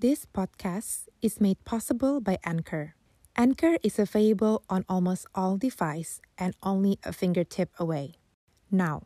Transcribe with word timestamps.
This 0.00 0.24
podcast 0.24 1.12
is 1.20 1.42
made 1.42 1.62
possible 1.66 2.22
by 2.22 2.38
Anchor. 2.42 2.94
Anchor 3.36 3.76
is 3.82 3.98
available 3.98 4.64
on 4.70 4.86
almost 4.88 5.26
all 5.34 5.58
devices 5.58 6.22
and 6.38 6.56
only 6.62 6.98
a 7.04 7.12
fingertip 7.12 7.68
away. 7.78 8.14
Now, 8.70 9.02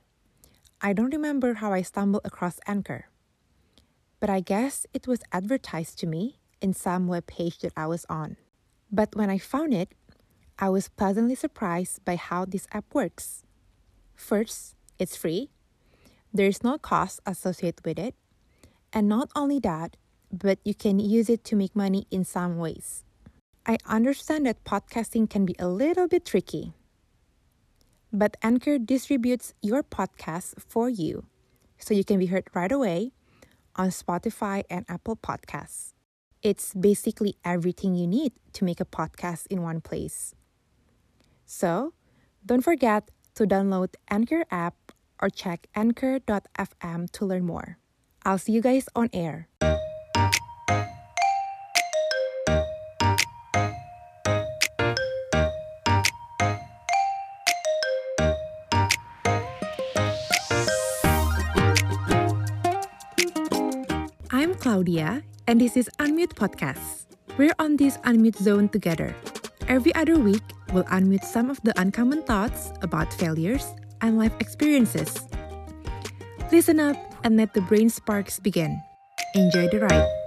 I 0.80 0.92
don't 0.92 1.12
remember 1.12 1.54
how 1.54 1.72
I 1.72 1.82
stumbled 1.82 2.22
across 2.24 2.60
Anchor, 2.68 3.06
but 4.20 4.30
I 4.30 4.38
guess 4.38 4.86
it 4.94 5.08
was 5.08 5.18
advertised 5.32 5.98
to 5.98 6.06
me 6.06 6.38
in 6.60 6.72
some 6.72 7.08
web 7.08 7.26
page 7.26 7.58
that 7.66 7.72
I 7.76 7.88
was 7.88 8.06
on. 8.08 8.36
But 8.88 9.16
when 9.16 9.30
I 9.30 9.38
found 9.38 9.74
it, 9.74 9.90
I 10.60 10.68
was 10.68 10.90
pleasantly 10.90 11.34
surprised 11.34 12.04
by 12.04 12.14
how 12.14 12.44
this 12.44 12.68
app 12.70 12.94
works. 12.94 13.42
First, 14.14 14.76
it's 15.00 15.16
free. 15.16 15.50
There's 16.32 16.62
no 16.62 16.78
cost 16.78 17.18
associated 17.26 17.84
with 17.84 17.98
it. 17.98 18.14
And 18.92 19.08
not 19.08 19.28
only 19.34 19.58
that, 19.58 19.96
but 20.38 20.58
you 20.64 20.74
can 20.74 20.98
use 20.98 21.30
it 21.30 21.44
to 21.44 21.56
make 21.56 21.76
money 21.76 22.06
in 22.10 22.24
some 22.24 22.58
ways. 22.58 23.04
I 23.66 23.78
understand 23.86 24.46
that 24.46 24.64
podcasting 24.64 25.30
can 25.30 25.46
be 25.46 25.54
a 25.58 25.68
little 25.68 26.08
bit 26.08 26.26
tricky. 26.26 26.74
But 28.12 28.36
Anchor 28.42 28.78
distributes 28.78 29.54
your 29.62 29.82
podcast 29.82 30.54
for 30.60 30.88
you 30.88 31.26
so 31.78 31.94
you 31.94 32.04
can 32.04 32.18
be 32.18 32.26
heard 32.26 32.48
right 32.54 32.70
away 32.70 33.12
on 33.76 33.88
Spotify 33.88 34.64
and 34.70 34.84
Apple 34.88 35.16
Podcasts. 35.16 35.92
It's 36.42 36.74
basically 36.74 37.36
everything 37.44 37.94
you 37.94 38.06
need 38.06 38.32
to 38.52 38.64
make 38.64 38.80
a 38.80 38.84
podcast 38.84 39.46
in 39.48 39.62
one 39.62 39.80
place. 39.80 40.34
So, 41.46 41.94
don't 42.44 42.62
forget 42.62 43.10
to 43.34 43.46
download 43.46 43.94
Anchor 44.10 44.44
app 44.50 44.92
or 45.20 45.30
check 45.30 45.66
anchor.fm 45.74 47.10
to 47.10 47.24
learn 47.24 47.46
more. 47.46 47.78
I'll 48.24 48.38
see 48.38 48.52
you 48.52 48.60
guys 48.60 48.88
on 48.94 49.10
air. 49.12 49.48
Claudia, 64.74 65.22
and 65.46 65.60
this 65.60 65.76
is 65.76 65.88
Unmute 66.00 66.34
Podcast. 66.34 67.06
We're 67.38 67.54
on 67.60 67.76
this 67.76 67.96
unmute 67.98 68.34
zone 68.34 68.68
together. 68.68 69.14
Every 69.68 69.94
other 69.94 70.18
week, 70.18 70.42
we'll 70.72 70.82
unmute 70.90 71.22
some 71.22 71.48
of 71.48 71.62
the 71.62 71.70
uncommon 71.78 72.24
thoughts 72.24 72.72
about 72.82 73.14
failures 73.14 73.70
and 74.00 74.18
life 74.18 74.34
experiences. 74.40 75.14
Listen 76.50 76.80
up 76.80 76.98
and 77.22 77.36
let 77.36 77.54
the 77.54 77.60
brain 77.60 77.88
sparks 77.88 78.40
begin. 78.40 78.82
Enjoy 79.36 79.68
the 79.68 79.78
ride. 79.78 80.23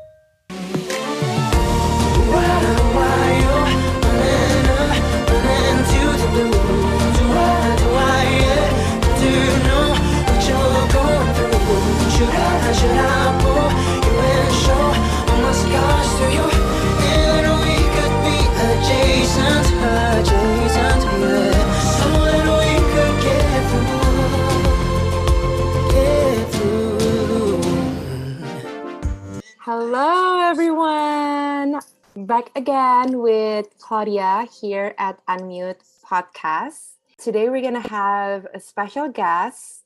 Everyone. 30.58 31.78
Back 32.26 32.50
again 32.56 33.22
with 33.22 33.70
Claudia 33.78 34.50
here 34.50 34.98
at 34.98 35.22
Unmute 35.30 35.86
Podcast. 36.02 36.98
Today, 37.22 37.46
we're 37.48 37.62
going 37.62 37.78
to 37.78 37.90
have 37.94 38.48
a 38.56 38.60
special 38.60 39.06
guest. 39.06 39.86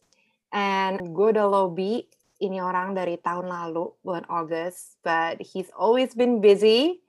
And 0.56 1.12
gue 1.12 1.36
udah 1.36 1.44
lobby 1.44 2.08
ini 2.40 2.64
orang 2.64 2.96
dari 2.96 3.20
tahun 3.20 3.52
lalu, 3.52 3.92
bulan 4.00 4.24
August. 4.32 4.96
But 5.04 5.44
he's 5.44 5.68
always 5.76 6.16
been 6.16 6.40
busy. 6.40 7.04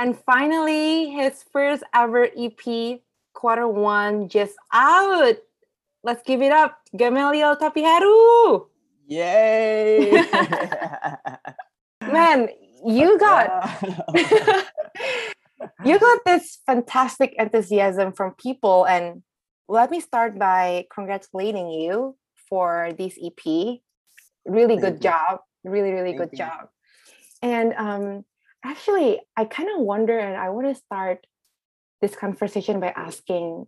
And 0.00 0.16
finally, 0.16 1.12
his 1.12 1.44
first 1.44 1.84
ever 1.92 2.32
EP, 2.32 2.64
quarter 3.36 3.68
one, 3.68 4.32
just 4.32 4.56
out. 4.72 5.36
Let's 6.00 6.24
give 6.24 6.40
it 6.40 6.56
up. 6.56 6.80
Gamaliel 6.96 7.60
Tapiharu. 7.60 8.64
Yay! 9.12 10.08
Man, 12.00 12.48
you 12.86 13.18
got 13.18 13.80
you 15.84 15.98
got 15.98 16.18
this 16.24 16.58
fantastic 16.66 17.34
enthusiasm 17.38 18.12
from 18.12 18.32
people 18.34 18.84
and 18.84 19.22
let 19.68 19.90
me 19.90 20.00
start 20.00 20.38
by 20.38 20.84
congratulating 20.92 21.70
you 21.70 22.16
for 22.48 22.92
this 22.98 23.18
ep 23.22 23.40
really 24.44 24.76
Thank 24.76 24.80
good 24.80 24.94
you. 24.94 25.10
job. 25.10 25.40
Really 25.64 25.92
really 25.92 26.16
Thank 26.16 26.30
good 26.30 26.38
you. 26.38 26.44
job. 26.44 26.68
And 27.42 27.72
um 27.74 28.24
actually 28.64 29.20
i 29.36 29.44
kind 29.44 29.68
of 29.68 29.80
wonder 29.80 30.18
and 30.18 30.36
i 30.40 30.48
want 30.48 30.66
to 30.66 30.74
start 30.74 31.26
this 32.00 32.16
conversation 32.16 32.80
by 32.80 32.88
asking 32.96 33.66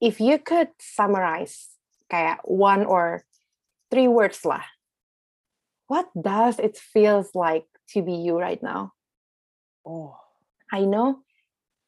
if 0.00 0.20
you 0.20 0.38
could 0.38 0.68
summarize 0.78 1.74
kayak 2.10 2.40
one 2.44 2.86
or 2.86 3.24
three 3.90 4.08
words 4.08 4.44
lah. 4.44 4.64
What 5.88 6.10
does 6.12 6.58
it 6.58 6.76
feels 6.76 7.32
like 7.34 7.66
to 7.88 8.02
be 8.02 8.14
you 8.14 8.38
right 8.38 8.62
now 8.62 8.92
oh, 9.86 10.16
I 10.72 10.84
know 10.84 11.20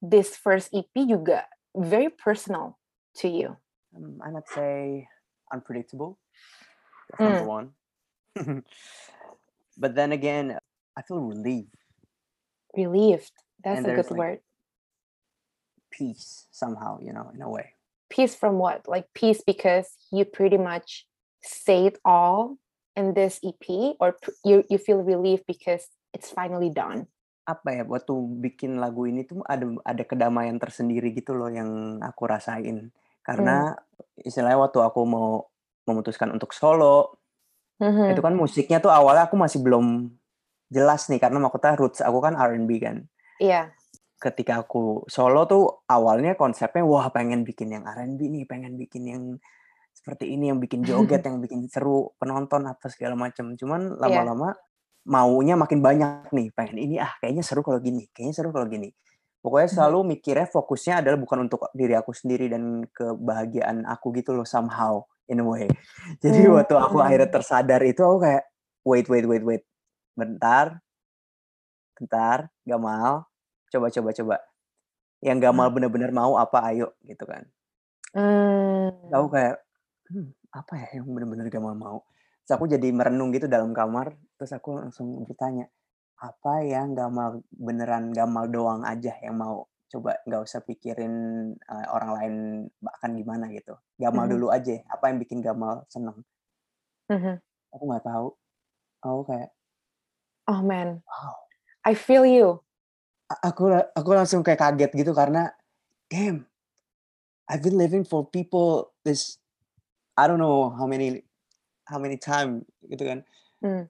this 0.01 0.37
first 0.37 0.73
EP 0.75 0.89
you 0.95 1.19
got 1.19 1.45
very 1.77 2.09
personal 2.09 2.79
to 3.17 3.29
you. 3.29 3.57
um, 3.95 4.19
I 4.25 4.31
might 4.31 4.49
say 4.49 5.07
unpredictable. 5.53 6.19
That's 7.11 7.21
Mm. 7.21 7.31
number 7.31 7.45
one. 7.45 7.67
but 9.79 9.95
then 9.95 10.13
again, 10.13 10.57
I 10.97 11.03
feel 11.03 11.21
relieved, 11.21 11.77
Relieved. 12.77 13.33
That's 13.63 13.85
And 13.85 13.87
a 13.93 13.95
good 13.97 14.11
like, 14.11 14.19
word. 14.19 14.41
peace 15.91 16.47
somehow, 16.51 16.99
you 17.03 17.13
know, 17.13 17.31
in 17.35 17.43
a 17.43 17.49
way. 17.51 17.75
Peace 18.09 18.35
from 18.35 18.59
what? 18.59 18.89
Like 18.89 19.07
peace 19.13 19.43
because 19.45 19.87
you 20.11 20.25
pretty 20.25 20.57
much 20.57 21.07
say 21.43 21.87
it 21.87 21.99
all 22.05 22.57
in 22.97 23.15
this 23.15 23.39
EP, 23.43 23.97
or 23.99 24.17
you 24.43 24.63
you 24.67 24.79
feel 24.79 25.03
relieved 25.03 25.47
because 25.47 25.87
it's 26.11 26.31
finally 26.31 26.71
done. 26.71 27.07
Apa 27.47 27.81
ya, 27.81 27.83
waktu 27.87 28.15
bikin 28.41 28.79
lagu 28.79 29.07
ini 29.07 29.27
tuh 29.27 29.43
ada 29.47 29.67
ada 29.83 30.03
kedamaian 30.07 30.59
tersendiri 30.59 31.11
gitu 31.15 31.35
loh 31.35 31.51
yang 31.51 31.99
aku 32.03 32.27
rasain. 32.27 32.91
Karena 33.21 33.75
istilahnya 34.17 34.59
waktu 34.59 34.79
aku 34.81 35.01
mau 35.07 35.47
memutuskan 35.87 36.31
untuk 36.31 36.55
solo, 36.55 37.19
Mhm. 37.81 38.13
itu 38.13 38.21
kan 38.21 38.35
musiknya 38.37 38.79
tuh 38.79 38.93
awalnya 38.93 39.27
aku 39.27 39.41
masih 39.41 39.65
belum 39.65 40.13
jelas 40.71 41.09
nih 41.11 41.19
karena 41.19 41.43
maksudnya 41.43 41.75
roots 41.75 41.99
aku 42.05 42.19
kan 42.23 42.37
R&B 42.37 42.71
kan. 42.79 43.07
Iya. 43.41 43.73
ketika 44.21 44.61
aku 44.61 45.09
solo 45.09 45.49
tuh 45.49 45.81
awalnya 45.89 46.37
konsepnya 46.37 46.85
wah 46.85 47.09
pengen 47.09 47.41
bikin 47.41 47.73
yang 47.73 47.89
R&B 47.89 48.21
nih, 48.29 48.45
pengen 48.45 48.77
bikin 48.77 49.09
yang 49.09 49.23
seperti 50.01 50.33
ini, 50.33 50.49
yang 50.49 50.59
bikin 50.59 50.81
joget, 50.83 51.21
yang 51.29 51.39
bikin 51.45 51.69
seru 51.69 52.17
penonton 52.17 52.65
apa 52.65 52.89
segala 52.89 53.15
macam. 53.15 53.53
Cuman 53.55 54.01
lama-lama 54.01 54.57
maunya 55.05 55.57
makin 55.57 55.81
banyak 55.85 56.33
nih, 56.33 56.49
pengen 56.57 56.77
ini 56.81 56.97
ah 57.01 57.13
kayaknya 57.21 57.45
seru 57.45 57.61
kalau 57.61 57.81
gini, 57.81 58.09
kayaknya 58.13 58.35
seru 58.41 58.51
kalau 58.53 58.65
gini. 58.69 58.93
Pokoknya 59.41 59.69
Mhm. 59.73 59.77
selalu 59.77 59.99
mikirnya 60.17 60.47
fokusnya 60.49 61.01
adalah 61.01 61.17
bukan 61.17 61.49
untuk 61.49 61.69
diri 61.73 61.97
aku 61.97 62.13
sendiri 62.13 62.53
dan 62.53 62.85
kebahagiaan 62.93 63.89
aku 63.89 64.13
gitu 64.13 64.37
loh 64.37 64.45
somehow 64.45 65.01
in 65.33 65.41
a 65.41 65.47
way. 65.47 65.65
Jadi 66.25 66.45
Hmm. 66.45 66.61
waktu 66.61 66.77
aku 66.77 67.01
akhirnya 67.01 67.29
tersadar 67.33 67.81
itu 67.85 68.05
aku 68.05 68.21
kayak 68.21 68.45
wait 68.85 69.09
wait 69.09 69.25
wait 69.25 69.45
wait. 69.45 69.63
Bentar. 70.13 70.85
Bentar, 71.97 72.49
Gamal. 72.65 73.25
Coba 73.73 73.89
coba 73.89 74.11
coba. 74.13 74.37
Yang 75.25 75.39
Gamal 75.49 75.69
bener-bener 75.73 76.13
mau 76.13 76.37
apa 76.37 76.61
ayo 76.73 76.93
gitu 77.05 77.25
kan. 77.25 77.45
Hmm. 78.13 78.93
Aku 79.09 79.29
kayak 79.33 79.61
"Hmm, 80.11 80.29
apa 80.53 80.75
ya 80.83 80.89
yang 81.01 81.07
bener-bener 81.15 81.47
Gamal 81.49 81.75
mau. 81.79 81.99
Terus 82.45 82.53
aku 82.59 82.67
jadi 82.67 82.89
merenung 82.91 83.31
gitu 83.31 83.47
dalam 83.47 83.71
kamar, 83.71 84.19
terus 84.37 84.51
aku 84.53 84.75
langsung 84.83 85.07
bertanya, 85.27 85.71
apa 86.19 86.63
yang 86.67 86.93
Gamal 86.99 87.41
beneran 87.55 88.11
Gamal 88.13 88.51
doang 88.51 88.83
aja 88.85 89.15
yang 89.23 89.39
mau? 89.39 89.67
Coba 89.91 90.19
nggak 90.27 90.43
usah 90.47 90.61
pikirin 90.67 91.15
eh, 91.57 91.87
orang 91.95 92.11
lain 92.19 92.35
akan 92.83 93.11
gimana 93.19 93.45
gitu. 93.55 93.75
Gamal 93.99 94.27
Mhm. 94.27 94.33
dulu 94.37 94.47
aja, 94.51 94.75
apa 94.91 95.05
yang 95.11 95.19
bikin 95.23 95.41
Gamal 95.43 95.87
seneng. 95.91 96.19
Mhm. 97.11 97.39
Aku 97.75 97.85
nggak 97.87 98.05
tahu. 98.07 98.27
Aku 99.03 99.21
kayak, 99.27 99.51
Oh 100.51 100.61
man, 100.63 101.03
wow. 101.07 101.35
I 101.87 101.95
feel 101.95 102.27
you. 102.27 102.61
A- 103.31 103.51
Aku 103.55 103.71
la- 103.71 103.89
aku 103.95 104.11
langsung 104.15 104.43
kayak 104.43 104.59
kaget 104.61 104.91
gitu 104.95 105.13
karena, 105.15 105.55
damn, 106.11 106.47
I've 107.51 107.63
been 107.67 107.75
living 107.79 108.07
for 108.07 108.23
people 108.23 108.95
this 109.03 109.40
I 110.19 110.25
don't 110.27 110.39
know 110.43 110.71
how 110.75 110.87
many 110.89 111.23
how 111.87 111.99
many 111.99 112.17
time 112.19 112.65
gitu 112.87 113.03
kan. 113.07 113.19
Hmm. 113.63 113.85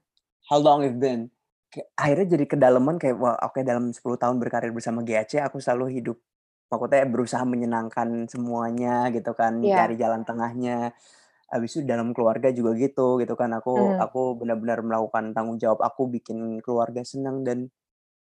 How 0.50 0.58
long 0.58 0.82
it's 0.82 0.96
been. 0.98 1.30
Akhirnya 1.94 2.34
jadi 2.34 2.44
kedalaman 2.50 2.98
kayak, 2.98 3.16
wah 3.20 3.38
oke 3.46 3.62
dalam 3.62 3.94
10 3.94 4.18
tahun 4.18 4.42
berkarir 4.42 4.74
bersama 4.74 5.06
GAC 5.06 5.38
aku 5.38 5.62
selalu 5.62 6.02
hidup 6.02 6.18
maksudnya 6.70 7.02
berusaha 7.06 7.42
menyenangkan 7.46 8.26
semuanya 8.30 9.10
gitu 9.14 9.34
kan, 9.34 9.58
Iya. 9.62 9.86
cari 9.86 9.94
jalan 9.98 10.22
tengahnya. 10.26 10.94
Habis 11.50 11.78
itu 11.78 11.82
dalam 11.86 12.14
keluarga 12.14 12.50
juga 12.54 12.74
gitu, 12.78 13.18
gitu 13.22 13.34
kan. 13.38 13.50
Aku 13.58 13.74
Mmm. 13.94 14.02
aku 14.02 14.22
benar-benar 14.38 14.82
melakukan 14.86 15.34
tanggung 15.34 15.58
jawab 15.58 15.82
aku 15.82 16.06
bikin 16.10 16.62
keluarga 16.62 17.02
senang 17.06 17.42
dan 17.42 17.70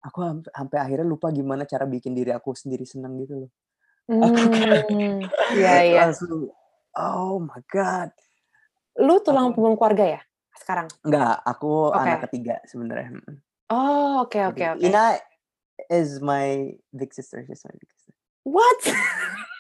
aku 0.03 0.47
sampai 0.51 0.79
akhirnya 0.83 1.07
lupa 1.07 1.31
gimana 1.31 1.63
cara 1.67 1.87
bikin 1.87 2.15
diri 2.15 2.31
aku 2.35 2.55
sendiri 2.59 2.83
senang 2.87 3.19
gitu 3.23 3.47
loh. 3.47 3.51
Aku 4.11 4.39
kayak 4.51 4.85
Mmm, 4.91 5.19
iya 5.59 5.73
iya. 5.87 5.99
langsung, 6.11 6.51
oh 6.99 7.43
my 7.43 7.61
god. 7.71 8.11
Lu 8.99 9.19
tulang 9.23 9.51
Aku 9.51 9.59
punggung 9.59 9.75
keluarga 9.75 10.19
ya, 10.19 10.21
sekarang? 10.55 10.87
Enggak, 11.03 11.43
aku 11.43 11.91
anak 11.91 12.23
Oke. 12.23 12.25
ketiga 12.31 12.63
sebenarnya. 12.71 13.19
Oh, 13.73 14.23
oke 14.23 14.39
oke 14.55 14.55
Jadi 14.55 14.71
oke. 14.71 14.87
Ina 14.87 15.07
is 15.91 16.23
my 16.23 16.71
big 16.95 17.11
sister, 17.11 17.43
she's 17.43 17.67
my 17.67 17.75
big 17.75 17.91
sister. 17.91 18.15
What? 18.47 18.81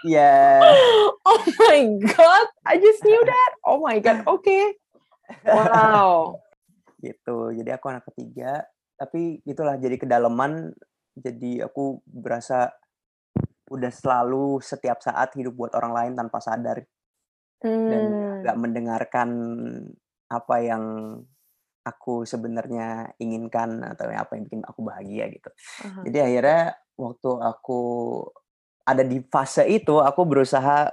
Iya. 0.05 0.61
Oh 1.25 1.41
my 1.57 2.05
god, 2.05 2.47
I 2.69 2.77
just 2.77 3.01
knew 3.01 3.23
that. 3.33 3.53
Oh 3.65 3.81
my 3.81 3.97
god, 3.97 4.29
oke. 4.29 4.77
Wow. 5.49 6.37
Gitu, 7.01 7.37
jadi 7.57 7.81
aku 7.81 7.89
anak 7.89 8.05
ketiga, 8.13 8.61
tapi 9.01 9.41
itulah 9.49 9.81
jadi 9.81 9.97
kedalaman, 9.97 10.77
jadi 11.17 11.65
aku 11.65 12.05
berasa 12.05 12.77
udah 13.73 13.89
selalu 13.89 14.61
setiap 14.61 15.01
saat 15.01 15.33
hidup 15.33 15.57
buat 15.57 15.73
orang 15.73 15.93
lain 15.97 16.13
tanpa 16.13 16.45
sadar. 16.45 16.85
Dan 17.85 18.17
nggak 18.45 18.57
mendengarkan 18.61 19.31
apa 20.33 20.57
yang 20.65 20.85
aku 21.87 22.25
sebenarnya 22.29 23.13
inginkan 23.21 23.83
atau 23.85 24.09
apa 24.13 24.37
yang 24.39 24.45
bikin 24.49 24.63
aku 24.67 24.81
bahagia 24.87 25.29
gitu. 25.33 25.51
Hah. 25.79 26.07
Jadi 26.07 26.19
akhirnya 26.23 26.63
waktu 27.01 27.31
aku 27.43 27.81
ada 28.89 29.03
di 29.07 29.21
fase 29.33 29.65
itu, 29.71 30.01
aku 30.03 30.23
berusaha, 30.29 30.91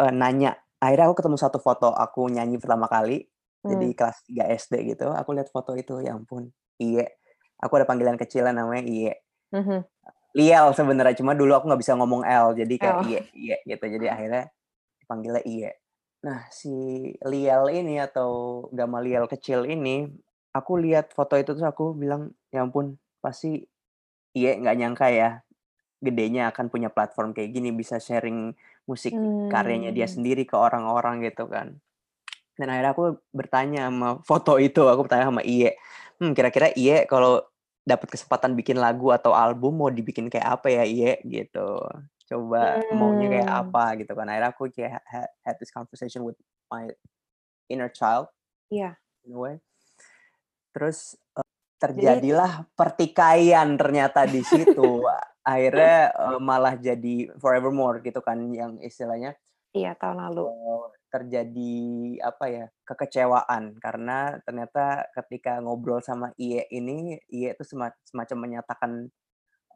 eee, 0.00 0.12
nanya. 0.14 0.56
Akhirnya 0.82 1.10
aku 1.12 1.16
ketemu 1.24 1.38
satu 1.40 1.58
foto 1.62 1.92
aku 1.94 2.28
nyanyi 2.32 2.56
pertama 2.60 2.86
kali, 2.90 3.26
jadi 3.68 3.88
Mmm. 3.88 3.96
kelas 3.96 4.24
3 4.28 4.44
SD 4.52 4.74
gitu, 4.96 5.10
aku 5.12 5.32
lihat 5.36 5.48
foto 5.52 5.74
itu, 5.78 6.00
ya 6.04 6.16
ampun, 6.16 6.50
Iye. 6.80 7.18
Aku 7.62 7.76
ada 7.80 7.86
panggilan 7.88 8.16
kecilnya 8.20 8.52
namanya 8.56 8.84
Iye. 8.88 9.14
Mhm. 9.52 9.84
Liel 10.36 10.70
sebenarnya, 10.78 11.18
cuma 11.18 11.34
dulu 11.34 11.52
aku 11.58 11.66
nggak 11.70 11.82
bisa 11.82 11.94
ngomong 11.98 12.22
L, 12.26 12.54
jadi 12.58 12.74
kayak 12.78 12.98
Oh. 12.98 13.02
Iye 13.02 13.20
Iye 13.34 13.56
gitu. 13.66 13.84
Jadi 13.98 14.06
akhirnya 14.10 14.44
dipanggilnya 15.02 15.42
Iye. 15.48 15.72
Nah, 16.24 16.44
si 16.52 16.68
Liel 17.24 17.64
ini 17.72 17.96
atau 17.96 18.64
Gamaliel 18.76 19.24
kecil 19.24 19.64
ini, 19.64 20.04
aku 20.52 20.76
lihat 20.76 21.16
foto 21.16 21.32
itu 21.40 21.56
terus 21.56 21.64
aku 21.64 21.96
bilang, 21.96 22.36
"Ya 22.52 22.60
ampun, 22.60 23.00
pasti 23.24 23.64
Iye 24.36 24.56
nggak 24.62 24.76
nyangka 24.80 25.08
ya, 25.12 25.30
gedenya 26.04 26.50
akan 26.52 26.68
punya 26.72 26.88
platform 26.92 27.32
kayak 27.36 27.50
gini, 27.56 27.70
bisa 27.74 27.98
sharing 28.00 28.54
musik 28.88 29.20
karyanya 29.50 29.90
dia 29.96 30.06
Mmm. 30.08 30.14
sendiri 30.20 30.44
ke 30.48 30.56
orang-orang," 30.58 31.24
gitu 31.26 31.48
kan. 31.48 31.80
Dan 32.58 32.68
akhirnya 32.72 32.92
aku 32.96 33.04
bertanya 33.34 33.80
sama 33.90 34.10
foto 34.26 34.58
itu, 34.62 34.86
aku 34.88 35.06
bertanya 35.08 35.28
sama 35.32 35.42
Iye, 35.44 35.76
"Hmm, 36.20 36.32
kira-kira 36.36 36.70
Iye 36.76 37.04
kalau 37.10 37.42
dapat 37.88 38.08
kesempatan 38.14 38.54
bikin 38.58 38.78
lagu 38.80 39.10
atau 39.14 39.32
album 39.36 39.80
mau 39.82 39.90
dibikin 39.92 40.28
kayak 40.32 40.60
apa 40.62 40.68
ya, 40.72 40.84
Iye?" 40.88 41.20
Gitu. 41.26 41.68
"Coba 42.30 42.80
maunya 42.94 43.26
kayak 43.32 43.48
Mmm. 43.48 43.70
apa?" 43.70 43.98
Gitu 44.00 44.12
kan. 44.14 44.26
Akhirnya 44.30 44.50
aku 44.54 44.64
kayak 44.72 45.02
ha 45.10 45.22
had 45.46 45.56
this 45.62 45.74
conversation 45.74 46.22
with 46.26 46.38
my 46.72 46.88
inner 47.72 47.90
child 47.92 48.30
Iya. 48.70 49.00
in 49.26 49.34
a 49.34 49.40
way. 49.40 49.60
Terus, 50.74 51.18
Jadi 51.94 52.22
terjadilah 52.22 52.68
pertikaian 52.78 53.74
ternyata 53.80 54.26
di 54.30 54.42
situ. 54.46 55.02
Akhirnya, 55.42 56.12
eee, 56.14 56.38
malah 56.42 56.74
jadi 56.78 57.32
forevermore 57.42 58.02
gitu 58.06 58.20
kan, 58.22 58.38
yang 58.54 58.78
istilahnya 58.84 59.34
Iya, 59.74 59.94
tahun 60.00 60.18
lalu. 60.18 60.50
eee, 60.50 60.84
terjadi 61.10 61.74
apa 62.22 62.44
ya, 62.50 62.66
kekecewaan 62.86 63.74
karena 63.82 64.38
ternyata 64.46 65.10
ketika 65.18 65.58
ngobrol 65.64 65.98
sama 66.04 66.30
Iye 66.38 66.66
ini, 66.70 67.18
Iye 67.30 67.54
itu 67.58 67.64
sema 67.66 67.90
semacam 68.06 68.38
menyatakan, 68.46 68.92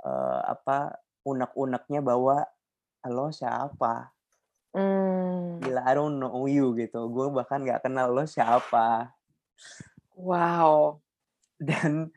eee, 0.05 0.41
apa, 0.55 0.97
unek-uneknya 1.25 2.01
bahwa, 2.05 2.45
"Lo 3.09 3.29
siapa? 3.35 4.13
Mmm. 4.77 5.65
Gila, 5.65 5.83
I 5.87 5.93
don't 5.97 6.19
know 6.21 6.45
you," 6.49 6.73
gitu. 6.79 7.09
"Gue 7.11 7.29
bahkan 7.33 7.65
nggak 7.65 7.85
kenal 7.89 8.13
lo 8.13 8.25
siapa." 8.29 9.17
Wow. 10.17 11.01
Dan 11.61 12.13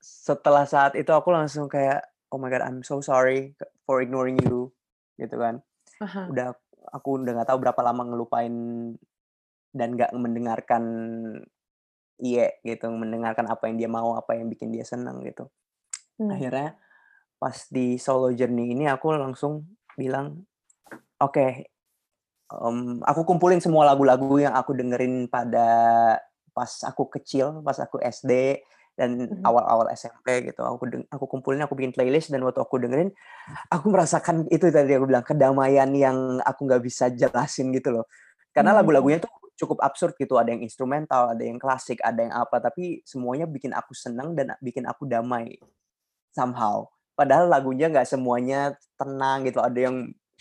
setelah 0.00 0.64
saat 0.68 0.96
itu 0.96 1.10
aku 1.12 1.30
langsung 1.34 1.66
kayak, 1.70 2.04
"Oh 2.32 2.38
my 2.40 2.48
god, 2.52 2.64
I'm 2.66 2.82
so 2.86 3.00
sorry 3.04 3.54
for 3.86 4.00
ignoring 4.04 4.40
you," 4.44 4.72
gitu 5.20 5.36
kan. 5.40 5.62
Hah. 6.02 6.28
Udah 6.30 6.54
aku 6.92 7.22
udah 7.22 7.32
nggak 7.40 7.48
tahu 7.50 7.58
berapa 7.62 7.80
lama 7.84 8.02
ngelupain 8.08 8.54
dan 9.76 9.88
nggak 9.96 10.12
mendengarkan 10.16 10.84
Iye 12.20 12.60
gitu, 12.66 12.92
mendengarkan 12.92 13.48
apa 13.48 13.68
yang 13.72 13.76
dia 13.80 13.90
mau, 13.90 14.12
apa 14.12 14.36
yang 14.36 14.52
bikin 14.52 14.70
dia 14.74 14.84
senang 14.84 15.24
gitu. 15.24 15.48
Mmm. 16.20 16.30
Akhirnya 16.32 16.76
pas 17.40 17.56
di 17.72 17.96
solo 17.98 18.30
journey 18.36 18.76
ini 18.76 18.86
aku 18.92 19.16
langsung 19.16 19.64
bilang, 19.98 20.44
"Oke," 21.22 21.68
mmm, 22.52 23.02
aku 23.06 23.22
kumpulin 23.28 23.60
semua 23.64 23.88
lagu-lagu 23.90 24.38
yang 24.42 24.54
aku 24.56 24.74
dengerin 24.78 25.28
pada 25.32 25.68
pas 26.56 26.70
aku 26.86 27.08
kecil, 27.14 27.62
pas 27.66 27.78
aku 27.82 27.98
SD 28.02 28.60
dan 28.98 29.30
Mhm. 29.30 29.44
awal-awal 29.46 29.88
SMP 29.94 30.44
gitu. 30.52 30.62
Aku 30.66 30.84
deng 30.90 31.04
aku 31.12 31.26
kumpulin, 31.30 31.62
aku 31.64 31.74
bikin 31.78 31.92
playlist 31.96 32.30
dan 32.34 32.42
waktu 32.46 32.60
aku 32.62 32.78
dengerin, 32.82 33.10
aku 33.72 33.86
merasakan 33.92 34.46
itu 34.52 34.68
tadi 34.74 34.94
aku 34.96 35.06
bilang, 35.10 35.24
kedamaian 35.26 35.90
yang 35.96 36.40
aku 36.46 36.66
nggak 36.68 36.82
bisa 36.84 37.08
jelasin 37.14 37.72
gitu 37.76 37.90
loh. 38.02 38.06
Karena 38.56 38.72
Mmm. 38.74 38.78
lagu-lagunya 38.78 39.20
tuh 39.24 39.30
cukup 39.60 39.80
absurd 39.84 40.14
gitu, 40.20 40.36
ada 40.40 40.50
yang 40.54 40.62
instrumental, 40.64 41.32
ada 41.36 41.42
yang 41.44 41.58
klasik, 41.62 42.00
ada 42.04 42.20
yang 42.26 42.34
apa, 42.36 42.58
tapi 42.64 43.02
semuanya 43.08 43.46
bikin 43.50 43.72
aku 43.76 43.92
senang 43.96 44.34
dan 44.38 44.54
bikin 44.64 44.84
aku 44.88 45.06
damai, 45.08 45.58
somehow. 46.34 46.88
Padahal 47.20 47.52
lagunya 47.52 47.92
nggak 47.92 48.08
semuanya 48.08 48.72
tenang 48.96 49.44
gitu, 49.48 49.60
ada 49.60 49.76
yang 49.78 49.96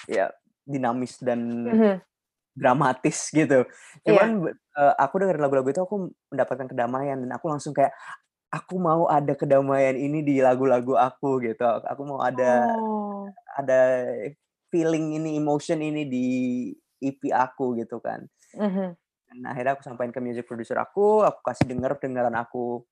ya 0.07 0.31
dinamis 0.63 1.19
dan 1.19 1.41
Mhm. 1.65 2.01
dramatis 2.57 3.29
gitu. 3.35 3.65
Iya. 4.05 4.29
Cuman 4.29 4.45
be 4.45 4.49
eee, 4.79 4.93
aku 4.99 5.15
dengerin 5.23 5.43
lagu-lagu 5.43 5.69
itu 5.73 5.81
aku 5.83 6.11
mendapatkan 6.33 6.67
kedamaian 6.71 7.17
dan 7.23 7.31
aku 7.35 7.47
langsung 7.51 7.73
kayak, 7.77 7.93
"Aku 8.53 8.77
mau 8.81 9.07
ada 9.11 9.33
kedamaian 9.37 9.95
ini 9.99 10.21
di 10.25 10.39
lagu-lagu 10.43 10.95
aku," 10.99 11.41
gitu. 11.45 11.63
Aku 11.65 12.03
mau 12.07 12.21
ada 12.25 12.67
Oh. 12.77 13.35
ada 13.59 13.81
feeling 14.73 15.17
ini, 15.21 15.37
emotion 15.41 15.79
ini 15.83 16.05
di 16.09 16.27
EP 17.03 17.21
aku 17.33 17.77
gitu 17.81 17.99
kan. 18.03 18.25
Mhm. 18.53 18.95
Dan 19.29 19.45
akhirnya 19.49 19.73
aku 19.79 19.83
sampein 19.85 20.11
ke 20.15 20.19
music 20.23 20.45
producer 20.49 20.77
aku, 20.81 21.21
aku 21.27 21.41
kasih 21.45 21.67
denger 21.69 21.99
dengeran 22.01 22.35
aku 22.39 22.85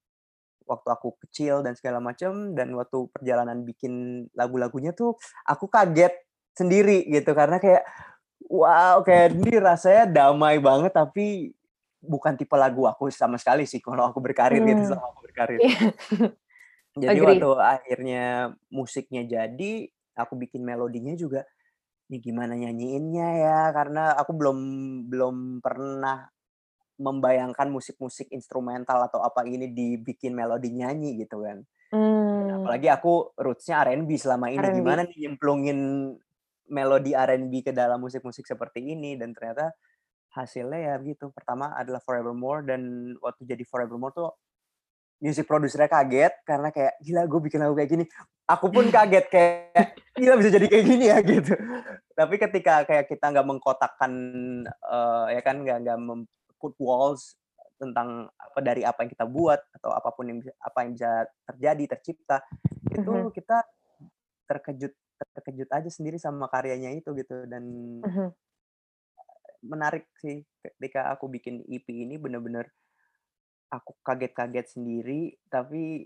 waktu 0.68 0.90
aku 0.94 1.16
kecil 1.28 1.64
dan 1.66 1.74
segala 1.80 2.04
macam, 2.04 2.54
dan 2.54 2.76
waktu 2.78 3.08
perjalanan 3.16 3.64
bikin 3.66 4.28
lagu-lagunya 4.36 4.92
tuh 4.94 5.16
aku 5.48 5.72
kaget 5.72 6.14
sendiri 6.58 7.08
gitu, 7.10 7.32
karena 7.38 7.58
kayak, 7.64 7.84
wow, 8.52 9.02
kayak 9.08 9.34
ini 9.40 9.58
rasanya 9.62 10.06
damai 10.12 10.60
banget, 10.62 10.94
tapi 10.96 11.56
bukan 12.04 12.36
tipe 12.40 12.54
lagu 12.60 12.86
aku 12.88 13.10
sama 13.12 13.38
sekali 13.42 13.66
sih 13.68 13.82
kalau 13.84 14.08
aku 14.12 14.20
berkarir 14.24 14.64
gitu, 14.68 14.84
Mmm. 14.84 14.94
selama 14.94 15.12
aku 15.16 15.22
berkarir. 15.28 15.62
Iya. 15.64 15.92
Jadi 17.04 17.20
Agree. 17.22 17.24
waktu 17.24 17.50
akhirnya 17.62 18.24
musiknya 18.74 19.24
jadi, 19.28 19.86
aku 20.18 20.34
bikin 20.40 20.66
melodinya 20.66 21.14
juga, 21.18 21.46
"Ini 22.10 22.18
gimana 22.22 22.54
nyanyiinnya 22.58 23.30
ya?" 23.42 23.60
Karena 23.76 24.14
aku 24.18 24.32
belum 24.38 24.58
belum 25.10 25.36
pernah 25.66 26.28
membayangkan 26.98 27.70
musik-musik 27.70 28.28
instrumental 28.34 29.06
atau 29.08 29.22
apa 29.22 29.46
ini 29.46 29.70
dibikin 29.72 30.34
melodi 30.34 30.74
nyanyi 30.74 31.22
gitu 31.26 31.46
kan. 31.46 31.62
Mmm. 31.88 32.68
apalagi 32.68 32.92
aku 32.92 33.32
roots-nya 33.40 33.80
R&B 33.88 34.12
selama 34.20 34.52
ini, 34.52 34.60
R&B. 34.60 34.76
gimana 34.84 35.02
nih 35.08 35.18
nyemplungin 35.28 35.80
melodi 36.68 37.16
R&B 37.16 37.64
ke 37.64 37.72
dalam 37.72 38.04
musik-musik 38.04 38.44
seperti 38.44 38.84
ini, 38.84 39.16
dan 39.16 39.32
ternyata 39.32 39.72
hasilnya 40.36 40.80
ya 40.80 40.96
gitu. 41.04 41.32
Pertama 41.32 41.74
adalah 41.76 42.04
Forevermore 42.04 42.68
dan 42.68 42.82
waktu 43.24 43.48
jadi 43.48 43.64
Forevermore 43.68 44.14
tuh 44.16 44.30
music 45.24 45.48
producer-nya 45.50 45.90
kaget 45.90 46.34
karena 46.46 46.70
kayak, 46.76 46.94
"Gila 47.02 47.24
gue 47.26 47.40
bikin 47.50 47.60
lagu 47.64 47.74
kayak 47.80 47.92
gini." 47.92 48.06
Aku 48.50 48.68
pun 48.72 48.86
kaget 48.96 49.26
kayak, 49.32 49.88
"Gila 50.20 50.36
bisa 50.40 50.50
jadi 50.54 50.68
kayak 50.70 50.86
gini 50.86 51.06
ya?" 51.10 51.18
Gitu. 51.28 51.54
Tapi 52.18 52.36
ketika 52.42 52.84
kayak 52.88 53.08
kita 53.10 53.26
nggak 53.34 53.48
mengkotakkan, 53.48 54.12
eee, 54.68 55.26
ya 55.38 55.42
kan, 55.46 55.64
nggak 55.64 55.78
nggak 55.88 56.00
mem-put 56.58 56.74
walls 56.82 57.38
tentang 57.78 58.26
apa, 58.34 58.60
dari 58.66 58.82
apa 58.82 59.06
yang 59.06 59.14
kita 59.14 59.30
buat 59.30 59.62
atau 59.78 59.94
apa 59.94 60.10
pun 60.10 60.26
yang 60.26 60.42
bisa 60.42 60.50
apa 60.58 60.82
yang 60.82 60.98
bisa 60.98 61.30
terjadi, 61.46 61.84
tercipta, 61.94 62.42
itu 62.90 63.14
Mhm. 63.14 63.30
kita 63.30 63.62
terkejut 64.50 64.94
terkejut 65.38 65.70
aja 65.70 65.90
sendiri 65.90 66.18
sama 66.18 66.50
karyanya 66.50 66.98
itu 66.98 67.14
gitu 67.14 67.46
dan 67.46 67.62
Mhm. 68.02 68.34
menarik 69.70 70.10
sih 70.18 70.42
ketika 70.62 71.14
aku 71.14 71.30
bikin 71.30 71.62
EP 71.70 71.86
ini 71.90 72.18
bener-bener 72.18 72.70
aku 73.70 73.98
kaget-kaget 74.06 74.78
sendiri 74.78 75.34
tapi 75.50 76.06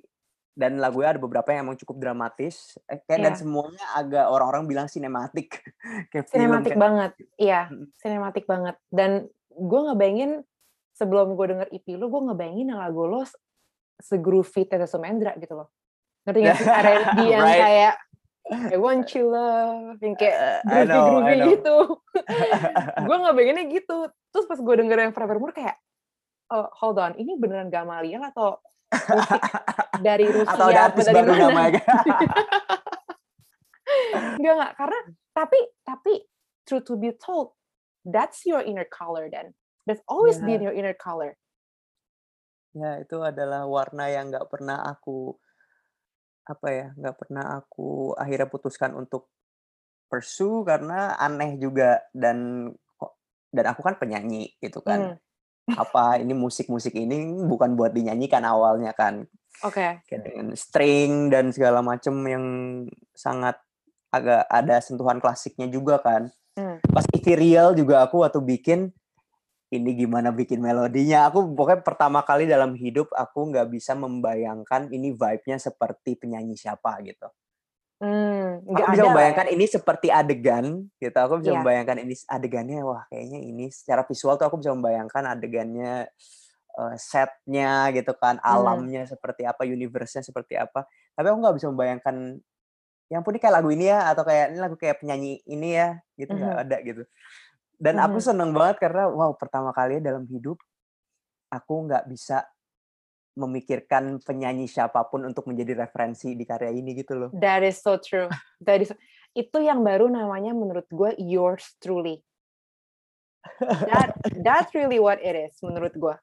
dan 0.55 0.79
lagunya 0.79 1.15
ada 1.15 1.21
beberapa 1.21 1.51
yang 1.51 1.67
emang 1.67 1.79
cukup 1.79 1.99
dramatis 1.99 2.79
eh, 2.87 2.99
kayak 3.03 3.19
yeah. 3.19 3.25
dan 3.27 3.33
iya. 3.35 3.39
semuanya 3.39 3.85
agak 3.95 4.25
orang-orang 4.31 4.63
bilang 4.67 4.87
sinematik 4.87 5.59
kayak 6.11 6.27
sinematik 6.31 6.75
film, 6.75 6.83
banget 6.83 7.11
iya 7.35 7.67
sinematik 7.99 8.47
banget 8.47 8.75
dan 8.91 9.27
gue 9.55 9.81
ngebayangin 9.89 10.31
sebelum 10.95 11.35
gue 11.35 11.45
denger 11.55 11.67
EP 11.71 11.87
lu 11.95 12.07
gue 12.07 12.21
ngebayangin 12.31 12.75
lagu 12.75 13.07
lo 13.07 13.23
segroovy 14.01 14.67
Tete 14.67 14.87
Sumendra 14.89 15.37
gitu 15.37 15.53
loh. 15.55 15.69
Ngerti 16.25 16.39
gak 16.45 16.55
sih? 16.57 16.67
R&B 16.67 17.17
yang 17.33 17.45
right. 17.45 17.61
kayak 17.61 17.95
I 18.51 18.75
want 18.75 19.07
you 19.15 19.31
love. 19.31 20.01
Yang 20.01 20.15
kayak 20.27 20.65
groovy 20.65 20.85
groovy 20.89 21.35
gitu. 21.55 21.77
Gue 23.07 23.17
ngebayanginnya 23.21 23.63
gitu. 23.69 23.97
Terus 24.33 24.45
pas 24.49 24.59
gue 24.59 24.75
denger 24.81 24.97
yang 25.07 25.13
Forevermore 25.15 25.55
kayak 25.55 25.77
oh, 26.51 26.67
hold 26.81 26.99
on. 26.99 27.15
Ini 27.15 27.37
beneran 27.39 27.71
Gamaliel 27.71 28.19
atau 28.27 28.59
musik 28.91 29.41
dari 30.03 30.25
Rusia 30.27 30.51
atau 30.51 30.67
dari 30.67 31.13
baru 31.15 31.47
mana? 31.47 31.79
Enggak 34.35 34.53
enggak 34.59 34.71
karena 34.75 34.99
tapi 35.31 35.59
tapi 35.87 36.13
true 36.67 36.83
to 36.83 36.99
be 36.99 37.15
told 37.15 37.55
that's 38.07 38.45
your 38.45 38.61
inner 38.61 38.87
color 38.87 39.29
then 39.29 39.53
that's 39.85 40.01
always 40.09 40.37
yeah. 40.41 40.47
been 40.47 40.61
your 40.61 40.75
inner 40.75 40.95
color 40.95 41.37
ya 42.71 43.03
itu 43.03 43.19
adalah 43.19 43.67
warna 43.67 44.07
yang 44.07 44.31
nggak 44.31 44.47
pernah 44.47 44.81
aku 44.87 45.35
apa 46.47 46.67
ya 46.71 46.87
nggak 46.97 47.15
pernah 47.19 47.45
aku 47.61 48.15
akhirnya 48.17 48.47
putuskan 48.47 48.95
untuk 48.95 49.29
pursue 50.07 50.63
karena 50.67 51.15
aneh 51.19 51.55
juga 51.59 52.01
dan 52.15 52.67
dan 53.51 53.65
aku 53.67 53.83
kan 53.83 53.99
penyanyi 53.99 54.55
gitu 54.63 54.79
kan 54.79 55.15
hmm 55.15 55.31
apa 55.69 56.19
ini 56.19 56.33
musik-musik 56.33 56.95
ini 56.97 57.37
bukan 57.45 57.77
buat 57.77 57.93
dinyanyikan 57.93 58.43
awalnya 58.43 58.91
kan. 58.95 59.27
Oke. 59.61 60.01
Okay. 60.07 60.17
dengan 60.17 60.57
string 60.57 61.29
dan 61.29 61.53
segala 61.53 61.83
macam 61.85 62.15
yang 62.25 62.45
sangat 63.13 63.59
agak 64.11 64.47
ada 64.49 64.81
sentuhan 64.81 65.21
klasiknya 65.21 65.69
juga 65.69 66.01
kan. 66.01 66.31
Hmm. 66.57 66.77
Pas 66.83 67.05
ethereal 67.15 67.73
juga 67.73 68.03
aku 68.03 68.23
waktu 68.23 68.39
bikin 68.43 68.91
ini 69.71 69.95
gimana 69.95 70.35
bikin 70.35 70.59
melodinya. 70.59 71.31
Aku 71.31 71.55
pokoknya 71.55 71.79
pertama 71.81 72.19
kali 72.27 72.43
dalam 72.43 72.75
hidup 72.75 73.07
aku 73.15 73.55
nggak 73.55 73.71
bisa 73.71 73.95
membayangkan 73.95 74.91
ini 74.91 75.15
vibe-nya 75.15 75.57
seperti 75.57 76.19
penyanyi 76.19 76.59
siapa 76.59 76.99
gitu. 77.07 77.31
Hmm, 78.01 78.65
aku 78.65 78.97
bisa 78.97 79.05
membayangkan 79.07 79.47
ini 79.53 79.65
seperti 79.69 80.09
adegan 80.09 80.89
gitu. 80.97 81.17
Aku 81.21 81.39
bisa 81.39 81.53
yeah. 81.53 81.61
membayangkan 81.61 81.97
ini 82.01 82.17
adegannya 82.25 82.81
wah 82.81 83.05
kayaknya 83.07 83.39
ini 83.45 83.69
secara 83.69 84.01
visual 84.03 84.35
tuh 84.41 84.49
aku 84.49 84.57
bisa 84.57 84.73
membayangkan 84.73 85.23
adegannya 85.37 86.09
uh, 86.75 86.95
setnya 86.97 87.93
gitu 87.95 88.11
kan, 88.17 88.41
hmm. 88.41 88.51
alamnya 88.57 89.05
hmm. 89.05 89.11
seperti 89.15 89.45
apa, 89.45 89.63
universe-nya 89.69 90.25
seperti 90.25 90.57
apa. 90.57 90.89
Tapi 91.15 91.25
aku 91.29 91.37
nggak 91.45 91.55
bisa 91.61 91.67
membayangkan 91.71 92.15
yang 93.11 93.27
pun 93.27 93.35
ini 93.35 93.43
kayak 93.43 93.55
lagu 93.59 93.69
ini 93.75 93.91
ya 93.91 94.07
atau 94.07 94.23
kayak 94.23 94.55
ini 94.55 94.59
lagu 94.63 94.75
kayak 94.79 95.03
penyanyi 95.03 95.43
ini 95.43 95.75
ya 95.75 95.99
gitu 96.15 96.31
nggak 96.31 96.47
mm 96.47 96.57
-hmm. 96.63 96.71
ada 96.71 96.77
gitu. 96.79 97.03
Dan 97.75 97.93
mm 97.99 97.99
-hmm. 97.99 98.07
aku 98.07 98.17
seneng 98.23 98.49
banget 98.55 98.77
karena 98.79 99.03
wow 99.11 99.35
pertama 99.35 99.75
kali 99.75 99.99
dalam 99.99 100.23
hidup 100.31 100.55
aku 101.51 101.91
nggak 101.91 102.07
bisa 102.07 102.47
memikirkan 103.35 104.19
penyanyi 104.23 104.67
siapa 104.67 105.07
pun 105.07 105.27
untuk 105.27 105.47
menjadi 105.47 105.87
referensi 105.87 106.35
di 106.35 106.47
karya 106.47 106.71
ini 106.71 106.95
gitu 106.95 107.19
loh. 107.19 107.29
That 107.35 107.67
is 107.67 107.83
so 107.83 107.99
true. 107.99 108.31
That 108.63 108.79
is 108.79 108.95
itu 109.35 109.57
yang 109.63 109.83
baru 109.83 110.11
namanya 110.11 110.55
menurut 110.55 110.87
gue 110.91 111.15
yours 111.19 111.75
truly. 111.83 112.23
That 113.59 114.15
that's 114.45 114.71
really 114.75 114.99
what 114.99 115.19
it 115.23 115.35
is 115.35 115.55
menurut 115.63 115.95
gue. 115.95 116.15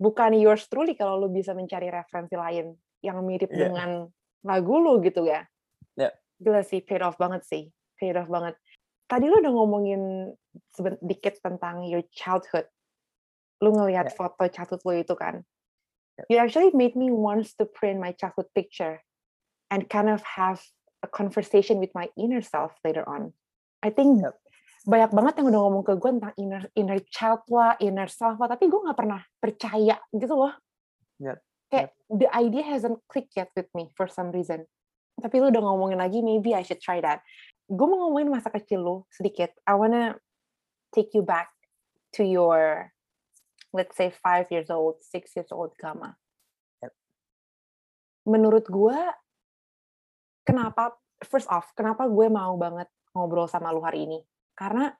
Bukan 0.00 0.36
yours 0.36 0.68
truly 0.68 0.96
kalau 0.96 1.20
lu 1.20 1.28
bisa 1.32 1.56
mencari 1.56 1.88
referensi 1.88 2.36
lain 2.36 2.76
yang 3.00 3.20
mirip 3.24 3.48
yeah. 3.52 3.68
dengan 3.68 3.90
lagu 4.44 4.76
lu 4.76 5.00
gitu 5.00 5.24
ya. 5.24 5.48
Yeah. 5.98 6.14
Gila 6.42 6.62
sih, 6.66 6.82
paid 6.82 7.02
off 7.04 7.20
banget 7.20 7.46
sih. 7.46 7.70
Paid 8.00 8.18
off 8.18 8.30
banget. 8.30 8.58
Tadi 9.06 9.28
lu 9.28 9.38
udah 9.38 9.52
ngomongin 9.52 10.32
sedikit 10.72 11.36
tentang 11.44 11.84
your 11.86 12.02
childhood. 12.14 12.66
Lu 13.60 13.70
ngelihat 13.76 14.10
yeah. 14.10 14.16
foto 14.16 14.48
childhood 14.48 14.82
lu 14.82 15.00
itu 15.00 15.14
kan 15.14 15.44
you 16.28 16.38
actually 16.38 16.70
made 16.74 16.96
me 16.96 17.10
want 17.10 17.48
to 17.58 17.64
print 17.64 18.00
my 18.00 18.12
childhood 18.12 18.46
picture 18.54 19.02
and 19.70 19.88
kind 19.88 20.08
of 20.08 20.22
have 20.22 20.60
a 21.02 21.08
conversation 21.08 21.78
with 21.78 21.90
my 21.94 22.08
inner 22.18 22.42
self 22.42 22.72
later 22.84 23.08
on. 23.08 23.32
I 23.82 23.90
think 23.90 24.22
yep. 24.22 24.38
banyak 24.86 25.10
banget 25.10 25.34
yang 25.40 25.46
udah 25.50 25.60
ngomong 25.66 25.84
ke 25.86 25.92
gue 25.98 26.10
tentang 26.20 26.34
inner 26.38 26.62
inner 26.76 27.00
child 27.10 27.42
lah, 27.50 27.74
inner 27.82 28.06
self 28.06 28.38
lah, 28.38 28.48
tapi 28.52 28.70
gue 28.70 28.80
nggak 28.80 28.98
pernah 28.98 29.20
percaya 29.40 29.96
gitu 30.14 30.34
loh. 30.36 30.54
Yep. 31.18 31.38
Kayak 31.72 31.88
yep. 31.90 31.90
the 32.12 32.28
idea 32.30 32.64
hasn't 32.68 33.00
clicked 33.08 33.34
yet 33.34 33.50
with 33.56 33.70
me 33.74 33.90
for 33.98 34.06
some 34.06 34.30
reason. 34.30 34.68
Tapi 35.18 35.36
lu 35.38 35.52
udah 35.52 35.62
ngomongin 35.62 35.98
lagi, 36.00 36.24
maybe 36.24 36.56
I 36.56 36.64
should 36.64 36.80
try 36.80 37.02
that. 37.04 37.20
Gue 37.68 37.86
mau 37.86 38.08
ngomongin 38.08 38.32
masa 38.32 38.48
kecil 38.48 38.80
lu 38.80 38.96
sedikit. 39.12 39.52
I 39.64 39.76
wanna 39.76 40.16
take 40.92 41.12
you 41.16 41.24
back 41.24 41.52
to 42.16 42.22
your 42.22 42.92
let's 43.72 43.96
say 43.96 44.12
five 44.12 44.48
years 44.52 44.68
old, 44.68 45.00
six 45.00 45.32
years 45.34 45.48
old 45.48 45.72
Gama. 45.80 46.16
Yep. 46.84 46.92
Menurut 48.28 48.68
gue, 48.68 48.98
kenapa, 50.44 50.92
first 51.24 51.48
off, 51.48 51.72
kenapa 51.72 52.06
gue 52.06 52.28
mau 52.28 52.54
banget 52.60 52.92
ngobrol 53.16 53.48
sama 53.48 53.72
lu 53.72 53.80
hari 53.80 54.04
ini? 54.04 54.20
Karena 54.52 54.92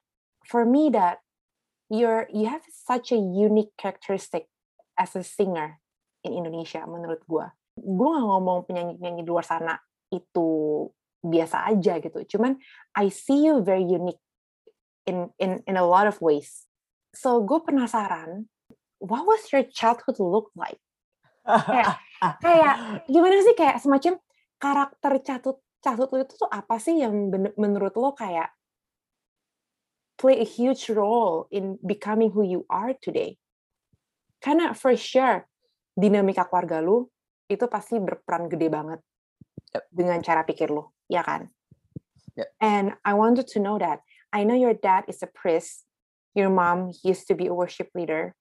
for 0.49 0.65
me 0.65 0.89
that 0.89 1.21
you're 1.93 2.25
you 2.33 2.49
have 2.49 2.65
such 2.67 3.13
a 3.13 3.19
unique 3.19 3.71
characteristic 3.77 4.49
as 4.97 5.13
a 5.13 5.21
singer 5.21 5.77
in 6.25 6.33
Indonesia 6.33 6.81
menurut 6.89 7.21
gue. 7.29 7.45
Gue 7.77 8.09
gak 8.09 8.25
ngomong 8.25 8.65
penyanyi-penyanyi 8.69 9.21
di 9.25 9.29
luar 9.29 9.45
sana 9.45 9.77
itu 10.13 10.49
biasa 11.25 11.73
aja 11.73 11.97
gitu. 11.97 12.37
Cuman 12.37 12.59
I 12.93 13.09
see 13.09 13.49
you 13.49 13.63
very 13.65 13.87
unique 13.87 14.21
in 15.09 15.31
in 15.39 15.63
in 15.65 15.75
a 15.79 15.85
lot 15.87 16.05
of 16.05 16.19
ways. 16.21 16.67
So 17.15 17.41
gue 17.41 17.59
penasaran 17.63 18.51
what 19.01 19.25
was 19.25 19.49
your 19.49 19.65
childhood 19.65 20.19
look 20.21 20.53
like? 20.53 20.79
kayak, 21.43 21.99
kayak 22.39 22.75
gimana 23.11 23.43
sih 23.43 23.55
kayak 23.55 23.83
semacam 23.83 24.15
karakter 24.55 25.11
childhood 25.27 25.59
childhood 25.83 26.09
lo 26.15 26.17
itu 26.23 26.35
tuh 26.39 26.47
apa 26.47 26.79
sih 26.79 27.03
yang 27.03 27.27
menurut 27.59 27.91
lo 27.99 28.15
kayak 28.15 28.47
play 30.15 30.39
a 30.39 30.47
huge 30.47 30.87
role 30.87 31.51
in 31.51 31.75
becoming 31.83 32.31
who 32.31 32.47
you 32.47 32.63
are 32.71 32.95
today? 32.95 33.35
Karena 34.39 34.71
for 34.71 34.95
sure 34.95 35.47
dinamika 35.95 36.47
keluarga 36.47 36.79
lu 36.79 37.11
itu 37.51 37.67
pasti 37.67 37.99
berperan 37.99 38.47
gede 38.47 38.67
banget 38.71 38.99
yep. 39.73 39.83
dengan 39.89 40.21
cara 40.21 40.45
pikir 40.45 40.69
lu, 40.69 40.87
ya 41.09 41.25
kan? 41.25 41.49
Yep. 42.37 42.47
And 42.61 42.85
I 43.05 43.13
wanted 43.17 43.49
to 43.53 43.59
know 43.59 43.77
that 43.81 44.05
I 44.33 44.45
know 44.45 44.57
your 44.57 44.73
dad 44.73 45.05
is 45.09 45.21
a 45.21 45.29
priest, 45.29 45.85
your 46.33 46.49
mom 46.49 46.93
used 47.05 47.29
to 47.29 47.35
be 47.37 47.45
a 47.45 47.53
worship 47.53 47.93
leader, 47.93 48.33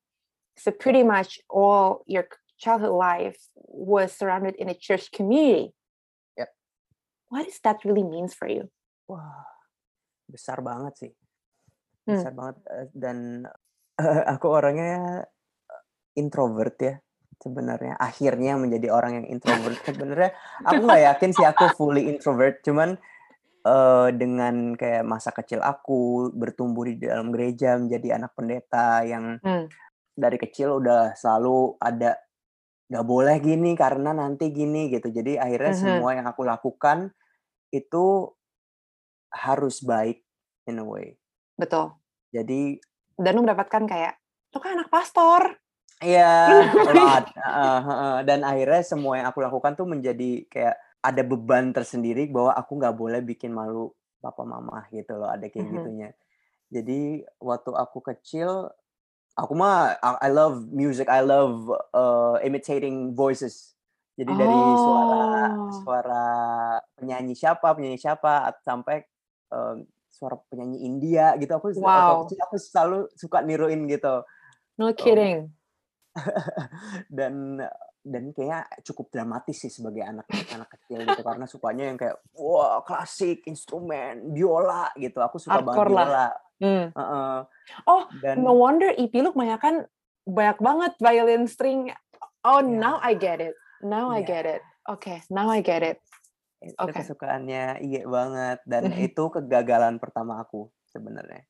So 0.56 0.70
pretty 0.70 1.02
much 1.02 1.40
all 1.48 2.04
your 2.06 2.28
childhood 2.58 2.92
life 2.92 3.40
was 3.56 4.12
surrounded 4.12 4.54
in 4.56 4.68
a 4.68 4.76
church 4.76 5.10
community. 5.12 5.72
Yep. 6.36 6.48
What 7.28 7.44
does 7.44 7.60
that 7.64 7.84
really 7.84 8.04
means 8.04 8.34
for 8.34 8.48
you? 8.48 8.68
Wah, 9.08 9.48
besar 10.28 10.60
banget 10.60 10.94
sih. 11.00 11.12
Hmm. 12.04 12.20
Besar 12.20 12.32
hmm. 12.32 12.38
banget 12.38 12.56
eh, 12.68 12.86
dan 12.92 13.18
uh, 13.96 14.22
aku 14.28 14.46
orangnya 14.52 15.24
introvert 16.12 16.76
ya 16.76 16.94
sebenarnya 17.42 17.98
akhirnya 17.98 18.54
menjadi 18.54 18.88
orang 18.94 19.22
yang 19.22 19.26
introvert 19.26 19.78
sebenarnya 19.88 20.30
aku 20.62 20.80
nggak 20.86 21.02
yakin 21.10 21.30
sih 21.34 21.46
aku 21.46 21.64
fully 21.74 22.06
introvert 22.06 22.62
cuman 22.62 22.94
uh, 23.66 24.08
dengan 24.14 24.78
kayak 24.78 25.02
masa 25.02 25.34
kecil 25.34 25.58
aku 25.58 26.30
bertumbuh 26.30 26.86
di 26.86 27.02
dalam 27.02 27.34
gereja 27.34 27.74
menjadi 27.74 28.22
anak 28.22 28.32
pendeta 28.38 29.02
yang 29.02 29.42
hmm 29.42 29.66
dari 30.12 30.36
kecil 30.36 30.80
udah 30.80 31.16
selalu 31.16 31.76
ada 31.80 32.20
nggak 32.92 33.06
boleh 33.08 33.36
gini 33.40 33.72
karena 33.72 34.12
nanti 34.12 34.52
gini 34.52 34.92
gitu. 34.92 35.08
Jadi 35.08 35.40
akhirnya 35.40 35.72
uh-huh. 35.72 35.82
semua 35.82 36.10
yang 36.12 36.26
aku 36.28 36.44
lakukan 36.44 37.08
itu 37.72 38.28
harus 39.32 39.80
baik 39.80 40.20
in 40.68 40.80
a 40.80 40.84
way. 40.84 41.16
Betul. 41.56 41.96
Jadi 42.36 42.76
dan 43.16 43.32
lu 43.36 43.44
mendapatkan 43.44 43.82
kayak 43.88 44.20
lu 44.52 44.58
kan 44.60 44.76
anak 44.76 44.92
pastor. 44.92 45.61
Iya, 46.02 46.34
uh, 47.46 48.18
dan 48.26 48.42
akhirnya 48.42 48.82
semua 48.82 49.22
yang 49.22 49.30
aku 49.30 49.38
lakukan 49.38 49.78
tuh 49.78 49.86
menjadi 49.86 50.42
kayak 50.50 50.76
ada 50.98 51.22
beban 51.22 51.70
tersendiri 51.70 52.26
bahwa 52.26 52.54
aku 52.58 52.78
nggak 52.78 52.94
boleh 52.98 53.20
bikin 53.22 53.54
malu 53.54 53.94
papa 54.18 54.42
mama 54.42 54.86
gitu 54.90 55.14
loh, 55.14 55.30
ada 55.30 55.46
kayak 55.46 55.62
uh-huh. 55.62 55.78
gitunya. 55.78 56.10
Jadi 56.72 57.22
waktu 57.38 57.70
aku 57.70 57.98
kecil 58.02 58.72
Aku 59.32 59.56
mah 59.56 59.96
I 60.20 60.28
love 60.28 60.68
music, 60.68 61.08
I 61.08 61.24
love 61.24 61.72
uh, 61.96 62.36
imitating 62.44 63.16
voices. 63.16 63.72
Jadi 64.12 64.28
oh. 64.28 64.36
dari 64.36 64.58
suara 64.76 65.22
oh. 65.56 65.72
suara 65.80 66.24
penyanyi 67.00 67.32
siapa, 67.32 67.72
penyanyi 67.72 67.96
siapa 67.96 68.52
sampai 68.60 69.00
um, 69.48 69.88
suara 70.12 70.36
penyanyi 70.52 70.84
India 70.84 71.32
gitu. 71.40 71.48
Aku 71.56 71.72
wow. 71.80 72.28
aku, 72.28 72.36
aku 72.36 72.56
selalu 72.60 73.08
suka 73.16 73.40
niruin 73.40 73.88
gitu. 73.88 74.20
No 74.76 74.92
kidding. 74.92 75.48
dan 77.16 77.58
dan 78.02 78.24
kayaknya 78.34 78.66
cukup 78.82 79.14
dramatis 79.14 79.62
sih 79.62 79.72
sebagai 79.72 80.02
anak 80.02 80.26
anak 80.50 80.68
kecil 80.78 81.06
gitu 81.06 81.22
karena 81.28 81.46
sukanya 81.46 81.84
yang 81.88 81.98
kayak 81.98 82.18
wah 82.34 82.82
klasik 82.82 83.46
instrumen 83.46 84.34
biola 84.34 84.90
gitu 84.98 85.22
aku 85.22 85.38
suka 85.38 85.62
Hardcore 85.62 85.88
banget 85.88 85.90
lah. 85.90 86.06
biola 86.06 86.28
Hmm. 86.62 86.94
Heeh. 86.94 87.36
Oh, 87.90 88.06
dan 88.22 88.38
no 88.38 88.54
wonder 88.54 88.94
EP 88.94 89.10
lu 89.18 89.34
kebanyakan 89.34 89.90
banyak 90.22 90.58
banget 90.62 90.92
violin 91.02 91.50
string. 91.50 91.90
Oh, 92.46 92.62
ya 92.62 92.70
now 92.70 92.96
I 93.02 93.18
get 93.18 93.42
it. 93.42 93.58
Now 93.82 94.14
I 94.14 94.22
ya 94.22 94.30
get 94.30 94.46
it. 94.46 94.62
Okay, 94.86 95.26
now 95.26 95.50
I 95.50 95.58
get 95.58 95.82
it. 95.82 95.98
itu 96.62 96.78
Okay. 96.78 96.94
kesukaannya 96.94 97.82
iya 97.82 98.06
banget 98.06 98.62
dan 98.62 98.94
itu 99.10 99.24
kegagalan 99.34 99.98
pertama 99.98 100.38
aku 100.38 100.70
sebenarnya 100.94 101.42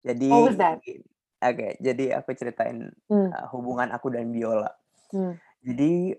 jadi 0.00 0.32
What 0.32 0.48
was 0.48 0.56
that? 0.56 0.80
Oke 1.44 1.68
jadi 1.78 2.04
aku 2.16 2.32
ceritain 2.32 2.88
Hmm. 3.06 3.28
uh, 3.28 3.46
hubungan 3.50 3.90
aku 3.90 4.08
dan 4.08 4.28
biola 4.28 4.72
Hmm. 5.08 5.36
jadi 5.60 6.16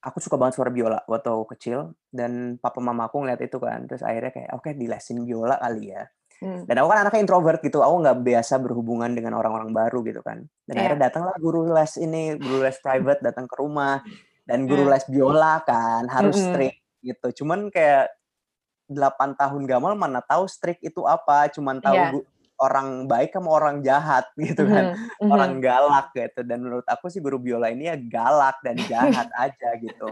aku 0.00 0.18
suka 0.18 0.34
banget 0.34 0.56
suara 0.56 0.68
biola 0.68 1.00
waktu 1.04 1.28
aku 1.28 1.54
kecil 1.54 1.92
dan 2.08 2.56
papa 2.56 2.76
mama 2.78 3.06
aku 3.06 3.20
ngeliat 3.20 3.40
itu 3.40 3.56
kan 3.56 3.84
terus 3.84 4.00
akhirnya 4.00 4.30
kayak 4.30 4.50
oke 4.52 4.68
dilesin 4.70 5.22
biola 5.22 5.56
kali 5.56 5.90
ya 5.90 6.04
Hmm. 6.34 6.66
dan 6.66 6.74
aku 6.76 6.88
kan 6.88 6.98
anaknya 7.00 7.20
introvert 7.22 7.60
gitu 7.60 7.78
aku 7.78 7.94
nggak 8.00 8.18
biasa 8.20 8.58
berhubungan 8.58 9.10
dengan 9.10 9.32
orang-orang 9.34 9.70
baru 9.70 10.02
gitu 10.02 10.20
kan 10.20 10.42
dan 10.66 10.74
Iya. 10.74 10.80
akhirnya 10.82 11.00
datanglah 11.04 11.36
guru 11.38 11.70
les 11.70 11.94
ini 11.96 12.34
guru 12.34 12.58
les 12.60 12.76
private 12.76 13.22
datang 13.22 13.46
ke 13.46 13.54
rumah 13.54 14.02
dan 14.42 14.66
guru 14.66 14.82
Hmm. 14.82 14.92
les 14.92 15.04
biola 15.06 15.62
kan 15.62 16.04
harus 16.06 16.36
Mm-mm. 16.36 16.48
strict 16.50 16.78
gitu 17.00 17.44
cuman 17.44 17.70
kayak 17.70 18.10
8 18.84 19.32
tahun 19.32 19.64
gamal 19.64 19.94
mana 19.94 20.20
tahu 20.20 20.44
strict 20.44 20.82
itu 20.82 21.06
apa 21.06 21.48
cuman 21.48 21.80
tahu 21.80 21.96
Iya. 21.96 22.10
gu- 22.12 22.28
orang 22.60 23.10
baik 23.10 23.34
sama 23.34 23.50
orang 23.50 23.82
jahat 23.82 24.30
gitu 24.38 24.62
kan. 24.64 24.94
Mhm. 25.18 25.30
orang 25.30 25.52
galak 25.58 26.06
gitu. 26.14 26.40
Dan 26.46 26.62
menurut 26.62 26.86
aku 26.86 27.10
sih 27.10 27.18
guru 27.18 27.38
biola 27.38 27.70
ini 27.70 27.90
ya 27.90 27.96
galak 27.98 28.62
dan 28.62 28.76
jahat 28.90 29.28
aja 29.34 29.70
gitu. 29.78 30.08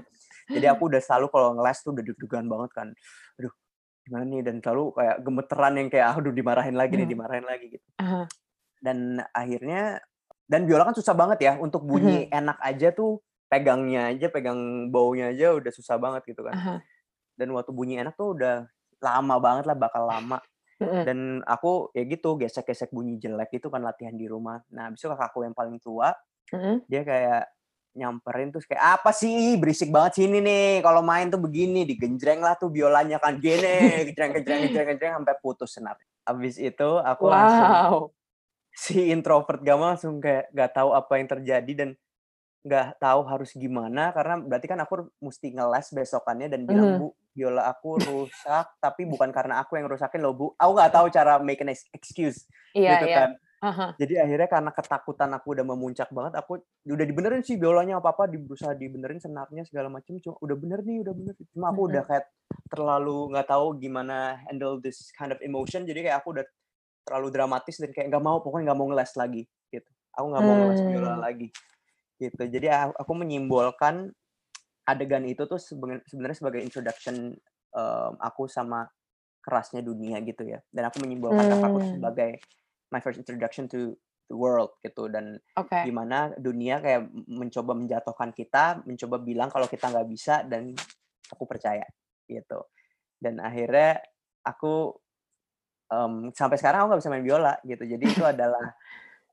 Jadi 0.51 0.67
aku 0.67 0.91
udah 0.91 1.01
selalu 1.01 1.27
kalau 1.31 1.55
ngeles 1.55 1.79
tuh 1.81 1.95
udah 1.95 2.05
deg-degan 2.05 2.47
banget 2.51 2.71
kan. 2.75 2.89
Aduh 3.39 3.53
gimana 4.03 4.25
nih? 4.27 4.43
Dan 4.43 4.59
selalu 4.59 4.85
kayak 4.93 5.17
gemeteran 5.23 5.75
yang 5.79 5.89
kayak 5.89 6.07
aduh 6.19 6.35
dimarahin 6.35 6.75
lagi 6.75 6.93
nih 6.95 7.07
Mhm. 7.07 7.13
dimarahin 7.15 7.47
lagi 7.47 7.67
gitu. 7.71 7.87
Dan 8.83 8.99
akhirnya 9.31 10.03
dan 10.45 10.67
biola 10.67 10.85
kan 10.85 10.97
susah 10.99 11.15
banget 11.15 11.39
ya 11.47 11.53
untuk 11.57 11.87
bunyi 11.87 12.27
Mhm. 12.27 12.35
enak 12.35 12.59
aja 12.61 12.91
tuh 12.91 13.23
pegangnya 13.47 14.11
aja 14.11 14.27
pegang 14.29 14.59
baunya 14.89 15.31
aja 15.31 15.55
udah 15.55 15.71
susah 15.71 15.97
banget 15.97 16.27
gitu 16.27 16.43
kan. 16.43 16.83
Dan 17.33 17.55
waktu 17.55 17.71
bunyi 17.71 18.03
enak 18.03 18.19
tuh 18.19 18.35
udah 18.35 18.67
lama 18.99 19.37
banget 19.39 19.65
lah 19.67 19.77
bakal 19.77 20.05
lama 20.05 20.43
Dan 21.03 21.43
aku 21.47 21.91
ya 21.97 22.05
gitu 22.07 22.39
gesek-gesek 22.39 22.91
bunyi 22.95 23.19
jelek 23.19 23.51
itu 23.59 23.69
kan 23.73 23.83
latihan 23.83 24.15
di 24.15 24.27
rumah 24.31 24.63
nah 24.71 24.89
habis 24.91 25.03
itu 25.03 25.09
kakakku 25.11 25.43
yang 25.47 25.55
paling 25.57 25.79
tua 25.83 26.15
Mhm. 26.53 26.85
dia 26.91 27.03
kayak 27.03 27.43
nyamperin 27.93 28.49
terus 28.53 28.65
kayak 28.65 29.01
apa 29.01 29.13
sih 29.13 29.61
berisik 29.61 29.93
banget 29.93 30.25
sini 30.25 30.41
nih 30.41 30.81
kalau 30.81 31.05
main 31.05 31.29
tuh 31.29 31.37
begini 31.41 31.85
digenjreng 31.85 32.41
lah 32.41 32.57
tuh 32.57 32.73
biolanya 32.73 33.21
kan 33.21 33.37
gini 33.37 34.05
gejreng 34.09 34.33
gejreng 34.37 34.61
gejreng 34.69 34.89
gejreng 34.97 35.13
sampai 35.21 35.37
putus 35.45 35.77
senar 35.77 35.97
abis 36.25 36.57
itu 36.57 36.89
aku 37.05 37.25
langsung 37.29 37.77
Wow. 37.77 38.13
si 38.73 39.13
introvert 39.13 39.61
gamal 39.65 39.95
langsung 39.97 40.19
kayak 40.25 40.49
gak 40.57 40.73
tahu 40.77 40.91
apa 40.97 41.13
yang 41.21 41.29
terjadi 41.29 41.73
dan 41.77 41.91
nggak 42.63 43.03
tahu 43.03 43.21
harus 43.27 43.51
gimana 43.59 44.15
karena 44.15 44.39
berarti 44.39 44.67
kan 44.71 44.79
aku 44.85 45.11
mesti 45.19 45.51
ngeles 45.51 45.91
besokannya 45.95 46.47
dan 46.47 46.63
bilang 46.63 46.95
Mhm. 46.95 46.99
bu 46.99 47.11
biola 47.33 47.65
aku 47.67 47.97
rusak 47.99 48.67
tapi 48.77 49.03
bukan 49.05 49.33
karena 49.33 49.59
aku 49.59 49.77
yang 49.77 49.89
rusakin 49.89 50.21
loh 50.21 50.33
bu 50.33 50.47
aku 50.55 50.71
nggak 50.73 50.93
tahu 50.93 51.07
cara 51.09 51.41
make 51.41 51.61
an 51.61 51.73
ex- 51.73 51.89
excuse 51.91 52.45
Iya, 52.73 52.97
gitu 52.97 53.07
iya. 53.09 53.17
kan 53.17 53.31
Aha. 53.63 53.87
jadi 53.97 54.15
akhirnya 54.27 54.49
karena 54.51 54.71
ketakutan 54.71 55.31
aku 55.33 55.55
udah 55.55 55.65
memuncak 55.65 56.11
banget 56.11 56.35
aku 56.35 56.61
udah 56.85 57.07
dibenerin 57.07 57.41
sih 57.41 57.57
biolanya 57.57 57.99
apa 57.99 58.13
apa 58.13 58.29
berusaha 58.29 58.75
dibenerin 58.75 59.17
senarnya 59.17 59.65
segala 59.65 59.89
macam 59.89 60.19
cuma 60.19 60.35
udah 60.41 60.57
bener 60.57 60.81
nih 60.83 61.01
udah 61.01 61.15
bener 61.15 61.35
cuma 61.53 61.71
aku 61.71 61.81
Mhm. 61.81 61.89
udah 61.95 62.03
kayak 62.05 62.25
terlalu 62.69 63.19
nggak 63.33 63.49
tahu 63.49 63.67
gimana 63.77 64.17
handle 64.45 64.77
this 64.77 65.09
kind 65.15 65.33
of 65.33 65.39
emotion 65.41 65.85
jadi 65.85 66.01
kayak 66.05 66.19
aku 66.21 66.35
udah 66.35 66.45
terlalu 67.03 67.29
dramatis 67.31 67.77
dan 67.79 67.91
kayak 67.91 68.11
nggak 68.11 68.25
mau 68.25 68.39
pokoknya 68.41 68.73
nggak 68.73 68.79
mau 68.79 68.89
ngeles 68.91 69.13
lagi 69.15 69.43
gitu 69.69 69.91
aku 70.13 70.27
nggak 70.29 70.45
mau 70.45 70.55
ngeles 70.59 70.81
biola 70.85 71.09
Hmm. 71.11 71.23
lagi 71.23 71.49
gitu 72.19 72.43
jadi 72.47 72.67
aku 72.93 73.13
menyimbolkan 73.15 74.11
adegan 74.83 75.23
itu 75.25 75.47
tuh 75.47 75.59
seben- 75.59 76.03
sebenarnya 76.05 76.39
sebagai 76.39 76.61
introduction 76.61 77.35
em, 77.73 78.13
aku 78.19 78.47
sama 78.47 78.87
kerasnya 79.43 79.83
dunia 79.83 80.23
gitu 80.23 80.47
ya 80.47 80.63
dan 80.71 80.87
aku 80.87 81.03
menyimbolkan 81.03 81.47
Hmm. 81.83 81.99
sebagai 81.99 82.31
my 82.95 83.01
first 83.03 83.19
introduction 83.19 83.67
to 83.67 83.95
the 84.31 84.37
world 84.37 84.71
gitu 84.83 85.11
dan 85.11 85.39
Oke. 85.59 85.83
gimana 85.83 86.31
dunia 86.39 86.79
kayak 86.79 87.11
mencoba 87.27 87.75
menjatuhkan 87.75 88.31
kita 88.31 88.83
mencoba 88.87 89.19
bilang 89.19 89.51
kalau 89.51 89.67
kita 89.67 89.91
nggak 89.91 90.09
bisa 90.09 90.47
dan 90.47 90.71
aku 91.27 91.43
percaya 91.49 91.83
gitu 92.31 92.63
dan 93.19 93.43
akhirnya 93.43 93.99
aku 94.47 94.95
em, 95.91 96.31
sampai 96.35 96.57
sekarang 96.59 96.85
aku 96.85 96.89
nggak 96.95 97.01
bisa 97.03 97.11
main 97.11 97.27
biola 97.27 97.55
gitu 97.67 97.83
jadi 97.83 98.05
itu 98.05 98.23
adalah 98.35 98.75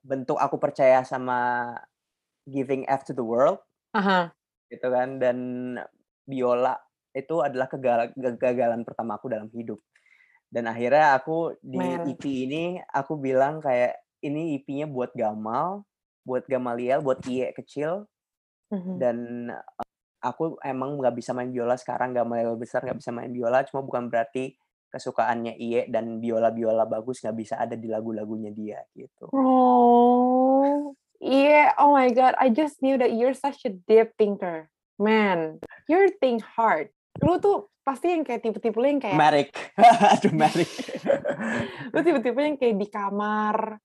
bentuk 0.02 0.40
aku 0.40 0.58
percaya 0.58 1.04
sama 1.06 1.70
giving 2.50 2.88
F 2.88 3.06
to 3.06 3.14
the 3.14 3.22
world 3.26 3.62
Aha. 3.94 4.32
Gitu 4.70 4.88
kan 4.88 5.18
dan 5.18 5.38
biola 6.24 6.78
itu 7.12 7.42
adalah 7.42 7.66
kegagalan 7.66 8.86
pertama 8.86 9.18
aku 9.18 9.28
dalam 9.34 9.50
hidup 9.50 9.82
dan 10.50 10.66
akhirnya 10.70 11.18
aku 11.18 11.58
di 11.62 11.78
Man. 11.78 12.06
EP 12.10 12.24
ini 12.26 12.64
aku 12.90 13.18
bilang 13.18 13.62
kayak 13.62 13.98
ini 14.22 14.58
EP-nya 14.60 14.86
buat 14.90 15.14
Gamal 15.14 15.86
buat 16.26 16.46
Gamaliel 16.46 17.02
buat 17.02 17.22
Iye 17.26 17.54
kecil 17.54 18.06
Mhm. 18.70 18.94
dan 19.02 19.18
eh, 19.50 19.64
aku 20.22 20.62
emang 20.62 21.02
nggak 21.02 21.16
bisa 21.18 21.34
main 21.34 21.50
biola 21.50 21.74
sekarang 21.74 22.14
Gamaliel 22.14 22.54
besar 22.54 22.86
nggak 22.86 23.00
bisa 23.02 23.10
main 23.10 23.34
biola 23.34 23.66
cuma 23.66 23.82
bukan 23.82 24.10
berarti 24.14 24.54
kesukaannya 24.90 25.58
Iye 25.58 25.86
dan 25.90 26.18
biola-biola 26.18 26.86
bagus 26.86 27.22
nggak 27.22 27.38
bisa 27.38 27.56
ada 27.58 27.74
di 27.78 27.90
lagu-lagunya 27.90 28.50
dia 28.54 28.82
gitu 28.94 29.30
Oh, 29.34 30.19
yeah. 31.20 31.72
Oh 31.78 31.94
my 31.94 32.10
God. 32.12 32.36
I 32.40 32.50
just 32.50 32.82
knew 32.82 32.98
that 32.98 33.14
you're 33.14 33.36
such 33.36 33.64
a 33.66 33.72
deep 33.72 34.16
thinker. 34.18 34.68
Man, 35.00 35.60
you're 35.88 36.12
think 36.20 36.44
hard. 36.44 36.92
Lu 37.24 37.40
tuh 37.40 37.68
pasti 37.88 38.12
yang 38.12 38.28
kayak 38.28 38.44
tipe-tipe 38.44 38.76
yang 38.78 39.00
kayak, 39.02 39.18
Merrick 39.18 39.50
aduh 40.14 40.30
Merrick 40.30 40.70
lu 41.96 42.00
tipe-tipe 42.06 42.38
yang 42.38 42.54
kayak 42.60 42.76
di 42.78 42.88
kamar, 42.92 43.80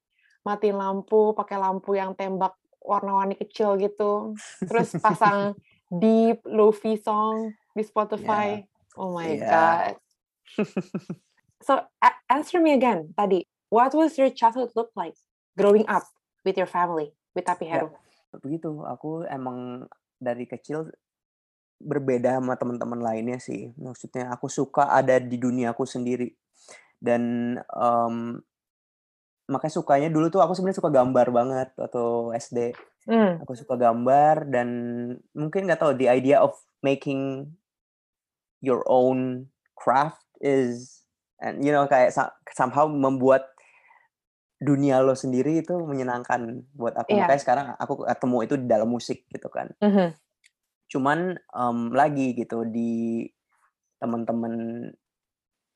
matiin 0.44 0.77
lampu, 0.77 1.33
pakai 1.33 1.57
lampu 1.57 1.97
yang 1.97 2.12
tembak 2.12 2.53
warna-warni 2.85 3.33
kecil 3.38 3.81
gitu. 3.81 4.37
Terus 4.61 4.92
pasang 5.01 5.57
deep, 6.03 6.44
lofi 6.44 7.01
song 7.01 7.55
di 7.73 7.81
Spotify. 7.81 8.61
Oh 8.94 9.14
my 9.14 9.40
Iya. 9.40 9.49
God. 9.49 9.94
So, 11.64 11.81
answer 12.29 12.61
me 12.61 12.77
again 12.77 13.14
tadi. 13.16 13.49
What 13.73 13.97
was 13.97 14.20
your 14.20 14.29
childhood 14.29 14.70
look 14.77 14.92
like 14.94 15.16
growing 15.57 15.88
up 15.88 16.05
with 16.44 16.61
your 16.61 16.68
family, 16.68 17.16
with 17.35 17.44
Tapi 17.44 17.66
Ya. 17.68 17.83
Heru? 17.83 17.90
begitu 18.35 18.83
aku 18.83 19.23
emang 19.31 19.87
dari 20.18 20.42
kecil 20.42 20.90
berbeda 21.79 22.42
sama 22.42 22.59
teman-teman 22.59 22.99
lainnya 22.99 23.38
sih 23.38 23.70
maksudnya 23.79 24.27
aku 24.35 24.51
suka 24.51 24.90
ada 24.90 25.23
di 25.23 25.38
duniaku 25.38 25.87
sendiri 25.87 26.35
dan 26.99 27.23
em, 27.62 28.42
makanya 29.47 29.75
sukanya 29.77 30.09
dulu 30.11 30.35
tuh 30.35 30.42
aku 30.42 30.51
sebenarnya 30.57 30.81
suka 30.83 30.90
gambar 30.90 31.27
banget 31.31 31.68
atau 31.79 32.35
SD 32.35 32.75
Hmm. 33.05 33.37
aku 33.38 33.53
suka 33.53 33.77
gambar 33.77 34.49
dan 34.49 34.68
mungkin 35.37 35.68
nggak 35.68 35.77
tahu 35.77 35.92
the 35.94 36.09
idea 36.09 36.40
of 36.40 36.57
making 36.81 37.53
your 38.64 38.81
own 38.88 39.44
craft 39.77 40.25
is 40.40 41.05
and 41.37 41.61
you 41.61 41.68
know 41.68 41.85
kayak 41.85 42.16
somehow 42.51 42.88
membuat 42.88 43.54
dunia 44.64 44.98
lo 44.98 45.12
sendiri 45.12 45.61
itu 45.61 45.77
menyenangkan 45.77 46.64
buat 46.72 46.96
aku 46.96 47.12
Iya. 47.12 47.20
makanya 47.22 47.42
sekarang 47.44 47.66
aku 47.77 47.92
ketemu 48.03 48.38
itu 48.42 48.55
di 48.57 48.66
dalam 48.66 48.88
musik 48.88 49.29
gitu 49.29 49.48
kan 49.53 49.68
Mhm. 49.79 50.16
cuman 50.88 51.18
em, 51.37 51.79
lagi 51.92 52.33
gitu 52.33 52.64
di 52.64 53.24
teman-teman 54.00 54.55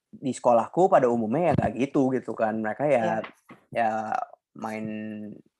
di 0.08 0.32
sekolahku 0.32 0.88
pada 0.88 1.04
umumnya 1.06 1.52
ya 1.52 1.54
nggak 1.54 1.72
gitu 1.78 2.08
gitu 2.16 2.32
kan 2.32 2.56
mereka 2.56 2.88
ya 2.88 3.04
Iya. 3.04 3.16
ya 3.68 3.90
main 4.56 4.84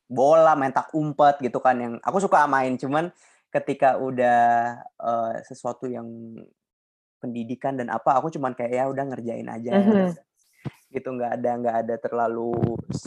bola 0.08 0.56
main 0.56 0.72
tak 0.72 0.88
umpet 0.96 1.36
gitu 1.44 1.60
kan 1.60 1.76
yang 1.76 1.94
aku 2.00 2.16
suka 2.18 2.48
main 2.48 2.80
cuman 2.80 3.12
ketika 3.52 4.00
udah 4.00 4.40
eh, 4.82 5.34
sesuatu 5.44 5.84
yang 5.84 6.08
pendidikan 7.18 7.76
dan 7.76 7.90
apa 7.90 8.16
aku 8.16 8.30
cuman 8.30 8.54
kayak 8.54 8.72
ya 8.72 8.84
udah 8.88 9.04
ngerjain 9.04 9.48
aja 9.48 9.72
Mhm. 9.74 10.16
Gitu 10.88 11.12
nggak 11.12 11.32
ada 11.36 11.50
nggak 11.60 11.76
ada 11.84 11.94
terlalu 12.00 12.52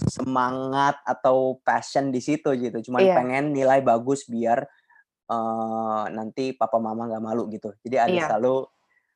semangat 0.07 1.01
atau 1.01 1.57
passion 1.65 2.13
di 2.13 2.21
situ 2.21 2.53
gitu 2.53 2.77
cuman 2.89 3.01
Iya. 3.01 3.15
pengen 3.17 3.45
nilai 3.51 3.81
bagus 3.81 4.29
biar 4.29 4.65
eh, 5.27 6.03
nanti 6.13 6.53
papa 6.53 6.77
mama 6.77 7.09
nggak 7.09 7.23
malu 7.23 7.49
gitu 7.49 7.73
jadi 7.81 8.05
ada 8.05 8.13
Iya. 8.13 8.25
selalu 8.29 8.69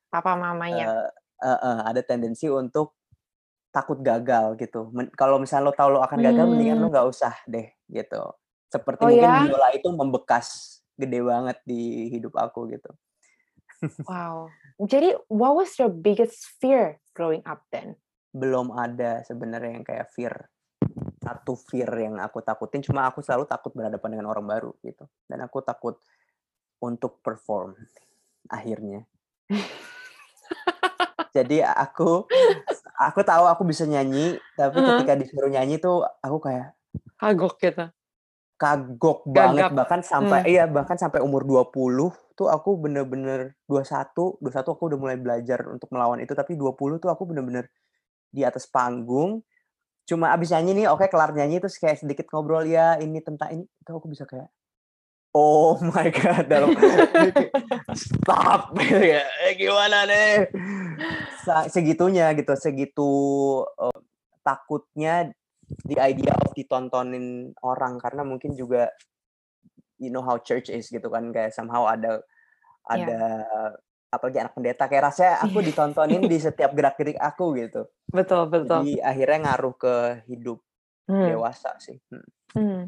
Papa 0.09 0.33
mamanya. 0.33 0.85
eh, 0.87 1.09
eh, 1.43 1.59
eh, 1.61 1.79
ada 1.85 2.01
tendensi 2.01 2.47
untuk 2.47 2.95
takut 3.69 3.99
gagal 3.99 4.55
gitu 4.55 4.87
Men- 4.89 5.11
kalau 5.11 5.35
misalnya 5.37 5.69
lo 5.69 5.73
tahu 5.75 5.89
lo 5.93 6.01
akan 6.01 6.19
gagal 6.23 6.45
mendingan 6.47 6.79
lo 6.79 6.87
Hmm. 6.87 6.93
nggak 6.95 7.07
usah 7.11 7.35
deh 7.45 7.67
gitu 7.85 8.21
seperti 8.65 9.03
Oh 9.03 9.11
mungkin 9.11 9.29
ya? 9.29 9.39
biola 9.45 9.67
itu 9.75 9.87
membekas 9.91 10.47
gede 10.95 11.19
banget 11.21 11.57
di 11.67 12.07
hidup 12.09 12.33
aku 12.33 12.71
gitu. 12.71 12.89
Wow. 14.07 14.49
Jadi 14.79 15.15
what 15.27 15.53
was 15.53 15.75
your 15.75 15.91
biggest 15.91 16.47
fear 16.57 17.03
growing 17.11 17.43
up 17.43 17.67
then? 17.69 17.99
Belum 18.35 18.75
ada 18.75 19.23
sebenarnya 19.23 19.71
yang 19.79 19.85
kayak 19.87 20.11
fear. 20.11 20.35
Satu 21.23 21.55
fear 21.55 21.87
yang 21.95 22.19
aku 22.19 22.43
takutin 22.43 22.83
cuma 22.83 23.07
aku 23.07 23.23
selalu 23.23 23.47
takut 23.47 23.71
berhadapan 23.71 24.19
dengan 24.19 24.27
orang 24.29 24.43
baru 24.45 24.71
gitu. 24.83 25.07
Dan 25.25 25.39
aku 25.41 25.63
takut 25.63 25.95
untuk 26.83 27.23
perform 27.23 27.73
akhirnya. 28.51 29.07
Jadi 31.35 31.59
aku 31.59 32.23
aku 32.97 33.19
tahu 33.23 33.43
aku 33.47 33.63
bisa 33.67 33.83
nyanyi, 33.83 34.39
tapi 34.55 34.79
Heeh. 34.79 34.87
ketika 34.95 35.13
disuruh 35.15 35.51
nyanyi 35.51 35.79
tuh 35.79 36.03
aku 36.19 36.39
kayak 36.39 36.75
Kagok 37.15 37.55
gitu. 37.59 37.85
kagok 38.55 39.27
banget 39.27 39.67
Gagap. 39.67 39.75
bahkan 39.75 39.99
sampai 39.99 40.39
Hmm. 40.39 40.47
iya 40.47 40.63
bahkan 40.63 40.95
sampai 40.95 41.19
umur 41.19 41.43
20 41.43 42.15
tuh 42.39 42.47
aku 42.47 42.79
bener-bener 42.79 43.51
21 43.67 44.39
21 44.39 44.71
aku 44.71 44.83
udah 44.87 44.99
mulai 44.99 45.17
belajar 45.19 45.59
untuk 45.67 45.91
melawan 45.91 46.23
itu 46.23 46.31
tapi 46.31 46.55
20 46.55 46.95
tuh 46.95 47.11
aku 47.11 47.27
bener-bener 47.27 47.67
di 48.35 48.43
atas 48.43 48.67
panggung. 48.67 49.39
Cuma 50.03 50.35
abis 50.35 50.51
nyanyi 50.51 50.83
nih 50.83 50.85
oke 50.91 51.07
kelar 51.07 51.31
nyanyi 51.31 51.63
terus 51.63 51.79
kayak 51.79 52.03
sedikit 52.03 52.27
ngobrol 52.29 52.67
ya 52.67 52.99
ini 52.99 53.23
tentang 53.23 53.49
ini 53.55 53.63
itu 53.63 53.89
aku 53.89 54.11
bisa 54.11 54.27
kayak 54.27 54.51
oh 55.31 55.79
my 55.81 56.07
god 56.11 56.45
dalam 56.51 56.75
stop 57.95 58.71
gitu 58.79 58.99
ya. 58.99 59.23
Eh, 59.47 59.55
gimana 59.55 60.03
nih? 60.03 60.51
Segitunya 61.71 62.35
gitu 62.35 62.53
segitu 62.59 63.11
eh, 63.79 63.99
takutnya 64.43 65.31
the 65.87 65.97
idea 65.97 66.35
of 66.35 66.51
ditontonin 66.53 67.55
orang. 67.63 67.97
Karena 67.97 68.21
mungkin 68.27 68.53
juga 68.53 68.91
you 69.99 70.11
know 70.11 70.23
how 70.23 70.39
church 70.39 70.71
is 70.71 70.91
gitu 70.91 71.07
kan 71.07 71.31
kayak 71.31 71.55
somehow 71.55 71.87
ada 71.87 72.23
ada 72.87 73.43
apalagi 74.15 74.39
anak 74.39 74.55
pendeta 74.55 74.87
kayak 74.87 75.11
rasanya 75.11 75.39
aku 75.45 75.59
ditontonin 75.59 76.23
di 76.23 76.37
setiap 76.39 76.71
gerak 76.71 76.95
gerik 76.95 77.19
aku 77.19 77.53
gitu 77.59 77.91
Betul, 78.09 78.47
betul. 78.47 78.87
jadi 78.87 79.03
akhirnya 79.03 79.39
ngaruh 79.51 79.75
ke 79.75 79.95
hidup 80.31 80.63
Hmm. 81.05 81.37
dewasa 81.37 81.77
sih 81.77 82.01
Hmm. 82.09 82.25
Hmm. 82.57 82.81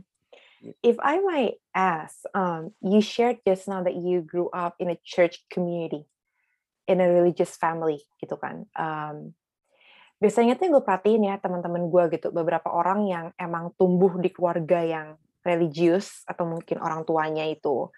If 0.82 0.98
I 0.98 1.22
might 1.22 1.62
ask, 1.70 2.26
um, 2.34 2.74
you 2.82 2.98
shared 2.98 3.46
just 3.46 3.70
now 3.70 3.86
that 3.86 3.94
you 3.94 4.26
grew 4.26 4.50
up 4.50 4.74
in 4.82 4.90
a 4.90 4.98
church 5.06 5.46
community, 5.54 6.10
in 6.90 6.98
a 6.98 7.06
religious 7.06 7.54
family, 7.62 8.02
gitu 8.18 8.42
kan. 8.42 8.66
Um, 8.74 9.38
biasanya 10.18 10.58
tuh 10.58 10.66
yang 10.66 10.74
gue 10.74 10.82
perhatiin 10.82 11.30
ya 11.30 11.38
teman-teman 11.38 11.86
gue 11.94 12.18
gitu, 12.18 12.34
beberapa 12.34 12.74
orang 12.74 13.06
yang 13.06 13.26
emang 13.38 13.70
tumbuh 13.78 14.18
di 14.18 14.34
keluarga 14.34 14.82
yang 14.82 15.22
religius 15.46 16.26
atau 16.26 16.50
mungkin 16.50 16.82
orang 16.82 17.06
tuanya 17.06 17.46
itu 17.46 17.94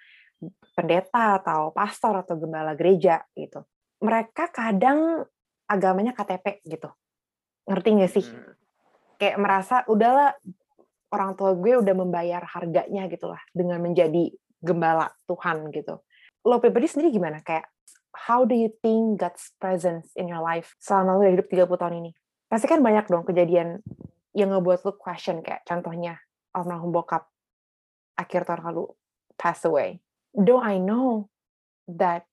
pendeta 0.73 1.39
atau 1.43 1.75
pastor 1.75 2.23
atau 2.23 2.39
gembala 2.39 2.73
gereja 2.73 3.23
gitu. 3.35 3.63
Mereka 3.99 4.51
kadang 4.55 5.27
agamanya 5.67 6.15
KTP 6.15 6.63
gitu. 6.65 6.89
Ngerti 7.67 7.87
gak 7.99 8.13
sih? 8.13 8.25
Hmm. 8.25 8.55
kayak 9.19 9.35
merasa 9.35 9.83
udahlah 9.91 10.31
orang 11.11 11.35
tua 11.35 11.51
gue 11.51 11.83
udah 11.83 11.91
membayar 11.91 12.39
harganya 12.47 13.11
gitu 13.11 13.27
lah 13.27 13.41
dengan 13.51 13.83
menjadi 13.83 14.31
gembala 14.63 15.11
Tuhan 15.27 15.67
gitu. 15.75 15.99
Lo 16.47 16.63
pribadi 16.63 16.87
sendiri 16.87 17.11
gimana? 17.11 17.43
Kayak 17.43 17.67
how 18.15 18.47
do 18.47 18.55
you 18.55 18.71
think 18.79 19.19
God's 19.19 19.51
presence 19.59 20.15
in 20.15 20.31
your 20.31 20.39
life 20.39 20.71
selama 20.79 21.19
lo 21.19 21.27
udah 21.27 21.33
hidup 21.35 21.47
30 21.51 21.81
tahun 21.81 21.95
ini? 21.99 22.11
Pasti 22.47 22.65
kan 22.71 22.79
banyak 22.79 23.11
dong 23.11 23.27
kejadian 23.27 23.83
yang 24.33 24.55
ngebuat 24.55 24.87
lo 24.87 24.95
question 24.95 25.43
kayak 25.43 25.67
contohnya 25.67 26.17
almarhum 26.55 26.95
bokap 26.95 27.27
akhir 28.15 28.47
tahun 28.47 28.71
lalu 28.71 28.87
pass 29.35 29.63
away. 29.67 29.99
Though 30.33 30.61
I 30.61 30.77
know 30.77 31.29
that 31.89 32.25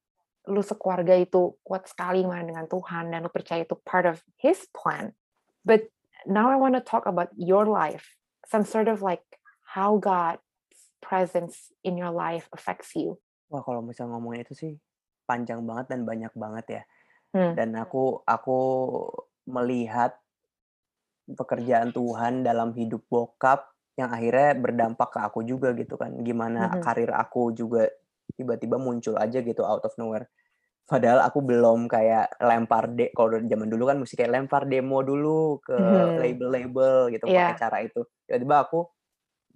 lu 0.46 0.62
sekeluarga 0.62 1.18
itu 1.18 1.58
kuat 1.66 1.90
sekali 1.90 2.22
mana 2.22 2.46
dengan 2.46 2.66
Tuhan 2.70 3.10
dan 3.10 3.26
lu 3.26 3.30
percaya 3.32 3.66
itu 3.66 3.74
part 3.82 4.06
of 4.06 4.22
His 4.38 4.68
plan. 4.70 5.16
But 5.66 5.90
now 6.24 6.50
I 6.52 6.56
want 6.60 6.78
to 6.78 6.84
talk 6.84 7.08
about 7.08 7.34
your 7.34 7.66
life, 7.66 8.14
some 8.46 8.62
sort 8.62 8.86
of 8.86 9.02
like 9.02 9.24
how 9.66 9.98
God's 9.98 10.42
presence 11.02 11.74
in 11.82 11.98
your 11.98 12.10
life 12.10 12.50
affects 12.50 12.94
you. 12.96 13.18
wah 13.46 13.62
kalau 13.62 13.78
misalnya 13.78 14.18
ngomongin 14.18 14.42
itu 14.42 14.58
sih 14.58 14.72
panjang 15.22 15.62
banget 15.62 15.94
dan 15.94 16.02
banyak 16.02 16.34
banget 16.34 16.66
ya 16.66 16.82
Hmm. 17.30 17.52
dan 17.52 17.76
aku 17.76 18.24
aku 18.24 18.58
melihat 19.44 20.16
pekerjaan 21.28 21.92
Tuhan 21.92 22.46
dalam 22.46 22.72
hidup 22.72 23.04
bokap 23.12 23.75
yang 23.96 24.12
akhirnya 24.12 24.52
berdampak 24.54 25.08
ke 25.08 25.18
aku 25.24 25.40
juga 25.42 25.72
gitu 25.72 25.96
kan 25.96 26.12
gimana 26.20 26.76
Mhm. 26.76 26.80
karir 26.84 27.10
aku 27.12 27.50
juga 27.52 27.88
tiba-tiba 28.36 28.76
muncul 28.76 29.16
aja 29.16 29.40
gitu 29.40 29.64
out 29.64 29.82
of 29.88 29.96
nowhere 29.96 30.28
padahal 30.86 31.18
aku 31.24 31.42
belum 31.42 31.88
kayak 31.88 32.36
lempar 32.38 32.92
de 32.92 33.10
kalau 33.10 33.40
zaman 33.40 33.66
dulu 33.66 33.88
kan 33.88 33.96
mesti 33.98 34.14
kayak 34.14 34.32
lempar 34.36 34.68
demo 34.68 35.00
dulu 35.02 35.58
ke 35.64 35.74
Mhm. 35.74 36.14
label-label 36.20 36.96
gitu 37.10 37.24
Iya. 37.26 37.50
pakai 37.50 37.56
cara 37.58 37.78
itu 37.82 38.00
tiba-tiba 38.28 38.56
aku 38.62 38.80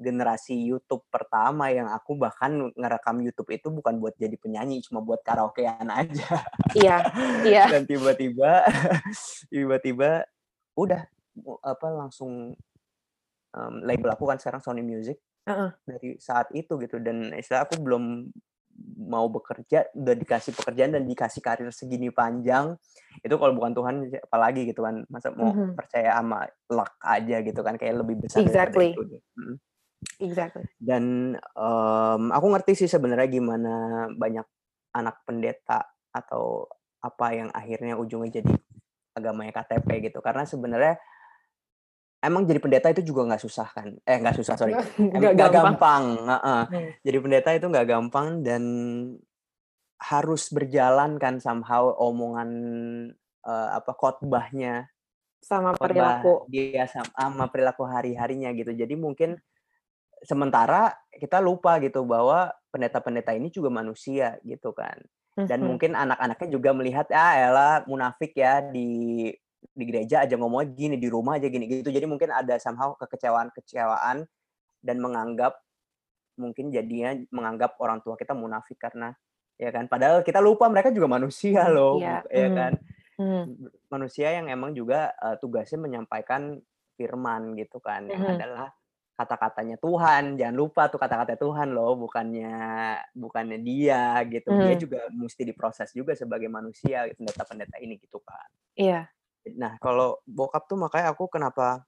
generasi 0.01 0.57
YouTube 0.57 1.05
pertama 1.13 1.69
yang 1.69 1.93
aku 1.93 2.17
bahkan 2.17 2.73
ngerekam 2.73 3.21
YouTube 3.21 3.53
itu 3.53 3.69
bukan 3.69 4.01
buat 4.01 4.17
jadi 4.17 4.33
penyanyi 4.41 4.81
cuma 4.81 5.05
buat 5.05 5.21
karaokean 5.21 5.85
aja 5.93 6.41
Iya, 6.73 6.97
iya. 7.45 7.65
dan 7.77 7.85
tiba-tiba 7.85 8.65
tiba-tiba 9.53 10.25
udah 10.73 11.05
apa 11.61 11.87
langsung 11.93 12.57
um, 13.55 13.83
label 13.83 14.11
aku 14.13 14.27
kan 14.27 14.39
sekarang 14.39 14.61
Sony 14.61 14.83
Music 14.83 15.19
Heeh. 15.47 15.71
dari 15.85 16.09
saat 16.19 16.51
itu 16.53 16.77
gitu 16.79 17.01
dan 17.01 17.33
istilah 17.33 17.65
aku 17.65 17.81
belum 17.81 18.29
mau 18.97 19.29
bekerja 19.29 19.93
udah 19.93 20.15
dikasih 20.17 20.57
pekerjaan 20.57 20.97
dan 20.97 21.05
dikasih 21.05 21.45
karir 21.45 21.69
segini 21.69 22.09
panjang 22.09 22.81
itu 23.21 23.35
kalau 23.37 23.53
bukan 23.53 23.77
Tuhan 23.77 23.95
apalagi 24.25 24.65
gitu 24.65 24.81
kan 24.81 25.05
masa 25.13 25.35
mau 25.35 25.53
Mhm. 25.53 25.77
percaya 25.77 26.17
sama 26.17 26.49
luck 26.71 26.97
aja 27.03 27.45
gitu 27.45 27.61
kan 27.61 27.77
kayak 27.77 28.01
lebih 28.01 28.25
besar 28.25 28.41
Exactly. 28.41 28.97
itu. 28.97 29.21
Mm. 29.37 29.57
Exactly. 30.17 30.65
dan 30.81 31.37
em, 31.37 32.23
aku 32.33 32.47
ngerti 32.57 32.73
sih 32.73 32.89
sebenarnya 32.89 33.29
gimana 33.29 33.73
banyak 34.09 34.49
anak 34.97 35.21
pendeta 35.29 35.85
atau 36.09 36.65
apa 37.05 37.37
yang 37.37 37.49
akhirnya 37.53 38.01
ujungnya 38.01 38.41
jadi 38.41 38.53
agamanya 39.13 39.53
KTP 39.53 40.09
gitu 40.09 40.25
karena 40.25 40.49
sebenarnya 40.49 40.97
emang 42.21 42.45
jadi 42.45 42.61
pendeta 42.61 42.89
itu 42.93 43.03
juga 43.03 43.25
nggak 43.29 43.43
susah 43.43 43.69
kan 43.73 43.89
eh 44.05 44.17
nggak 44.21 44.37
susah 44.41 44.55
sorry 44.57 44.75
Nggak 45.21 45.35
gampang. 45.37 45.75
gampang, 45.77 46.05
heeh. 46.29 46.63
Hmm. 46.69 46.89
jadi 47.03 47.19
pendeta 47.19 47.51
itu 47.53 47.67
nggak 47.69 47.89
gampang 47.89 48.29
dan 48.45 48.63
harus 50.01 50.49
berjalan 50.49 51.21
kan 51.21 51.37
somehow 51.39 51.93
omongan 52.01 52.51
eh, 53.45 53.69
apa 53.77 53.93
khotbahnya 53.93 54.89
Sama 55.41 55.73
khotbah 55.73 56.21
perilaku. 56.21 56.35
dia 56.53 56.85
sama, 56.85 57.09
sama 57.17 57.45
perilaku 57.49 57.85
hari-harinya 57.89 58.53
gitu. 58.53 58.77
Jadi 58.77 58.93
mungkin 58.97 59.41
sementara 60.21 60.93
kita 61.17 61.41
lupa 61.41 61.81
gitu 61.81 62.05
bahwa 62.05 62.53
pendeta-pendeta 62.69 63.33
ini 63.33 63.49
juga 63.49 63.73
manusia 63.73 64.37
gitu 64.45 64.77
kan. 64.77 65.01
Dan 65.49 65.65
Mhm. 65.65 65.69
mungkin 65.69 65.93
anak-anaknya 65.97 66.49
juga 66.53 66.71
melihat 66.77 67.09
ah 67.17 67.33
elah 67.41 67.75
munafik 67.89 68.37
ya 68.37 68.61
di 68.61 69.33
di 69.61 69.85
gereja 69.85 70.25
aja 70.25 70.35
ngomongnya 70.41 70.73
gini, 70.73 70.97
di 70.97 71.09
rumah 71.09 71.37
aja 71.37 71.47
gini 71.47 71.69
gitu. 71.69 71.89
Jadi 71.89 72.07
mungkin 72.09 72.33
ada 72.33 72.57
somehow 72.57 72.97
kekecewaan-kekecewaan 72.97 74.25
dan 74.81 74.97
menganggap 74.99 75.61
mungkin 76.41 76.73
jadinya 76.73 77.13
menganggap 77.29 77.77
orang 77.85 78.01
tua 78.01 78.17
kita 78.17 78.33
munafik 78.33 78.81
karena 78.81 79.13
ya 79.61 79.69
kan 79.69 79.85
padahal 79.85 80.25
kita 80.25 80.41
lupa 80.41 80.73
mereka 80.73 80.89
juga 80.89 81.05
manusia 81.05 81.69
loh 81.69 82.01
Iya, 82.01 82.25
ya 82.33 82.49
hmm. 82.49 82.57
kan 82.57 82.73
Hmm. 83.21 83.45
manusia 83.93 84.33
yang 84.33 84.49
emang 84.49 84.73
juga 84.73 85.13
uh, 85.21 85.37
tugasnya 85.37 85.77
menyampaikan 85.77 86.57
firman 86.97 87.53
gitu 87.61 87.77
kan 87.77 88.09
yang 88.09 88.25
Mhm. 88.25 88.33
adalah 88.41 88.73
kata-katanya 89.13 89.77
Tuhan 89.77 90.41
jangan 90.41 90.57
lupa 90.57 90.89
tuh 90.89 90.97
kata-kata 90.97 91.37
Tuhan 91.37 91.77
loh 91.77 91.93
bukannya 92.01 92.57
bukannya 93.13 93.61
dia 93.61 94.25
gitu 94.25 94.49
dia 94.57 94.73
Mhm. 94.73 94.81
juga 94.81 95.01
mesti 95.13 95.45
diproses 95.45 95.93
juga 95.93 96.17
sebagai 96.17 96.49
manusia 96.49 97.13
pendeta-pendeta 97.13 97.77
ini 97.85 98.01
gitu 98.01 98.25
kan 98.25 98.49
Iya. 98.73 99.05
Nah 99.57 99.77
kalau 99.81 100.21
bokap 100.29 100.69
tuh 100.69 100.77
makanya 100.77 101.17
aku 101.17 101.27
kenapa 101.33 101.87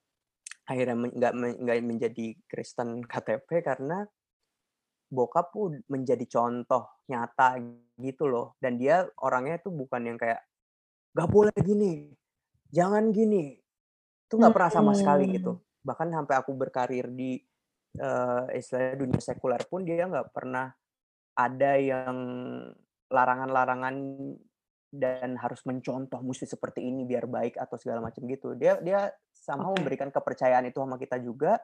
akhirnya 0.65 0.95
men- 0.97 1.15
nggak 1.15 1.33
men- 1.37 1.59
nggak 1.61 1.77
menjadi 1.85 2.25
Kristen 2.49 3.03
KTP 3.05 3.61
karena 3.61 4.07
bokap 5.13 5.53
tuh 5.53 5.77
menjadi 5.85 6.25
contoh 6.25 6.89
nyata 7.05 7.61
gitu 8.01 8.25
loh. 8.25 8.57
Dan 8.57 8.81
dia 8.81 9.05
orangnya 9.21 9.61
tuh 9.61 9.69
bukan 9.69 10.01
yang 10.09 10.17
kayak 10.17 10.41
gak 11.13 11.29
boleh 11.29 11.53
gini 11.61 12.09
jangan 12.73 13.13
gini. 13.13 13.61
Itu 14.25 14.41
nggak 14.41 14.53
pernah 14.55 14.71
sama 14.73 14.91
sekali 14.97 15.29
Hmm. 15.29 15.35
gitu 15.37 15.53
bahkan 15.83 16.07
sampai 16.09 16.35
aku 16.39 16.55
berkarir 16.55 17.11
di 17.11 17.37
eh, 17.93 18.43
istilahnya 18.57 18.95
dunia 18.97 19.21
sekuler 19.21 19.61
pun 19.69 19.85
dia 19.85 20.09
nggak 20.09 20.33
pernah 20.33 20.73
ada 21.37 21.77
yang 21.77 22.17
larangan-larangan 23.11 23.95
dan 24.93 25.33
harus 25.41 25.65
mencontoh 25.65 26.21
mesti 26.21 26.45
seperti 26.45 26.85
ini 26.85 27.03
biar 27.09 27.25
baik 27.25 27.57
atau 27.57 27.75
segala 27.81 28.05
macam 28.05 28.21
gitu 28.29 28.53
dia 28.53 28.77
dia 28.77 29.09
sama 29.33 29.73
Oke. 29.73 29.81
memberikan 29.81 30.13
kepercayaan 30.13 30.69
itu 30.69 30.77
sama 30.77 31.01
kita 31.01 31.17
juga 31.17 31.57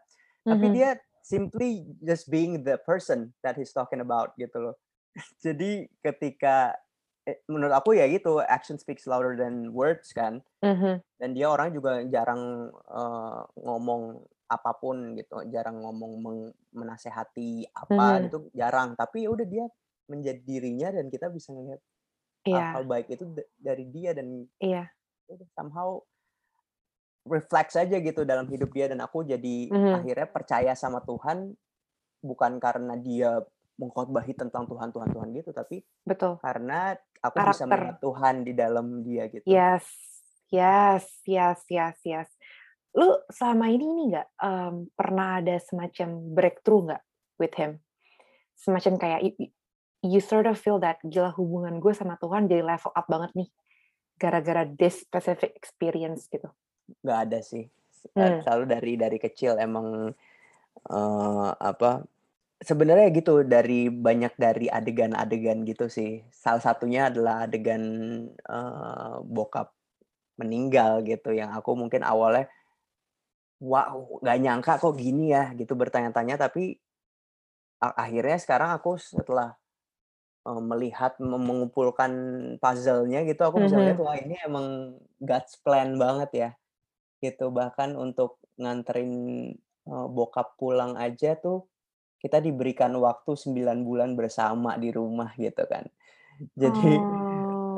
tapi 0.49 0.67
Mhm. 0.69 0.73
dia 0.73 0.97
simply 1.21 1.85
just 2.01 2.25
being 2.33 2.65
the 2.65 2.79
person 2.81 3.35
that 3.45 3.53
he's 3.59 3.69
talking 3.75 4.01
about 4.01 4.33
gitu 4.39 4.57
loh. 4.71 4.75
Jadi 5.45 5.85
ketika 6.01 6.73
eh, 7.27 7.43
menurut 7.51 7.75
aku 7.75 7.93
ya 7.97 8.07
gitu 8.09 8.41
action 8.41 8.79
speaks 8.81 9.05
louder 9.05 9.35
than 9.37 9.69
words 9.75 10.09
kan. 10.15 10.41
Mhm. 10.61 11.01
Dan 11.19 11.35
dia 11.35 11.51
orang 11.51 11.75
juga 11.75 11.99
jarang 12.07 12.71
eh, 12.71 13.41
ngomong 13.59 14.23
apa 14.49 14.71
pun 14.81 15.13
gitu, 15.19 15.45
jarang 15.53 15.83
ngomong 15.83 16.13
meng- 16.23 16.55
menasehati 16.73 17.69
apa 17.75 18.23
Mhm. 18.23 18.25
gitu, 18.25 18.49
jarang. 18.57 18.95
Tapi 18.97 19.27
udah 19.29 19.45
dia 19.45 19.65
menjadi 20.09 20.41
dirinya 20.41 20.89
dan 20.95 21.05
kita 21.13 21.29
bisa 21.29 21.53
ngelihat 21.53 21.81
Iya, 22.43 22.71
hal-hal 22.71 22.83
baik 22.87 23.07
itu 23.11 23.23
da- 23.27 23.49
dari 23.59 23.85
dia 23.87 24.15
dan 24.15 24.47
iya. 24.59 24.87
udah 25.27 25.47
somehow 25.51 25.99
refleks 27.27 27.75
aja 27.75 27.99
gitu 27.99 28.23
dalam 28.23 28.47
hidup 28.47 28.71
dia 28.71 28.87
dan 28.89 29.03
aku 29.03 29.21
jadi 29.21 29.69
Mhm. 29.69 29.93
akhirnya 30.01 30.27
percaya 30.27 30.71
sama 30.73 31.03
Tuhan 31.03 31.53
bukan 32.19 32.57
karena 32.57 32.95
dia 32.95 33.43
mengkhotbahi 33.75 34.35
tentang 34.35 34.67
Tuhan 34.67 34.91
Tuhan 34.91 35.09
Tuhan 35.11 35.29
gitu 35.35 35.51
tapi 35.51 35.83
Betul. 36.03 36.39
karena 36.39 36.95
aku 37.19 37.37
bisa 37.43 37.63
Karakter. 37.63 37.67
melihat 37.69 37.97
Tuhan 37.99 38.35
di 38.43 38.53
dalam 38.55 38.85
dia 39.03 39.23
gitu. 39.27 39.43
Yes, 39.45 39.85
yes, 40.51 41.05
yes, 41.23 41.59
yes, 41.67 41.97
yes. 42.03 42.29
Lu 42.95 43.07
selama 43.29 43.69
ini 43.69 43.85
ini 43.85 44.03
nggak 44.11 44.27
em, 44.39 44.75
pernah 44.95 45.39
ada 45.39 45.55
semacam 45.61 46.09
breakthrough 46.33 46.83
nggak 46.91 47.03
with 47.37 47.55
him? 47.55 47.79
Semacam 48.55 48.93
kayak 48.97 49.21
you, 50.05 50.21
sort 50.23 50.47
of 50.47 50.55
feel 50.55 50.79
that 50.79 50.99
gila 51.03 51.31
hubungan 51.35 51.79
gue 51.83 51.91
sama 51.95 52.15
Tuhan 52.21 52.47
jadi 52.47 52.63
level 52.63 52.91
up 52.95 53.07
banget 53.07 53.31
nih 53.35 53.49
gara-gara 54.19 54.67
this 54.67 54.99
specific 54.99 55.55
experience 55.55 56.27
gitu. 56.27 56.51
nggak 57.03 57.19
ada 57.29 57.39
sih 57.39 57.69
Hmm. 58.15 58.39
selalu 58.43 58.63
dari 58.69 58.93
dari 58.95 59.17
kecil 59.19 59.59
emang 59.59 60.15
eh, 60.87 61.51
apa 61.59 62.07
sebenarnya 62.59 63.07
gitu 63.15 63.43
dari 63.43 63.91
banyak 63.91 64.33
dari 64.39 64.67
adegan-adegan 64.71 65.63
gitu 65.67 65.91
sih 65.91 66.23
salah 66.31 66.63
satunya 66.63 67.11
adalah 67.11 67.43
adegan 67.47 67.83
eh, 68.31 69.15
bokap 69.23 69.75
meninggal 70.39 71.03
gitu 71.03 71.35
yang 71.35 71.51
aku 71.51 71.75
mungkin 71.75 71.99
awalnya 72.07 72.47
wow 73.59 74.23
nggak 74.23 74.39
nyangka 74.39 74.73
kok 74.79 74.95
gini 74.95 75.35
ya 75.35 75.51
gitu 75.59 75.75
bertanya-tanya 75.75 76.39
tapi 76.39 76.79
akhirnya 77.79 78.39
sekarang 78.39 78.71
aku 78.75 78.95
setelah 78.99 79.55
eh, 80.49 80.61
melihat 80.71 81.13
mengumpulkan 81.21 82.11
puzzle-nya 82.63 83.19
gitu 83.29 83.41
aku 83.45 83.59
bisa 83.65 83.77
Mhm. 83.77 83.85
lihat 83.85 83.99
wah 84.01 84.17
ini 84.17 84.35
emang 84.47 84.97
God's 85.21 85.55
plan 85.63 85.95
banget 86.03 86.29
ya 86.33 86.49
gitu 87.23 87.51
bahkan 87.53 87.95
untuk 87.99 88.39
nganterin 88.61 89.11
eh, 89.89 90.07
bokap 90.15 90.55
pulang 90.59 90.95
aja 90.99 91.35
tuh 91.39 91.67
kita 92.23 92.39
diberikan 92.43 92.93
waktu 92.99 93.31
9 93.39 93.83
bulan 93.87 94.11
bersama 94.19 94.75
di 94.81 94.89
rumah 94.93 95.31
gitu 95.39 95.63
kan 95.69 95.85
jadi 96.57 97.05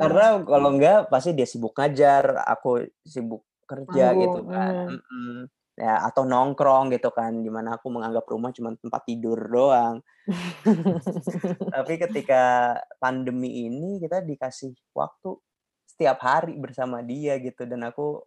karena 0.00 0.42
kalau 0.44 0.70
enggak 0.74 1.08
pasti 1.12 1.30
dia 1.38 1.46
sibuk 1.48 1.74
ngajar 1.78 2.42
aku 2.48 2.90
sibuk 3.06 3.42
kerja 3.70 4.14
gitu 4.18 4.40
manggung. 4.40 4.48
kan. 4.50 4.86
Mm-mm. 4.90 5.46
Ya 5.72 6.04
atau 6.04 6.28
nongkrong 6.28 6.92
gitu 6.92 7.08
kan 7.08 7.32
di 7.32 7.48
mana 7.48 7.80
aku 7.80 7.88
menganggap 7.88 8.28
rumah 8.28 8.52
cuma 8.52 8.76
tempat 8.76 9.02
tidur 9.08 9.38
doang. 9.48 10.04
Tapi 11.74 11.94
ketika 11.96 12.76
pandemi 13.00 13.66
ini 13.66 13.98
kita 13.98 14.20
dikasih 14.20 14.76
waktu 14.92 15.40
setiap 15.88 16.20
hari 16.24 16.56
bersama 16.60 17.00
dia 17.00 17.40
gitu 17.40 17.64
dan 17.64 17.88
aku 17.88 18.20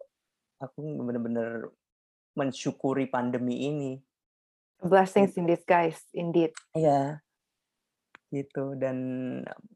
aku 0.58 0.78
bener-bener 0.82 1.70
mensyukuri 2.36 3.08
pandemi 3.08 3.70
ini. 3.70 3.92
Blessings 4.82 5.32
gitu. 5.32 5.40
in 5.40 5.46
disguise, 5.48 6.02
indeed. 6.12 6.52
iya. 6.76 7.24
Gitu 8.28 8.76
dan 8.76 8.98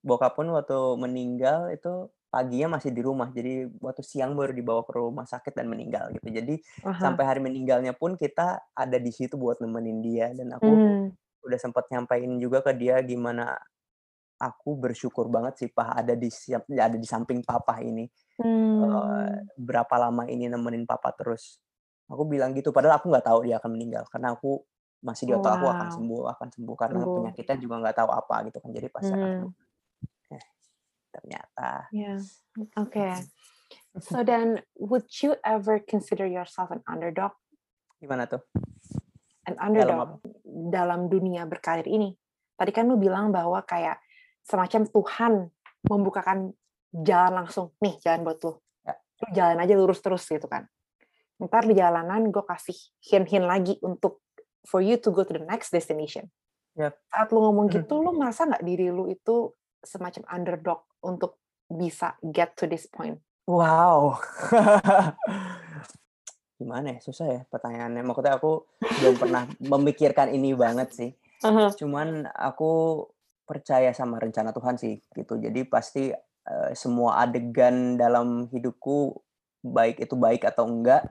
bokap 0.04 0.36
pun 0.36 0.50
waktu 0.52 0.76
meninggal 1.00 1.72
itu 1.72 2.10
paginya 2.30 2.78
masih 2.78 2.90
di 2.94 3.02
rumah 3.02 3.28
jadi 3.34 3.66
waktu 3.82 4.02
siang 4.06 4.38
baru 4.38 4.54
dibawa 4.54 4.82
ke 4.86 4.92
rumah 4.96 5.26
sakit 5.26 5.52
dan 5.54 5.66
meninggal 5.70 6.14
gitu 6.14 6.30
jadi 6.30 6.54
Aha. 6.82 6.98
sampai 7.02 7.24
hari 7.26 7.40
meninggalnya 7.42 7.92
pun 7.98 8.14
kita 8.14 8.62
ada 8.74 8.98
di 9.02 9.10
situ 9.10 9.34
buat 9.34 9.58
nemenin 9.62 9.98
dia 10.02 10.30
dan 10.34 10.54
aku 10.54 10.70
Mhm. 10.70 11.16
udah 11.46 11.58
sempat 11.60 11.90
nyampain 11.90 12.30
juga 12.38 12.62
ke 12.62 12.72
dia 12.78 13.02
gimana 13.02 13.58
aku 14.40 14.76
bersyukur 14.78 15.28
banget 15.32 15.54
sih 15.60 15.70
Pak 15.72 16.04
ada 16.06 16.14
di 16.16 16.28
siap 16.32 16.66
ada 16.70 16.96
di 16.96 17.06
samping 17.08 17.42
papa 17.44 17.80
ini 17.84 18.06
Hmm. 18.38 19.50
berapa 19.60 19.94
lama 20.00 20.24
ini 20.30 20.48
nemenin 20.48 20.84
papa 20.88 21.12
terus 21.14 21.60
aku 22.10 22.24
bilang 22.26 22.56
gitu 22.56 22.72
padahal 22.72 22.98
aku 23.02 23.12
nggak 23.12 23.26
tahu 23.26 23.38
dia 23.46 23.56
akan 23.60 23.70
meninggal 23.76 24.04
karena 24.10 24.34
aku 24.36 24.64
masih 25.04 25.24
di 25.28 25.32
otak 25.36 25.56
aku 25.60 25.66
akan 25.72 25.88
Wow. 25.88 25.96
sembuh 25.96 26.22
akan 26.36 26.48
sembuh 26.54 26.76
karena 26.76 27.02
Sembuh. 27.04 27.12
penyakitnya 27.12 27.56
juga 27.60 27.74
nggak 27.84 27.96
tahu 28.04 28.10
apa 28.12 28.34
gitu 28.48 28.58
kan 28.62 28.70
jadi 28.72 28.88
pasti 28.92 29.12
akan 29.16 29.30
Mhm. 29.32 29.54
Ternyata 31.60 31.92
Yeah. 31.92 32.20
Okay. 32.76 33.12
So 34.00 34.22
then, 34.28 34.64
would 34.80 35.08
you 35.20 35.36
ever 35.44 35.78
consider 35.80 36.26
yourself 36.26 36.72
an 36.72 36.80
underdog? 36.88 37.36
gimana 38.00 38.24
tuh 38.24 38.40
An 39.44 39.60
dalam 39.60 39.64
underdog 39.68 39.98
apa 40.00 40.16
dalam 40.72 41.00
dunia 41.12 41.44
berkarir 41.44 41.84
ini. 41.84 42.16
Tadi 42.56 42.72
kan 42.72 42.88
lu 42.88 42.96
bilang 42.96 43.32
bahwa 43.32 43.60
kayak 43.64 44.00
semacam 44.44 44.88
Tuhan 44.88 45.32
membukakan 45.88 46.38
jalan 46.92 47.44
langsung. 47.44 47.72
Nih, 47.80 47.96
jalan 48.04 48.24
buat 48.24 48.40
lu. 48.44 48.52
ya 48.84 48.94
Lu 48.96 49.26
jalan 49.32 49.56
aja 49.60 49.72
lurus 49.76 50.00
terus 50.04 50.24
gitu 50.28 50.44
kan. 50.44 50.68
Ntar 51.40 51.64
di 51.64 51.72
jalanan 51.72 52.28
gue 52.28 52.44
kasih 52.44 52.76
hint-hint 53.00 53.48
lagi 53.48 53.80
untuk 53.80 54.20
for 54.68 54.84
you 54.84 55.00
to 55.00 55.08
go 55.08 55.24
to 55.24 55.32
the 55.32 55.44
next 55.44 55.72
destination. 55.72 56.28
ya 56.76 56.92
Saat 57.08 57.32
lu 57.32 57.40
ngomong 57.40 57.72
gitu, 57.72 58.00
lu 58.00 58.12
merasa 58.12 58.44
nggak 58.44 58.64
diri 58.64 58.92
lu 58.92 59.08
itu 59.08 59.56
semacam 59.80 60.28
underdog 60.28 60.84
untuk 61.00 61.39
bisa 61.70 62.18
get 62.20 62.58
to 62.58 62.66
this 62.66 62.90
point? 62.90 63.22
wow. 63.50 64.14
Gimana 66.60 66.94
ya? 66.94 66.98
Susah 67.02 67.26
ya 67.26 67.40
pertanyaannya. 67.50 68.06
Maksudnya 68.06 68.38
aku 68.38 68.62
belum 69.02 69.14
pernah 69.18 69.42
memikirkan 69.58 70.30
ini 70.30 70.54
banget 70.54 70.94
sih. 70.94 71.10
Aha. 71.40 71.72
cuman 71.72 72.28
aku 72.36 73.00
percaya 73.48 73.96
sama 73.96 74.20
rencana 74.20 74.52
Tuhan 74.52 74.76
sih 74.76 75.00
gitu. 75.16 75.40
Jadi 75.40 75.64
pasti 75.64 76.12
eh, 76.12 76.70
semua 76.76 77.24
adegan 77.24 77.96
dalam 77.96 78.44
hidupku 78.52 79.16
baik 79.64 80.04
itu 80.04 80.14
baik 80.20 80.44
atau 80.44 80.68
enggak 80.68 81.08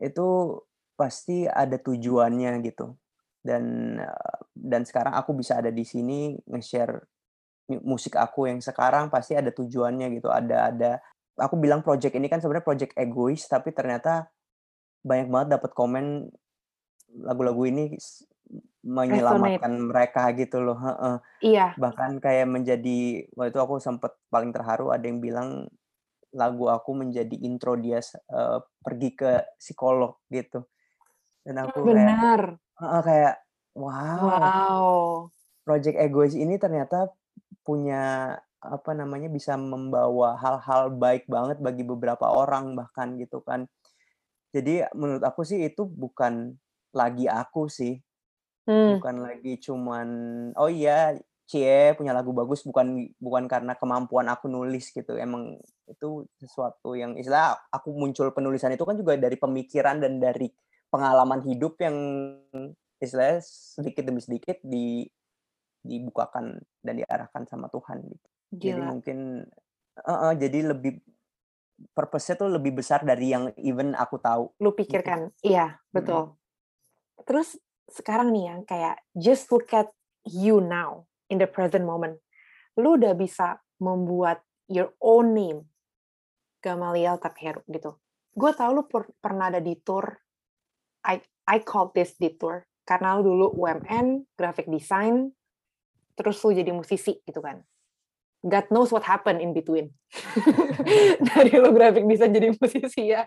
itu 0.00 0.56
pasti 0.96 1.44
ada 1.44 1.76
tujuannya 1.76 2.64
gitu. 2.64 2.96
Dan 3.44 4.00
eh, 4.00 4.40
dan 4.56 4.88
sekarang 4.88 5.12
aku 5.12 5.36
bisa 5.36 5.60
ada 5.60 5.68
di 5.68 5.84
sini 5.84 6.32
nge-share 6.48 7.11
musik 7.80 8.18
aku 8.18 8.50
yang 8.50 8.60
sekarang 8.60 9.08
pasti 9.08 9.32
ada 9.32 9.48
tujuannya 9.48 10.12
gitu 10.12 10.28
ada 10.28 10.68
ada 10.68 10.90
aku 11.40 11.56
bilang 11.56 11.80
project 11.80 12.12
ini 12.12 12.28
kan 12.28 12.38
sebenarnya 12.38 12.66
project 12.66 12.92
egois 12.94 13.48
tapi 13.48 13.72
ternyata 13.72 14.28
banyak 15.00 15.32
banget 15.32 15.48
dapat 15.56 15.70
komen 15.72 16.28
lagu-lagu 17.22 17.62
ini 17.64 17.96
s- 17.96 18.24
Resonate. 18.82 18.84
menyelamatkan 18.84 19.72
mereka 19.78 20.22
gitu 20.34 20.58
loh. 20.60 20.76
Iya. 21.40 21.72
bahkan 21.78 22.18
kayak 22.18 22.50
menjadi 22.50 23.24
waktu 23.32 23.50
itu 23.50 23.60
aku 23.62 23.80
sempat 23.80 24.12
paling 24.28 24.52
terharu 24.52 24.92
ada 24.92 25.02
yang 25.02 25.18
bilang 25.18 25.66
lagu 26.30 26.68
aku 26.68 26.92
menjadi 26.92 27.32
intro 27.40 27.76
dia 27.76 27.98
eh, 28.02 28.58
pergi 28.82 29.10
ke 29.14 29.30
psikolog 29.56 30.20
gitu 30.28 30.64
dan 31.42 31.64
aku 31.64 31.80
kayak 31.88 31.96
Benar. 31.96 32.40
heeh, 32.58 33.00
kayak 33.02 33.34
wow 33.74 34.20
Wow. 34.22 34.86
project 35.62 35.96
egois 35.96 36.34
ini 36.34 36.58
ternyata 36.58 37.08
punya 37.62 38.36
apa 38.62 38.90
namanya 38.94 39.26
bisa 39.26 39.58
membawa 39.58 40.38
hal-hal 40.38 40.94
baik 40.94 41.26
banget 41.26 41.58
bagi 41.58 41.82
beberapa 41.82 42.30
orang 42.30 42.78
bahkan 42.78 43.18
gitu 43.18 43.42
kan. 43.42 43.66
Jadi 44.54 44.86
menurut 44.94 45.24
aku 45.26 45.42
sih 45.42 45.66
itu 45.66 45.82
bukan 45.82 46.54
lagi 46.94 47.26
aku 47.26 47.66
sih. 47.66 47.98
Hmm. 48.62 49.02
bukan 49.02 49.26
lagi 49.26 49.58
cuman 49.58 50.06
oh 50.54 50.70
iya 50.70 51.18
cie 51.50 51.98
punya 51.98 52.14
lagu 52.14 52.30
bagus 52.30 52.62
bukan 52.62 53.10
bukan 53.18 53.50
karena 53.50 53.74
kemampuan 53.74 54.30
aku 54.30 54.46
nulis 54.46 54.94
gitu. 54.94 55.18
Emang 55.18 55.58
itu 55.90 56.22
sesuatu 56.38 56.94
yang 56.94 57.18
istilah 57.18 57.58
aku 57.74 57.90
muncul 57.90 58.30
penulisan 58.30 58.70
itu 58.70 58.86
kan 58.86 58.94
juga 58.94 59.18
dari 59.18 59.34
pemikiran 59.34 59.98
dan 59.98 60.22
dari 60.22 60.46
pengalaman 60.94 61.42
hidup 61.42 61.74
yang 61.82 61.96
istilahnya 63.02 63.42
sedikit 63.42 64.06
demi 64.06 64.22
sedikit 64.22 64.62
di 64.62 65.10
dibukakan 65.82 66.62
dan 66.82 66.94
diarahkan 66.98 67.46
sama 67.46 67.66
Tuhan 67.68 68.02
gitu 68.06 68.28
jadi 68.52 68.80
Gila. 68.80 68.88
mungkin 68.94 69.18
eh, 69.98 70.20
eh, 70.30 70.34
jadi 70.38 70.58
lebih 70.74 71.02
purpose-nya 71.90 72.38
tuh 72.38 72.50
lebih 72.52 72.78
besar 72.78 73.02
dari 73.02 73.34
yang 73.34 73.50
even 73.58 73.98
aku 73.98 74.22
tahu 74.22 74.54
Lu 74.62 74.70
gitu 74.70 74.86
pikirkan. 74.86 75.34
Iya, 75.42 75.82
Mm-mm. 75.82 75.90
betul. 75.90 76.22
Terus 77.26 77.58
sekarang 77.90 78.30
nih 78.30 78.44
yang 78.54 78.60
kayak 78.62 79.02
just 79.18 79.50
look 79.50 79.66
at 79.74 79.90
you 80.22 80.62
now 80.62 81.10
in 81.26 81.42
the 81.42 81.50
present 81.50 81.82
moment. 81.82 82.22
Lu 82.78 82.94
udah 82.94 83.18
bisa 83.18 83.58
membuat 83.82 84.46
your 84.70 84.94
own 85.02 85.34
name 85.34 85.66
Gamaliel 86.62 87.18
Takeru 87.18 87.66
gitu. 87.66 87.98
Gue 88.32 88.54
tau 88.54 88.70
lu 88.70 88.86
per- 88.86 89.12
pernah 89.18 89.50
ada 89.50 89.58
di 89.58 89.74
tour 89.82 90.06
I 91.02 91.18
I 91.50 91.58
call 91.66 91.90
this 91.90 92.14
detour 92.16 92.62
karena 92.86 93.18
lu 93.18 93.34
dulu 93.34 93.46
UMN, 93.58 94.26
graphic 94.38 94.70
design, 94.70 95.34
terus 96.18 96.40
lu 96.44 96.52
jadi 96.52 96.70
musisi 96.74 97.18
gitu 97.24 97.40
kan. 97.40 97.60
God 98.42 98.66
knows 98.74 98.90
what 98.90 99.06
happened 99.06 99.38
in 99.38 99.54
between. 99.54 99.94
Dari 101.30 101.54
lu 101.54 101.70
graphic 101.70 102.02
design 102.10 102.34
jadi 102.34 102.50
musisi 102.58 103.14
ya. 103.14 103.22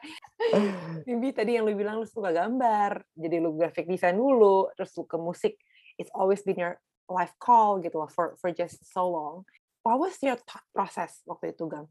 Maybe 1.08 1.32
tadi 1.32 1.56
yang 1.56 1.63
lu 1.63 1.71
bilang 1.71 2.04
lu 2.04 2.08
suka 2.08 2.36
gambar, 2.36 3.00
jadi 3.15 3.39
lu 3.39 3.56
graphic 3.56 3.88
design 3.88 4.19
dulu, 4.19 4.67
terus 4.76 4.91
lu 5.00 5.08
ke 5.08 5.15
musik. 5.15 5.56
It's 5.95 6.12
always 6.12 6.43
been 6.43 6.60
your 6.60 6.76
life 7.08 7.32
call 7.39 7.80
gitu 7.80 8.04
loh 8.04 8.12
for 8.12 8.36
for 8.43 8.52
just 8.52 8.84
so 8.84 9.08
long. 9.08 9.48
What 9.88 10.04
was 10.04 10.19
your 10.19 10.36
thought 10.36 10.67
process 10.76 11.24
waktu 11.24 11.56
itu, 11.56 11.63
Gam? 11.71 11.88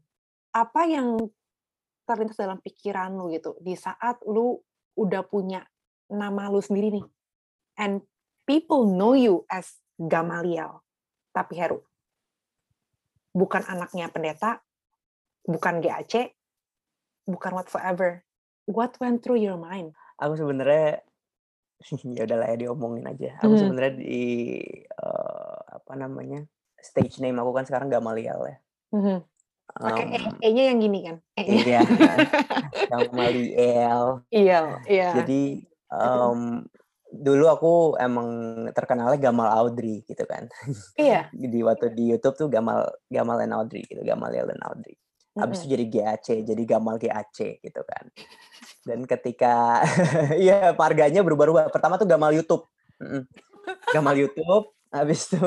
Apa 0.53 0.85
yang 0.85 1.17
terlintas 2.05 2.37
dalam 2.37 2.61
pikiran 2.61 3.17
lu 3.17 3.33
gitu 3.33 3.57
di 3.57 3.73
saat 3.73 4.21
lu 4.29 4.61
udah 4.95 5.25
punya 5.25 5.65
nama 6.07 6.47
lu 6.53 6.61
sendiri 6.61 7.01
nih 7.01 7.05
and 7.81 8.05
people 8.45 8.85
know 8.85 9.17
you 9.17 9.43
as 9.49 9.81
Gamaliel 9.97 10.84
tapi 11.35 11.59
Heru 11.59 11.83
bukan 13.35 13.67
anaknya 13.67 14.07
pendeta 14.07 14.63
bukan 15.43 15.83
GAC 15.83 16.31
bukan 17.27 17.51
whatsoever 17.51 18.23
what 18.71 18.95
went 19.03 19.19
through 19.19 19.43
your 19.43 19.59
mind 19.59 19.91
aku 20.15 20.39
sebenarnya 20.39 21.03
ya 22.15 22.23
udahlah 22.23 22.47
ya 22.55 22.57
diomongin 22.63 23.03
aja 23.11 23.35
aku 23.43 23.59
hmm. 23.59 23.61
sebenarnya 23.61 23.93
di 23.99 24.23
uh, 24.95 25.59
apa 25.83 25.93
namanya 25.99 26.47
stage 26.79 27.19
name 27.19 27.35
aku 27.43 27.51
kan 27.51 27.67
sekarang 27.67 27.91
Gamaliel 27.91 28.39
ya 28.47 28.57
hmm. 28.95 29.19
Pakai 29.65 30.05
um, 30.07 30.37
E-nya 30.39 30.63
yang 30.71 30.77
gini 30.77 30.99
kan? 31.03 31.17
E 31.35 31.41
iya, 31.65 31.81
Gamaliel. 32.93 34.23
Iya, 34.29 34.61
iya. 34.85 35.09
Jadi 35.19 35.65
um, 35.89 36.63
dulu 37.21 37.45
aku 37.47 37.73
emang 38.01 38.27
terkenalnya 38.75 39.19
Gamal 39.19 39.49
Audrey 39.51 40.03
gitu 40.03 40.23
kan. 40.27 40.49
Iya. 40.99 41.31
di 41.53 41.59
waktu 41.63 41.95
di 41.95 42.11
YouTube 42.11 42.35
tuh 42.35 42.47
Gamal 42.51 42.85
Gamal 43.07 43.43
and 43.43 43.55
Audrey 43.55 43.83
gitu, 43.87 44.01
Gamaliel 44.03 44.49
dan 44.49 44.59
Audrey. 44.65 44.95
Habis 45.35 45.63
mm 45.63 45.67
-hmm. 45.67 45.67
itu 45.67 45.73
jadi 45.75 45.85
GAC, 45.91 46.27
jadi 46.47 46.63
Gamal 46.63 46.95
GAC 46.95 47.59
gitu 47.59 47.81
kan. 47.83 48.05
Dan 48.87 49.03
ketika 49.03 49.83
iya 50.43 50.71
harganya 50.71 51.25
berubah-ubah. 51.25 51.71
Pertama 51.71 51.99
tuh 51.99 52.07
Gamal 52.07 52.31
YouTube. 52.31 52.67
Gamal 53.91 54.15
YouTube, 54.15 54.71
habis 54.93 55.27
itu 55.27 55.43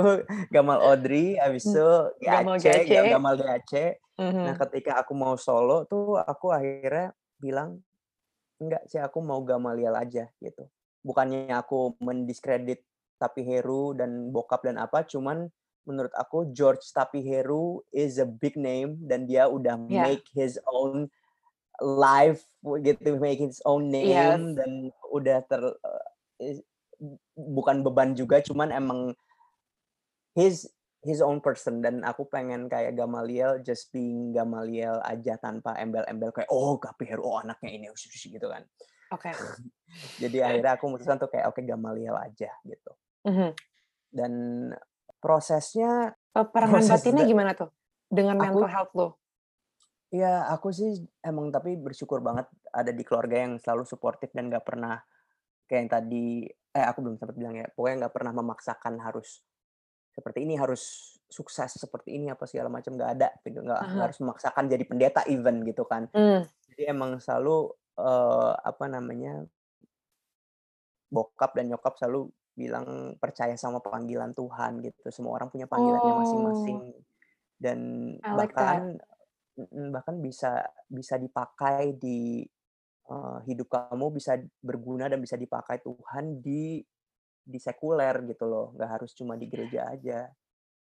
Gamal 0.52 0.84
Audrey, 0.84 1.40
habis 1.40 1.64
itu 1.64 1.88
Gamal 2.20 2.60
GAC, 2.60 2.90
Gamal 3.16 3.34
GAC. 3.40 3.96
Mm-hmm. 4.18 4.44
Nah, 4.44 4.54
ketika 4.66 4.92
aku 5.00 5.14
mau 5.14 5.38
solo 5.38 5.86
tuh 5.86 6.18
aku 6.18 6.50
akhirnya 6.50 7.14
bilang 7.38 7.78
enggak 8.58 8.82
sih 8.90 8.98
aku 8.98 9.22
mau 9.22 9.40
Gamaliel 9.46 9.94
aja 9.94 10.26
gitu. 10.42 10.66
Bukannya 11.04 11.52
aku 11.54 11.98
mendiskredit 12.02 12.82
Tapi 13.18 13.42
Heru 13.42 13.98
dan 13.98 14.30
bokap 14.30 14.62
dan 14.62 14.78
apa, 14.78 15.02
cuman 15.02 15.50
menurut 15.88 16.12
aku 16.14 16.52
George 16.54 16.84
Tapi 16.94 17.24
Heru 17.24 17.82
is 17.90 18.22
a 18.22 18.28
big 18.28 18.54
name 18.54 19.00
dan 19.02 19.26
dia 19.26 19.50
udah 19.50 19.74
yeah. 19.90 20.06
make 20.06 20.22
his 20.36 20.60
own 20.70 21.10
life 21.82 22.44
gitu, 22.82 23.18
make 23.18 23.42
his 23.42 23.58
own 23.66 23.90
name 23.90 24.10
yes. 24.12 24.38
dan 24.54 24.70
udah 25.10 25.38
ter 25.46 25.62
uh, 25.66 26.04
bukan 27.34 27.82
beban 27.82 28.14
juga, 28.14 28.38
cuman 28.42 28.70
emang 28.70 29.14
his 30.38 30.70
his 31.06 31.22
own 31.22 31.38
person 31.38 31.78
dan 31.78 32.02
aku 32.02 32.26
pengen 32.26 32.66
kayak 32.66 32.98
Gamaliel 32.98 33.62
just 33.62 33.94
being 33.94 34.34
Gamaliel 34.34 34.98
aja 35.06 35.38
tanpa 35.38 35.78
embel-embel 35.78 36.34
kayak 36.34 36.50
oh 36.50 36.74
KPR 36.78 37.22
oh 37.22 37.38
anaknya 37.38 37.70
ini 37.70 37.86
gitu 37.94 38.46
kan. 38.50 38.66
Oke. 39.12 39.32
Okay. 39.32 39.34
Jadi 40.22 40.36
akhirnya 40.44 40.76
aku 40.76 40.84
memutuskan 40.88 41.16
tuh 41.16 41.30
kayak 41.32 41.48
oke 41.48 41.60
okay, 41.60 41.64
Gamaliel 41.64 42.16
aja 42.16 42.50
gitu. 42.64 42.92
Mm-hmm. 43.24 43.50
Dan 44.12 44.32
prosesnya 45.18 46.14
peperangan 46.30 46.72
proses 46.78 46.92
batinnya 47.00 47.24
gimana 47.26 47.50
tuh 47.56 47.70
dengan 48.08 48.38
aku, 48.38 48.44
mental 48.62 48.70
health 48.70 48.92
lo? 48.94 49.08
Ya 50.08 50.48
aku 50.48 50.72
sih 50.72 51.04
emang 51.20 51.52
tapi 51.52 51.76
bersyukur 51.76 52.24
banget 52.24 52.48
ada 52.72 52.92
di 52.92 53.04
keluarga 53.04 53.44
yang 53.44 53.60
selalu 53.60 53.84
suportif 53.84 54.32
dan 54.32 54.48
gak 54.48 54.64
pernah 54.64 54.96
kayak 55.68 55.80
yang 55.84 55.90
tadi 55.92 56.26
eh 56.48 56.84
aku 56.84 57.04
belum 57.04 57.16
sempat 57.20 57.36
bilang 57.36 57.56
ya 57.56 57.68
pokoknya 57.76 58.06
nggak 58.06 58.14
pernah 58.14 58.32
memaksakan 58.32 58.94
harus 59.04 59.44
seperti 60.12 60.48
ini 60.48 60.56
harus 60.56 61.14
sukses 61.28 61.76
seperti 61.76 62.16
ini 62.16 62.32
apa 62.32 62.48
segala 62.48 62.72
macam 62.72 62.96
nggak 62.96 63.10
ada 63.20 63.28
gitu 63.44 63.60
nggak 63.60 63.82
harus 64.00 64.16
memaksakan 64.18 64.64
jadi 64.66 64.84
pendeta 64.88 65.20
even 65.28 65.62
gitu 65.68 65.84
kan 65.84 66.08
mm. 66.10 66.48
jadi 66.72 66.96
emang 66.96 67.20
selalu 67.20 67.68
uh, 67.98 68.54
apa 68.54 68.84
namanya 68.86 69.44
bokap 71.10 71.56
dan 71.58 71.72
nyokap 71.72 71.98
selalu 71.98 72.30
bilang 72.54 73.14
percaya 73.22 73.54
sama 73.54 73.78
panggilan 73.78 74.34
Tuhan 74.34 74.82
gitu 74.82 75.10
semua 75.14 75.38
orang 75.38 75.50
punya 75.50 75.70
panggilannya 75.70 76.14
oh. 76.14 76.18
masing-masing 76.22 76.78
dan 77.58 77.78
like 78.34 78.54
bahkan 78.54 78.98
that. 78.98 79.90
bahkan 79.94 80.16
bisa 80.22 80.62
bisa 80.86 81.18
dipakai 81.18 81.98
di 81.98 82.46
uh, 83.10 83.42
hidup 83.46 83.66
kamu 83.70 84.14
bisa 84.14 84.38
berguna 84.62 85.10
dan 85.10 85.18
bisa 85.18 85.34
dipakai 85.34 85.82
Tuhan 85.82 86.38
di 86.38 86.82
di 87.48 87.56
sekuler 87.56 88.28
gitu 88.28 88.44
loh, 88.44 88.76
nggak 88.76 88.90
harus 89.00 89.16
cuma 89.16 89.32
di 89.40 89.48
gereja 89.48 89.88
aja. 89.88 90.28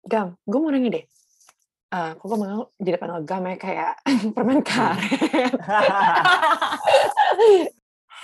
Gam, 0.01 0.33
gue 0.41 0.59
mau 0.59 0.73
nanya 0.73 0.97
deh. 0.97 1.05
Uh, 1.95 2.11
kok 2.19 2.27
gue 2.27 2.39
mau 2.43 2.67
jadi 2.75 2.99
panel 2.99 3.23
gam 3.23 3.47
ya 3.47 3.55
kayak 3.55 3.93
permen 4.35 4.59
karet. 4.59 5.55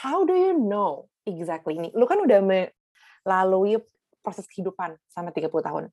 How 0.04 0.28
do 0.28 0.36
you 0.36 0.60
know 0.60 1.08
exactly 1.24 1.80
ini? 1.80 1.88
Lu 1.96 2.04
kan 2.04 2.20
udah 2.20 2.44
melalui 2.44 3.80
proses 4.20 4.44
kehidupan 4.52 5.00
sama 5.08 5.32
30 5.32 5.48
tahun. 5.48 5.88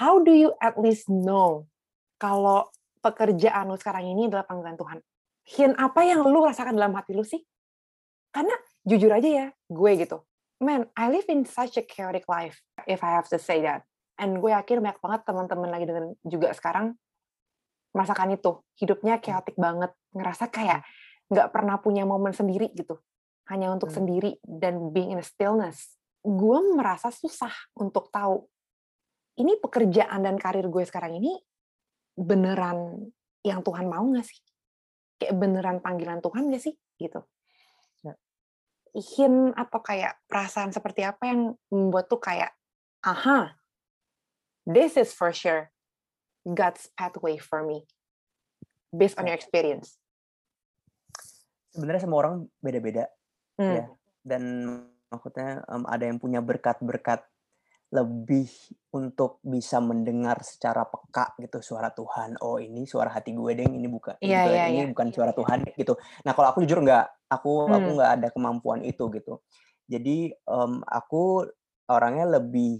How 0.00 0.16
do 0.24 0.32
you 0.32 0.56
at 0.64 0.80
least 0.80 1.12
know 1.12 1.68
kalau 2.16 2.72
pekerjaan 3.04 3.68
lu 3.68 3.76
sekarang 3.76 4.08
ini 4.08 4.32
adalah 4.32 4.48
panggilan 4.48 4.80
Tuhan? 4.80 4.98
Hint 5.44 5.76
apa 5.76 6.00
yang 6.08 6.24
lu 6.24 6.40
rasakan 6.40 6.72
dalam 6.72 6.96
hati 6.96 7.12
lu 7.12 7.20
sih? 7.20 7.44
Karena 8.32 8.56
jujur 8.88 9.12
aja 9.12 9.28
ya, 9.28 9.46
gue 9.68 9.92
gitu 10.00 10.24
man, 10.60 10.86
I 10.96 11.10
live 11.10 11.24
in 11.28 11.44
such 11.48 11.76
a 11.76 11.82
chaotic 11.82 12.28
life, 12.28 12.60
if 12.86 13.02
I 13.02 13.10
have 13.10 13.28
to 13.30 13.38
say 13.38 13.62
that. 13.62 13.82
And 14.20 14.36
gue 14.38 14.52
yakin 14.52 14.84
banyak 14.84 15.00
banget 15.00 15.20
teman-teman 15.24 15.70
lagi 15.72 15.84
dengan 15.88 16.04
juga 16.22 16.52
sekarang 16.52 16.92
merasakan 17.96 18.36
itu. 18.36 18.60
Hidupnya 18.76 19.18
hmm. 19.18 19.24
chaotic 19.24 19.56
banget, 19.56 19.92
ngerasa 20.12 20.52
kayak 20.52 20.84
nggak 21.32 21.48
pernah 21.48 21.80
punya 21.80 22.04
momen 22.04 22.36
sendiri 22.36 22.68
gitu. 22.76 23.00
Hanya 23.48 23.72
untuk 23.72 23.88
hmm. 23.90 23.96
sendiri 23.96 24.30
dan 24.44 24.92
being 24.92 25.16
in 25.16 25.20
a 25.20 25.26
stillness. 25.26 25.96
Gue 26.20 26.60
merasa 26.76 27.08
susah 27.08 27.52
untuk 27.80 28.12
tahu 28.12 28.44
ini 29.40 29.56
pekerjaan 29.56 30.20
dan 30.20 30.36
karir 30.36 30.68
gue 30.68 30.84
sekarang 30.84 31.16
ini 31.16 31.32
beneran 32.12 33.08
yang 33.40 33.64
Tuhan 33.64 33.88
mau 33.88 34.04
nggak 34.04 34.26
sih? 34.28 34.36
Kayak 35.16 35.34
beneran 35.40 35.80
panggilan 35.80 36.20
Tuhan 36.20 36.52
nggak 36.52 36.60
sih? 36.60 36.76
Gitu 37.00 37.24
hint 38.94 39.54
atau 39.54 39.80
kayak 39.82 40.18
perasaan 40.26 40.74
seperti 40.74 41.06
apa 41.06 41.30
yang 41.30 41.54
membuat 41.70 42.10
tuh 42.10 42.18
kayak, 42.18 42.50
aha, 43.06 43.54
this 44.66 44.96
is 44.96 45.12
for 45.14 45.30
sure 45.30 45.70
God's 46.44 46.88
pathway 46.96 47.36
for 47.36 47.60
me, 47.64 47.84
based 48.92 49.20
on 49.20 49.28
your 49.28 49.36
experience? 49.36 50.00
Sebenarnya 51.70 52.02
semua 52.02 52.18
orang 52.26 52.34
beda-beda, 52.58 53.06
hmm. 53.60 53.74
ya. 53.76 53.84
Dan 54.20 54.42
maksudnya 55.08 55.62
um, 55.70 55.86
ada 55.86 56.04
yang 56.04 56.18
punya 56.18 56.42
berkat-berkat 56.42 57.22
lebih 57.90 58.46
untuk 58.94 59.42
bisa 59.42 59.82
mendengar 59.82 60.38
secara 60.46 60.86
peka 60.86 61.34
gitu 61.42 61.58
suara 61.58 61.90
Tuhan. 61.90 62.38
Oh 62.38 62.62
ini 62.62 62.86
suara 62.86 63.10
hati 63.10 63.34
gue 63.34 63.50
deh, 63.58 63.66
ini 63.66 63.90
bukan 63.90 64.14
yeah, 64.22 64.46
gitu, 64.46 64.50
yeah, 64.54 64.66
ini 64.70 64.80
yeah. 64.86 64.90
bukan 64.94 65.08
suara 65.10 65.34
Tuhan 65.34 65.58
gitu. 65.74 65.98
Nah 66.22 66.32
kalau 66.34 66.54
aku 66.54 66.62
jujur 66.62 66.86
nggak, 66.86 67.06
aku 67.26 67.66
hmm. 67.66 67.74
aku 67.74 67.88
nggak 67.98 68.10
ada 68.18 68.28
kemampuan 68.30 68.80
itu 68.86 69.10
gitu. 69.10 69.42
Jadi 69.90 70.30
um, 70.46 70.86
aku 70.86 71.50
orangnya 71.90 72.38
lebih 72.38 72.78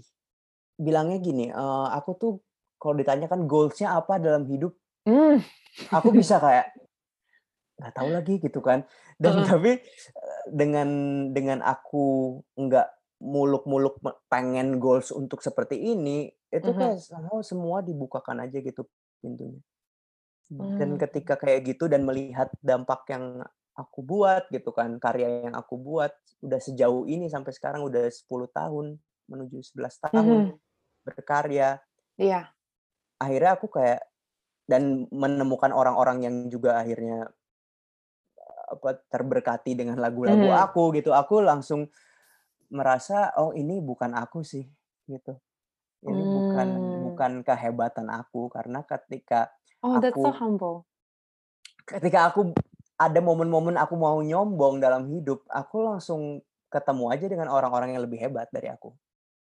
bilangnya 0.81 1.21
gini, 1.21 1.45
uh, 1.53 1.93
aku 1.93 2.11
tuh 2.17 2.33
kalau 2.81 2.97
ditanyakan 2.97 3.45
goalsnya 3.45 3.93
apa 3.93 4.17
dalam 4.17 4.49
hidup, 4.49 4.73
mm. 5.05 5.37
aku 5.93 6.09
bisa 6.09 6.41
kayak 6.41 6.73
nggak 7.77 7.93
tahu 7.93 8.09
lagi 8.09 8.35
gitu 8.41 8.59
kan. 8.65 8.81
Dan 9.21 9.41
uh. 9.41 9.45
tapi 9.45 9.77
dengan 10.49 10.89
dengan 11.29 11.61
aku 11.61 12.37
nggak 12.57 13.21
muluk-muluk 13.21 14.01
pengen 14.25 14.81
goals 14.81 15.13
untuk 15.13 15.45
seperti 15.45 15.77
ini, 15.77 16.33
itu 16.49 16.73
mm 16.73 16.73
-hmm. 16.73 16.97
kayak 16.97 17.45
semua 17.45 17.85
dibukakan 17.85 18.41
aja 18.41 18.57
gitu 18.57 18.89
pintunya. 19.21 19.61
Dan 20.51 20.99
hmm. 20.99 21.01
ketika 21.07 21.39
kayak 21.39 21.63
gitu 21.63 21.87
dan 21.87 22.03
melihat 22.03 22.51
dampak 22.59 23.07
yang 23.07 23.39
aku 23.71 24.03
buat 24.03 24.51
gitu 24.51 24.75
kan, 24.75 24.99
karya 24.99 25.47
yang 25.47 25.55
aku 25.55 25.79
buat 25.79 26.11
udah 26.43 26.59
sejauh 26.59 27.07
ini 27.07 27.31
sampai 27.31 27.55
sekarang 27.55 27.87
udah 27.87 28.11
10 28.11 28.27
tahun 28.51 28.99
menuju 29.31 29.63
11 29.63 30.11
tahun 30.11 30.19
mm 30.19 30.47
-hmm. 30.51 30.70
Berkarya. 31.05 31.79
Iya. 32.17 32.53
Akhirnya 33.23 33.51
aku 33.55 33.67
kayak 33.71 34.01
dan 34.71 34.83
menemukan 35.11 35.71
orang-orang 35.75 36.17
yang 36.27 36.35
juga 36.53 36.79
akhirnya 36.81 37.31
apa 38.71 38.89
terberkati 39.11 39.75
dengan 39.75 39.99
lagu-lagu 39.99 40.47
Mhm. 40.47 40.63
aku 40.65 40.83
gitu. 40.97 41.11
Aku 41.11 41.43
langsung 41.43 41.91
merasa 42.71 43.31
oh 43.41 43.51
ini 43.55 43.79
bukan 43.83 44.11
aku 44.15 44.39
sih 44.45 44.65
gitu. 45.09 45.33
Ini 46.05 46.23
bukan 46.27 46.69
Mmm. 46.69 47.03
bukan 47.05 47.31
kehebatan 47.47 48.07
aku 48.11 48.49
karena 48.53 48.81
ketika 48.87 49.51
Oh, 49.83 49.99
that's 49.99 50.19
so 50.21 50.31
aku 50.31 50.31
humble. 50.31 50.85
ketika 51.85 52.19
aku 52.29 52.41
ada 53.05 53.19
momen-momen 53.21 53.75
aku 53.83 53.95
mau 53.97 54.17
nyombong 54.21 54.75
dalam 54.85 55.03
hidup, 55.13 55.39
aku 55.49 55.77
langsung 55.89 56.21
ketemu 56.73 57.05
aja 57.13 57.25
dengan 57.33 57.47
orang-orang 57.57 57.89
yang 57.97 58.03
lebih 58.05 58.19
hebat 58.23 58.47
dari 58.55 58.69
aku. 58.75 58.89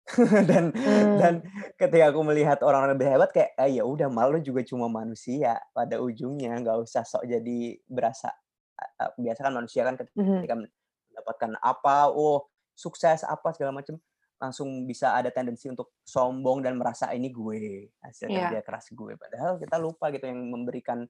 Dan 0.51 0.71
dan 1.19 1.43
Mmm. 1.43 1.67
ketika 1.75 2.15
aku 2.15 2.23
melihat 2.23 2.63
orang-orang 2.63 2.95
lebih 2.95 3.09
hebat 3.11 3.31
kayak, 3.35 3.51
"Eh, 3.59 3.79
ya 3.81 3.83
udah 3.83 4.07
malu 4.07 4.39
juga 4.39 4.63
cuma 4.63 4.87
manusia 4.87 5.59
pada 5.75 5.99
ujungnya, 5.99 6.55
nggak 6.63 6.79
usah 6.87 7.03
sok 7.03 7.27
jadi 7.27 7.83
berasa" 7.91 8.31
biasa 9.19 9.41
kan 9.51 9.55
manusia 9.57 9.83
kan 9.89 9.97
ketika 9.99 10.55
mendapatkan 10.59 11.53
apa, 11.65 12.13
oh 12.15 12.47
sukses 12.77 13.25
apa 13.27 13.51
segala 13.57 13.75
macam, 13.83 13.99
langsung 14.39 14.85
bisa 14.87 15.17
ada 15.17 15.31
tendensi 15.35 15.67
untuk 15.73 15.97
sombong 16.07 16.63
dan 16.63 16.79
merasa 16.79 17.11
ini 17.17 17.33
gue, 17.35 17.91
hasil 18.05 18.29
Iya. 18.29 18.37
kerja 18.37 18.63
keras 18.63 18.93
gue. 18.95 19.17
Padahal 19.19 19.59
kita 19.59 19.77
lupa 19.83 20.13
gitu 20.15 20.29
yang 20.31 20.39
memberikan 20.53 21.09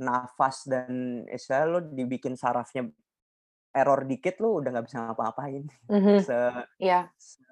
nafas 0.00 0.66
dan 0.70 1.22
istilahnya 1.30 1.68
lu 1.70 1.80
dibikin 1.96 2.34
sarafnya 2.38 2.88
error 3.72 4.04
dikit 4.04 4.36
lu 4.40 4.60
udah 4.60 4.70
nggak 4.72 4.86
bisa 4.88 4.98
ngapa-ngapain. 5.04 5.64
Mhm. 5.88 6.18
Se 6.22 6.36
Iya. 6.78 7.08
se 7.16 7.42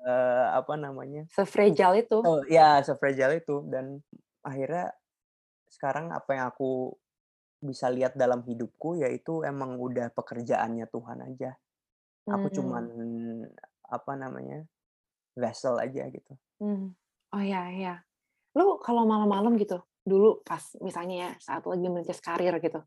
apa 0.53 0.75
namanya 0.77 1.25
Se-fragile 1.33 2.05
itu. 2.05 2.19
oh 2.21 2.41
ya 2.49 2.81
se-fragile 2.85 3.41
itu 3.41 3.65
dan 3.69 4.01
akhirnya 4.45 4.93
sekarang 5.71 6.11
apa 6.13 6.31
yang 6.37 6.47
aku 6.53 6.97
bisa 7.61 7.89
lihat 7.93 8.17
dalam 8.17 8.41
hidupku 8.45 8.97
yaitu 9.01 9.45
emang 9.45 9.77
udah 9.81 10.09
pekerjaannya 10.17 10.89
Tuhan 10.89 11.19
aja. 11.25 11.57
Aku 12.29 12.49
cuman 12.53 12.85
Mmm. 12.89 13.43
apa 13.91 14.13
namanya, 14.17 14.65
vessel 15.37 15.77
aja 15.81 16.07
gitu. 16.09 16.33
Mmm. 16.63 16.95
Oh, 17.35 17.43
ya 17.43 17.69
ya. 17.75 17.95
Lu 18.57 18.79
kalau 18.83 19.05
malam-malam 19.07 19.55
gitu, 19.61 19.79
dulu 20.03 20.43
pas 20.43 20.63
misalnya 20.83 21.17
ya 21.17 21.31
saat 21.43 21.63
lagi 21.69 21.87
merintis 21.87 22.19
karir 22.23 22.55
gitu, 22.63 22.81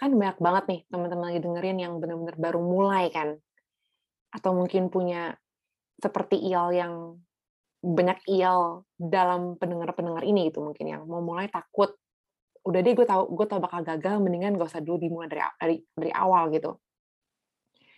kan 0.00 0.10
banyak 0.16 0.38
banget 0.40 0.64
nih 0.72 0.80
teman-teman 0.88 1.24
lagi 1.30 1.40
dengerin 1.44 1.78
yang 1.78 1.94
bener-bener 2.00 2.36
baru 2.40 2.60
mulai 2.64 3.12
kan, 3.12 3.36
atau 4.34 4.52
mungkin 4.56 4.88
punya 4.88 5.36
seperti 6.00 6.40
Iyal 6.40 6.72
yang 6.74 6.94
banyak 7.84 8.20
Iyal 8.28 8.84
dalam 8.96 9.56
pendengar-pendengar 9.60 10.24
ini 10.24 10.48
gitu 10.52 10.64
mungkin 10.64 10.86
yang 10.88 11.02
mau 11.08 11.20
mulai 11.24 11.48
takut, 11.52 11.92
"Udah 12.66 12.80
deh 12.84 12.94
gue 12.96 13.06
tahu 13.08 13.32
gue 13.36 13.46
tahu 13.48 13.60
bakal 13.62 13.84
gagal 13.86 14.20
mendingan 14.20 14.56
gak 14.60 14.72
usah 14.72 14.82
dulu 14.84 14.98
dimulai 15.00 15.28
dari 15.30 15.42
dari 15.60 15.76
dari 15.96 16.12
awal," 16.16 16.48
gitu. 16.54 16.80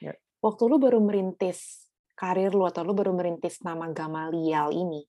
Ya. 0.02 0.12
Waktu 0.42 0.62
lu 0.66 0.76
baru 0.82 0.98
merintis 1.02 1.86
karir 2.18 2.54
lu 2.54 2.66
atau 2.66 2.82
lu 2.86 2.94
baru 2.94 3.14
merintis 3.14 3.62
nama 3.66 3.90
Gamaliel 3.90 4.70
ini, 4.74 5.02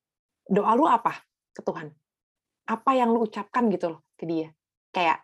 doa 0.49 0.73
lu 0.77 0.85
apa 0.89 1.21
ke 1.53 1.61
Tuhan? 1.65 1.89
Apa 2.69 2.91
yang 2.97 3.11
lu 3.13 3.25
ucapkan 3.27 3.67
gitu 3.73 3.97
loh 3.97 4.01
ke 4.17 4.25
dia? 4.29 4.49
Kayak 4.93 5.23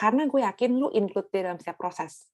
karena 0.00 0.22
gue 0.30 0.40
yakin 0.48 0.70
lu 0.80 0.88
include 0.96 1.28
dia 1.32 1.42
dalam 1.52 1.58
setiap 1.60 1.76
proses, 1.82 2.32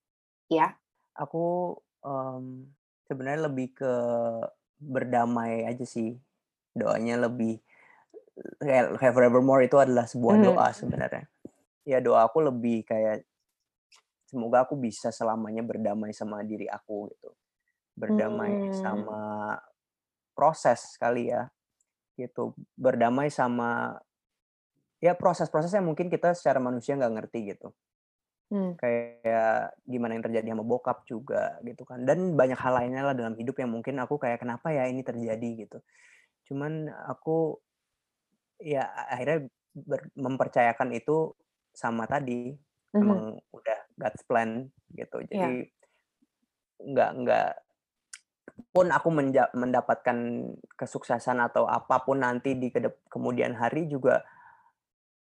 ya? 0.50 0.78
Aku, 1.16 1.72
mmm, 2.04 2.68
sebenarnya 3.08 3.48
lebih 3.48 3.68
ke 3.78 3.92
berdamai 4.82 5.64
aja 5.64 5.84
sih. 5.88 6.18
Doanya 6.76 7.28
lebih 7.30 7.60
kayak 8.62 8.98
Forevermore 9.14 9.66
itu 9.68 9.76
adalah 9.80 10.06
sebuah 10.08 10.36
Mhm. 10.36 10.42
doa 10.42 10.68
sebenarnya. 10.76 11.26
Ya 11.88 11.98
doa 12.04 12.28
aku 12.28 12.44
lebih 12.44 12.84
kayak 12.88 13.24
semoga 14.30 14.66
aku 14.66 14.74
bisa 14.74 15.14
selamanya 15.14 15.62
berdamai 15.62 16.10
sama 16.10 16.42
diri 16.42 16.66
aku 16.66 17.06
gitu. 17.14 17.30
Berdamai 17.98 18.58
Mmm. 18.66 18.66
sama 18.72 19.56
proses 20.36 20.96
kali 21.00 21.32
ya, 21.32 21.50
gitu. 22.20 22.54
Berdamai 22.78 23.28
sama 23.32 23.98
ya 25.07 25.14
proses-proses 25.18 25.72
yang 25.76 25.86
mungkin 25.88 26.09
kita 26.14 26.34
secara 26.38 26.59
manusia 26.62 26.98
nggak 26.98 27.14
ngerti 27.16 27.38
gitu. 27.54 27.68
Mmm. 28.50 28.78
Kayak 28.80 29.72
gimana 29.88 30.20
yang 30.20 30.24
terjadi 30.28 30.48
sama 30.52 30.61
bokap 30.68 31.09
juga 31.09 31.57
gitu 31.64 31.88
kan, 31.88 32.04
dan 32.04 32.36
banyak 32.36 32.61
hal 32.61 32.76
lainnya 32.76 33.09
lah 33.09 33.16
dalam 33.16 33.32
hidup 33.40 33.57
yang 33.57 33.72
mungkin 33.72 33.96
aku 34.04 34.20
kayak, 34.20 34.44
"Kenapa 34.44 34.68
ya 34.68 34.84
ini 34.84 35.00
terjadi?" 35.00 35.48
Gitu. 35.64 35.78
Cuman 36.52 36.88
aku 37.11 37.61
ya 38.61 38.88
akhirnya 39.12 39.48
ber 39.76 40.09
mempercayakan 40.16 40.96
itu 40.96 41.36
sama 41.76 42.09
tadi, 42.09 42.57
Mhm. 42.94 43.26
emang 43.26 43.36
udah 43.52 43.78
God's 44.00 44.24
plan 44.24 44.72
gitu. 44.96 45.20
Jadi 45.28 45.68
nggak 46.80 47.11
nggak 47.24 47.48
pun 48.74 48.88
aku 48.92 49.09
menja 49.12 49.48
mendapatkan 49.57 50.18
kesuksesan 50.76 51.38
atau 51.40 51.64
apa 51.68 52.02
pun 52.04 52.20
nanti 52.24 52.57
di 52.57 52.68
kedep 52.72 53.04
kemudian 53.12 53.57
hari 53.57 53.88
juga 53.88 54.24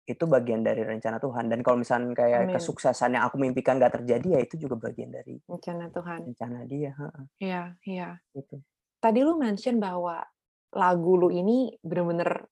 itu 0.06 0.24
bagian 0.24 0.62
dari 0.62 0.86
rencana 0.86 1.18
Tuhan. 1.18 1.50
Dan 1.50 1.66
kalau 1.66 1.82
misalnya 1.82 2.14
kayak 2.14 2.46
Amin. 2.46 2.54
kesuksesan 2.54 3.18
yang 3.18 3.26
aku 3.26 3.36
mimpikan 3.42 3.76
nggak 3.76 4.00
terjadi, 4.00 4.38
ya 4.38 4.40
itu 4.40 4.54
juga 4.56 4.78
bagian 4.78 5.10
dari 5.10 5.42
Rencana 5.50 5.90
Tuhan. 5.90 6.18
rencana 6.30 6.58
Dia. 6.64 6.94
Iya 7.42 7.62
iya. 7.82 8.08
Gitu. 8.30 8.62
Tadi 9.02 9.18
lu 9.26 9.34
mention 9.34 9.82
bahwa 9.82 10.22
lagu 10.70 11.12
lu 11.18 11.28
ini 11.34 11.74
bener-bener 11.82 12.46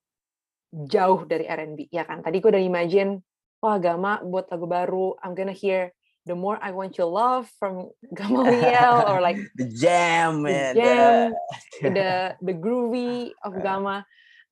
jauh 0.74 1.22
dari 1.22 1.46
R&B, 1.46 1.86
ya 1.94 2.02
kan? 2.02 2.26
Tadi 2.26 2.42
gue 2.42 2.50
udah 2.50 2.62
imagine, 2.62 3.22
wah 3.62 3.78
Gama 3.78 4.18
buat 4.26 4.50
lagu 4.50 4.66
baru, 4.66 5.14
I'm 5.22 5.38
gonna 5.38 5.54
hear 5.54 5.94
The 6.26 6.34
More 6.34 6.58
I 6.58 6.74
Want 6.74 6.98
Your 6.98 7.12
Love 7.12 7.46
from 7.60 7.94
Gamaliel 8.10 9.04
or 9.10 9.22
like 9.22 9.38
The 9.54 9.70
Jam, 9.70 10.42
The 10.42 10.74
Jam, 10.74 11.30
the 11.78 11.88
the 11.94 12.10
the 12.42 12.54
groovy 12.56 13.30
of 13.44 13.54
Gama. 13.64 14.02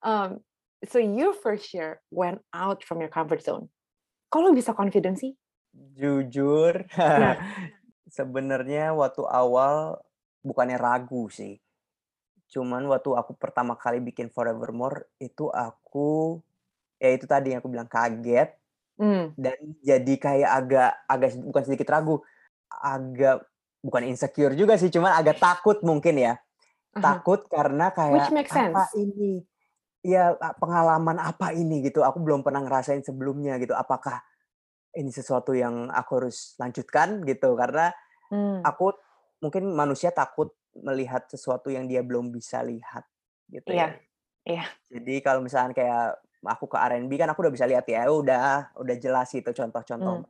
Um, 0.04 0.44
so 0.86 0.98
your 0.98 1.32
first 1.34 1.74
year 1.74 2.00
went 2.10 2.42
out 2.54 2.82
from 2.84 3.00
your 3.00 3.10
comfort 3.10 3.42
zone. 3.42 3.68
Kok 4.30 4.40
lu 4.42 4.50
bisa 4.56 4.72
confident 4.74 5.18
sih? 5.20 5.36
Jujur, 5.96 6.84
Nah. 7.16 7.36
sebenarnya 8.16 8.92
waktu 8.92 9.24
awal 9.24 10.00
bukannya 10.44 10.76
ragu 10.76 11.32
sih. 11.32 11.56
Cuman 12.52 12.84
waktu 12.90 13.10
aku 13.16 13.32
pertama 13.38 13.74
kali 13.78 14.00
bikin 14.04 14.28
Forevermore 14.32 15.08
itu 15.20 15.48
aku 15.48 16.40
ya 17.02 17.10
itu 17.14 17.26
tadi 17.28 17.52
yang 17.54 17.60
aku 17.64 17.70
bilang 17.72 17.90
kaget 17.90 18.54
Mmm. 19.00 19.34
dan 19.38 19.58
jadi 19.82 20.14
kayak 20.20 20.50
agak 20.52 20.90
agak 21.08 21.30
bukan 21.42 21.62
sedikit 21.66 21.88
ragu, 21.92 22.16
agak 22.70 23.46
bukan 23.84 24.04
insecure 24.08 24.54
juga 24.58 24.76
sih, 24.80 24.90
cuman 24.92 25.12
agak 25.18 25.38
takut 25.42 25.80
mungkin 25.84 26.16
ya. 26.20 26.34
Uh-huh. 26.96 27.02
Takut 27.02 27.40
karena 27.48 27.90
Which 28.08 28.28
kayak, 28.28 28.32
makes 28.32 28.52
"Apa 28.52 28.88
sense. 28.88 28.92
ini? 28.96 29.44
Ya, 30.04 30.34
pengalaman 30.58 31.18
apa 31.22 31.54
ini?" 31.54 31.78
Gitu. 31.86 32.02
Aku 32.02 32.18
belum 32.22 32.42
pernah 32.42 32.58
ngerasain 32.66 33.06
sebelumnya 33.06 33.54
gitu. 33.62 33.70
Apakah 33.78 34.18
ini 34.96 35.10
sesuatu 35.12 35.52
yang 35.56 35.88
aku 35.92 36.12
harus 36.24 36.54
lanjutkan 36.60 37.22
gitu? 37.28 37.54
Karena 37.58 37.92
Mmm. 38.30 38.66
aku 38.66 38.92
mungkin 39.44 39.70
manusia 39.74 40.10
takut 40.14 40.54
melihat 40.78 41.26
sesuatu 41.30 41.70
yang 41.72 41.86
dia 41.90 42.02
belum 42.06 42.30
bisa 42.34 42.62
lihat 42.66 43.06
gitu 43.52 43.70
Iya. 43.70 43.84
ya. 43.84 43.98
Iya. 44.48 44.62
Jadi 44.92 45.20
kalau 45.24 45.40
misalkan 45.44 45.72
kayak 45.76 46.20
aku 46.44 46.66
ke 46.70 46.78
R&B 46.78 47.12
kan 47.20 47.30
aku 47.32 47.42
udah 47.46 47.54
bisa 47.54 47.66
lihat 47.68 47.86
ya, 47.90 48.06
udah 48.10 48.74
udah 48.78 48.96
jelas 49.00 49.32
Mmm. 49.98 50.22
contoh-contoh, 50.22 50.26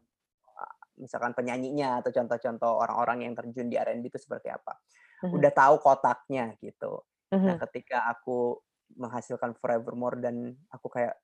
eee, 0.47 0.73
misalkan 1.05 1.33
penyanyinya 1.37 2.01
atau 2.05 2.11
contoh-contoh 2.15 2.73
orang-orang 2.85 3.29
yang 3.31 3.35
terjun 3.39 3.69
di 3.73 3.77
R&B 3.81 4.09
itu 4.13 4.21
seperti 4.23 4.49
apa. 4.53 4.81
Mhm. 5.23 5.43
Udah 5.43 5.53
tahu 5.55 5.81
kotaknya 5.83 6.55
gitu. 6.63 7.05
Nah, 7.47 7.57
Mhm. 7.57 7.63
ketika 7.69 8.09
aku 8.13 8.61
menghasilkan 8.99 9.55
Forevermore 9.61 10.19
dan 10.23 10.57
aku 10.73 10.89
kayak 10.93 11.17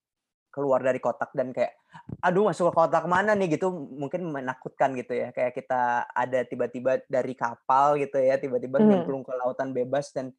keluar 0.55 0.81
dari 0.85 0.99
kotak 1.03 1.33
dan 1.37 1.53
kayak, 1.55 1.77
"Aduh 2.25 2.49
masuk 2.51 2.73
ke 2.73 2.75
kotak 2.79 3.07
mana 3.11 3.35
nih?" 3.39 3.59
Gitu, 3.59 3.69
mungkin 3.73 4.29
menakutkan 4.33 4.95
gitu 4.99 5.15
ya. 5.17 5.31
Kayak 5.37 5.55
kita 5.59 6.09
ada 6.13 6.41
tiba-tiba 6.49 7.01
dari 7.11 7.35
kapal 7.39 7.99
gitu 8.03 8.19
ya, 8.23 8.37
tiba-tiba 8.41 8.79
Mmm. 8.79 9.19
nyemplung 9.21 9.23
ke 9.27 9.33
lautan 9.37 9.73
bebas 9.77 10.11
dan, 10.17 10.33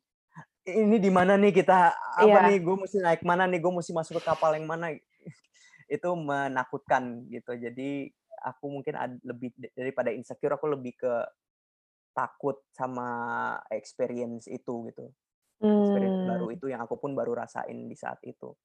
"Ini 0.68 0.98
di 1.02 1.12
mana 1.14 1.36
nih 1.40 1.54
kita? 1.64 1.94
Apa 2.26 2.40
Iya. 2.40 2.46
nih? 2.46 2.62
Gue 2.64 2.76
mesti 2.80 3.00
naik 3.04 3.24
mana 3.28 3.46
nih? 3.50 3.60
Gue 3.64 3.74
mesti 3.76 3.92
masuk 3.96 4.22
ke 4.22 4.24
kapal 4.32 4.56
yang 4.60 4.68
mana?" 4.70 4.94
Itu 5.92 6.16
menakutkan 6.20 7.28
gitu. 7.34 7.56
Jadi 7.60 8.12
aku 8.44 8.66
mungkin 8.72 8.96
ad 9.00 9.20
lebih 9.26 9.52
da 9.60 9.70
daripada 9.78 10.10
insecure, 10.16 10.56
aku 10.58 10.68
lebih 10.72 10.96
ke 11.00 11.14
takut 12.18 12.60
sama 12.76 13.08
experience 13.74 14.46
itu 14.52 14.90
gitu. 14.92 15.14
Experience 15.80 16.20
baru 16.24 16.48
Mmm. 16.48 16.56
itu 16.56 16.68
yang 16.72 16.82
aku 16.86 16.96
pun 17.00 17.12
baru 17.18 17.36
rasain 17.38 17.88
di 17.90 17.96
saat 17.98 18.20
itu. 18.28 18.56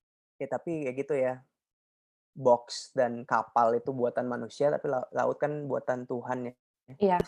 Ya 0.41 0.47
tapi 0.51 0.87
ya 0.89 0.93
gitu 0.97 1.15
ya, 1.17 1.43
box 2.37 2.93
dan 2.97 3.25
kapal 3.29 3.77
itu 3.79 3.91
buatan 3.97 4.27
manusia, 4.31 4.71
tapi 4.75 4.87
lau 4.93 5.05
laut 5.15 5.39
kan 5.43 5.67
buatan 5.71 6.07
Tuhan 6.09 6.39
ya. 6.53 6.55
Iya. 6.99 7.19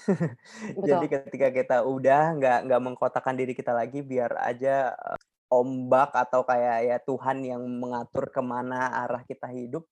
Jadi 0.88 1.06
ketika 1.12 1.48
kita 1.54 1.76
udah 1.86 2.36
nggak 2.38 2.58
nggak 2.70 2.82
mengkotakkan 2.84 3.36
diri 3.38 3.52
kita 3.56 3.72
lagi, 3.76 4.02
biar 4.06 4.32
aja, 4.40 4.94
eee, 4.96 5.18
ombak 5.52 6.12
atau 6.16 6.42
kayak 6.46 6.78
ya 6.88 6.96
Tuhan 7.02 7.38
yang 7.46 7.62
mengatur 7.66 8.30
ke 8.34 8.42
mana 8.44 8.90
arah 9.06 9.22
kita 9.26 9.48
hidup 9.52 9.86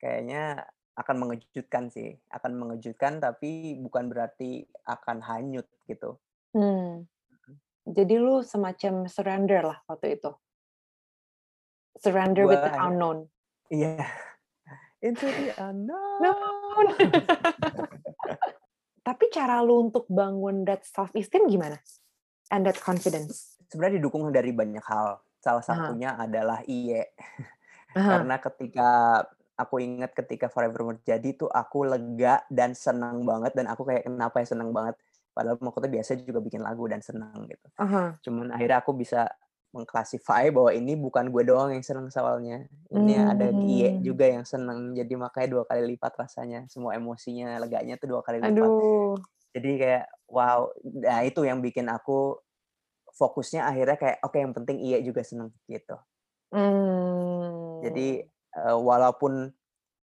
kayaknya 0.00 0.64
akan 0.96 1.16
mengejutkan 1.20 1.84
sih, 1.92 2.16
akan 2.32 2.52
mengejutkan 2.56 3.20
tapi 3.20 3.76
bukan 3.84 4.08
berarti 4.08 4.64
akan 4.88 5.20
hanyut 5.20 5.68
gitu. 5.84 6.20
Hmm. 6.54 7.04
Jadi 7.90 8.14
lu 8.22 8.46
semacam 8.46 9.10
surrender 9.10 9.60
lah 9.66 9.78
waktu 9.90 10.14
itu? 10.14 10.30
Surrender 11.98 12.46
with 12.46 12.62
the 12.62 12.70
hanya 12.70 12.86
unknown? 12.86 13.18
Iya. 13.66 14.06
Into 15.06 15.26
the 15.26 15.50
unknown. 15.58 16.22
Known. 16.22 16.86
Tapi 19.02 19.24
cara 19.34 19.58
lu 19.64 19.90
untuk 19.90 20.06
bangun 20.06 20.62
that 20.62 20.86
self-esteem 20.86 21.50
gimana? 21.50 21.82
And 22.54 22.62
that 22.62 22.78
confidence? 22.78 23.58
Sebenarnya 23.66 23.98
didukung 23.98 24.30
dari 24.30 24.54
banyak 24.54 24.84
hal. 24.86 25.18
Salah 25.40 25.64
satunya 25.64 26.14
adalah 26.14 26.62
IE. 26.68 27.00
Aha. 27.98 28.06
Karena 28.06 28.36
ketika 28.38 28.90
aku 29.58 29.82
ingat 29.82 30.14
ketika 30.14 30.46
Forevermore 30.46 31.02
jadi 31.02 31.34
tuh 31.34 31.50
aku 31.50 31.84
lega 31.84 32.44
dan 32.48 32.72
senang 32.72 33.26
banget 33.26 33.52
dan 33.52 33.66
aku 33.66 33.82
kayak 33.82 34.06
kenapa 34.06 34.40
ya 34.44 34.46
senang 34.46 34.70
banget. 34.70 34.94
Padahal 35.34 35.58
maksudnya 35.62 35.90
biasa 36.00 36.18
juga 36.22 36.40
bikin 36.42 36.62
lagu 36.64 36.84
dan 36.90 37.00
senang 37.04 37.46
gitu. 37.48 37.68
Aha. 37.78 38.20
Cuman 38.26 38.52
akhirnya 38.54 38.82
aku 38.82 38.92
bisa 38.96 39.28
mengklasifikasi 39.76 40.50
bahwa 40.54 40.70
ini 40.74 40.98
bukan 40.98 41.30
gue 41.30 41.42
doang 41.46 41.70
yang 41.74 41.84
senang 41.86 42.10
soalnya. 42.10 42.66
Ini 42.90 43.22
ada 43.22 43.54
IE 43.62 43.96
Hmm. 43.96 44.02
juga 44.02 44.26
yang 44.30 44.44
senang. 44.48 44.94
Jadi 44.98 45.14
makanya 45.18 45.48
dua 45.60 45.64
kali 45.68 45.96
lipat 45.96 46.12
rasanya. 46.18 46.66
Semua 46.72 46.98
emosinya, 46.98 47.56
leganya 47.62 47.96
tuh 48.00 48.10
dua 48.18 48.22
kali 48.26 48.42
lipat. 48.42 48.72
Aduh. 48.76 49.24
Jadi 49.56 49.70
kayak 49.82 50.06
wow, 50.30 50.70
nah 51.04 51.20
itu 51.26 51.42
yang 51.46 51.60
bikin 51.64 51.86
aku 51.90 52.38
fokusnya 53.18 53.66
akhirnya 53.68 53.96
kayak 54.00 54.18
oke 54.26 54.36
yang 54.38 54.54
penting 54.56 54.78
IE 54.82 55.00
juga 55.06 55.22
seneng 55.26 55.50
gitu. 55.70 55.96
Jadi 57.80 58.20
Hmm. 58.20 58.30
eh, 58.60 58.76
walaupun 58.76 59.48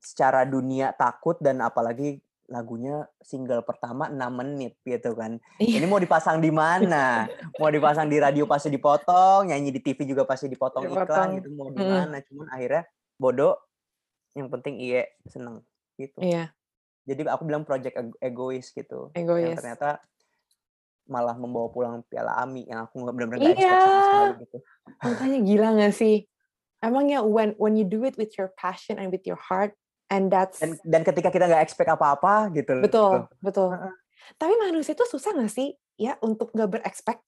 secara 0.01 0.45
dunia 0.49 0.93
takut 0.97 1.37
dan 1.45 1.61
apalagi 1.65 2.24
lagunya 2.45 3.09
single 3.25 3.65
pertama 3.65 4.13
6 4.13 4.21
menit 4.31 4.77
gitu 4.85 5.17
kan. 5.17 5.41
Iya. 5.57 5.81
Ini 5.81 5.87
mau 5.89 5.97
dipasang 5.97 6.39
di 6.39 6.53
mana? 6.53 7.25
Mau 7.57 7.73
dipasang 7.73 8.05
di 8.07 8.21
radio 8.21 8.45
pasti 8.45 8.69
dipotong, 8.69 9.49
nyanyi 9.49 9.73
di 9.73 9.81
TV 9.81 10.05
juga 10.05 10.29
pasti 10.29 10.47
dipotong 10.47 10.85
iklan 10.85 11.05
Dipotong. 11.09 11.29
gitu 11.41 11.49
mau 11.57 11.69
di 11.73 11.81
mana. 11.81 12.17
Cuman 12.21 12.47
akhirnya 12.53 12.83
bodoh 13.17 13.57
yang 14.37 14.53
penting 14.53 14.77
IE 14.77 15.09
seneng 15.25 15.65
gitu. 15.97 16.21
Iya. 16.21 16.53
Jadi 17.05 17.21
aku 17.29 17.43
bilang 17.45 17.65
project 17.65 17.97
eg- 17.97 18.19
egois 18.21 18.69
gitu. 18.69 19.09
Yang 19.13 19.25
Egois. 19.25 19.57
ternyata 19.57 20.01
malah 21.05 21.37
membawa 21.37 21.69
pulang 21.69 22.01
piala 22.09 22.33
AMI 22.41 22.65
yang 22.65 22.89
aku 22.89 22.97
nggak 22.97 23.13
benar-benar 23.13 23.41
nggak 23.45 23.57
Iya. 23.61 23.77
sama 23.77 24.01
sekali 24.01 24.33
gitu. 24.41 24.57
Makanya 25.05 25.39
gila 25.45 25.69
gak 25.77 25.95
sih? 25.95 26.17
Emang 26.81 27.09
ya 27.09 27.21
when 27.21 27.53
when 27.57 27.77
you 27.77 27.85
do 27.85 28.05
it 28.05 28.17
with 28.17 28.33
your 28.37 28.53
passion 28.57 28.97
and 28.97 29.09
with 29.09 29.25
your 29.25 29.37
heart 29.39 29.73
and 30.15 30.31
that's 30.31 30.63
Dan 30.63 30.79
dan 30.87 31.03
ketika 31.03 31.29
kita 31.35 31.51
nggak 31.51 31.65
expect 31.67 31.91
apa-apa 31.91 32.55
gitu 32.55 32.71
loh. 32.79 32.83
betul, 32.87 33.17
betul. 33.43 33.69
Heeh. 33.75 33.95
Tapi 34.39 34.55
manusia 34.57 34.97
itu 34.97 35.05
susah 35.05 35.37
gak 35.37 35.53
sih 35.53 35.77
ya 36.01 36.17
untuk 36.25 36.55
gak 36.57 36.71
berekspek? 36.79 37.21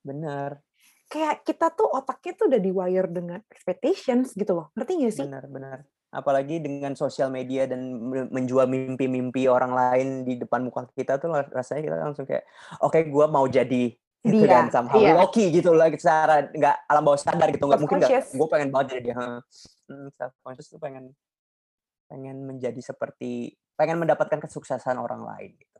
Bener, 0.00 0.64
Kayak 1.10 1.42
kita 1.42 1.74
tuh 1.74 1.90
otaknya 1.90 2.32
tuh 2.38 2.46
udah 2.46 2.60
di-wire 2.62 3.08
dengan 3.10 3.42
expectations 3.50 4.30
gitu 4.38 4.54
loh. 4.54 4.66
Ngerti 4.78 4.92
gak 5.02 5.14
sih? 5.18 5.26
bener, 5.26 5.44
bener. 5.50 5.78
Apalagi 6.10 6.58
dengan 6.62 6.94
sosial 6.94 7.30
media 7.30 7.66
dan 7.70 7.82
me- 7.98 8.30
menjual 8.30 8.66
mimpi-mimpi 8.66 9.46
orang 9.46 9.74
lain 9.74 10.08
di 10.26 10.38
depan 10.38 10.62
muka 10.66 10.86
kita 10.94 11.18
tuh 11.18 11.30
rasanya 11.50 11.82
kita 11.86 11.96
langsung 11.98 12.26
kayak, 12.26 12.46
oke 12.82 12.98
gua 13.10 13.26
mau 13.30 13.46
jadi 13.46 13.94
gitu 14.20 14.44
Dia, 14.44 14.52
dan 14.52 14.64
somehow 14.68 15.00
iya. 15.00 15.14
Loki 15.16 15.48
gitu 15.48 15.72
lah 15.72 15.88
secara 15.88 16.44
nggak 16.52 16.76
alam 16.92 17.02
bawah 17.08 17.20
sadar 17.20 17.48
gitu 17.56 17.64
nggak 17.64 17.80
mungkin 17.80 17.98
nggak 18.04 18.12
gue 18.36 18.48
pengen 18.52 18.68
banget 18.68 18.86
jadi 18.92 19.00
dia 19.00 19.14
hmm, 19.16 20.06
self 20.12 20.34
conscious 20.44 20.68
tuh 20.68 20.76
pengen 20.76 21.16
pengen 22.10 22.42
menjadi 22.42 22.82
seperti 22.82 23.54
pengen 23.78 24.02
mendapatkan 24.02 24.42
kesuksesan 24.42 24.98
orang 24.98 25.22
lain 25.22 25.54
gitu. 25.54 25.78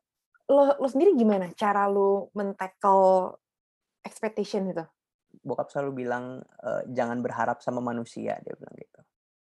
Lo, 0.50 0.78
lo 0.78 0.86
sendiri 0.86 1.18
gimana 1.18 1.50
cara 1.58 1.90
lo 1.90 2.30
men-tackle 2.38 3.34
expectation 4.06 4.70
itu? 4.70 4.86
bokap 5.30 5.70
selalu 5.70 6.04
bilang 6.04 6.42
eh, 6.42 6.82
jangan 6.90 7.22
berharap 7.22 7.62
sama 7.62 7.78
manusia 7.78 8.36
dia 8.42 8.54
bilang 8.58 8.76
gitu 8.76 9.00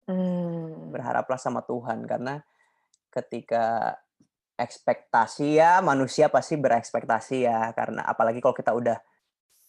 Hmm. 0.04 0.92
berharaplah 0.92 1.40
sama 1.40 1.64
Tuhan 1.64 2.04
karena 2.04 2.44
ketika 3.08 3.96
ekspektasi 4.60 5.56
ya 5.64 5.80
manusia 5.80 6.28
pasti 6.28 6.60
berekspektasi 6.60 7.48
ya 7.48 7.72
karena 7.72 8.04
apalagi 8.04 8.44
kalau 8.44 8.52
kita 8.52 8.76
udah 8.76 9.00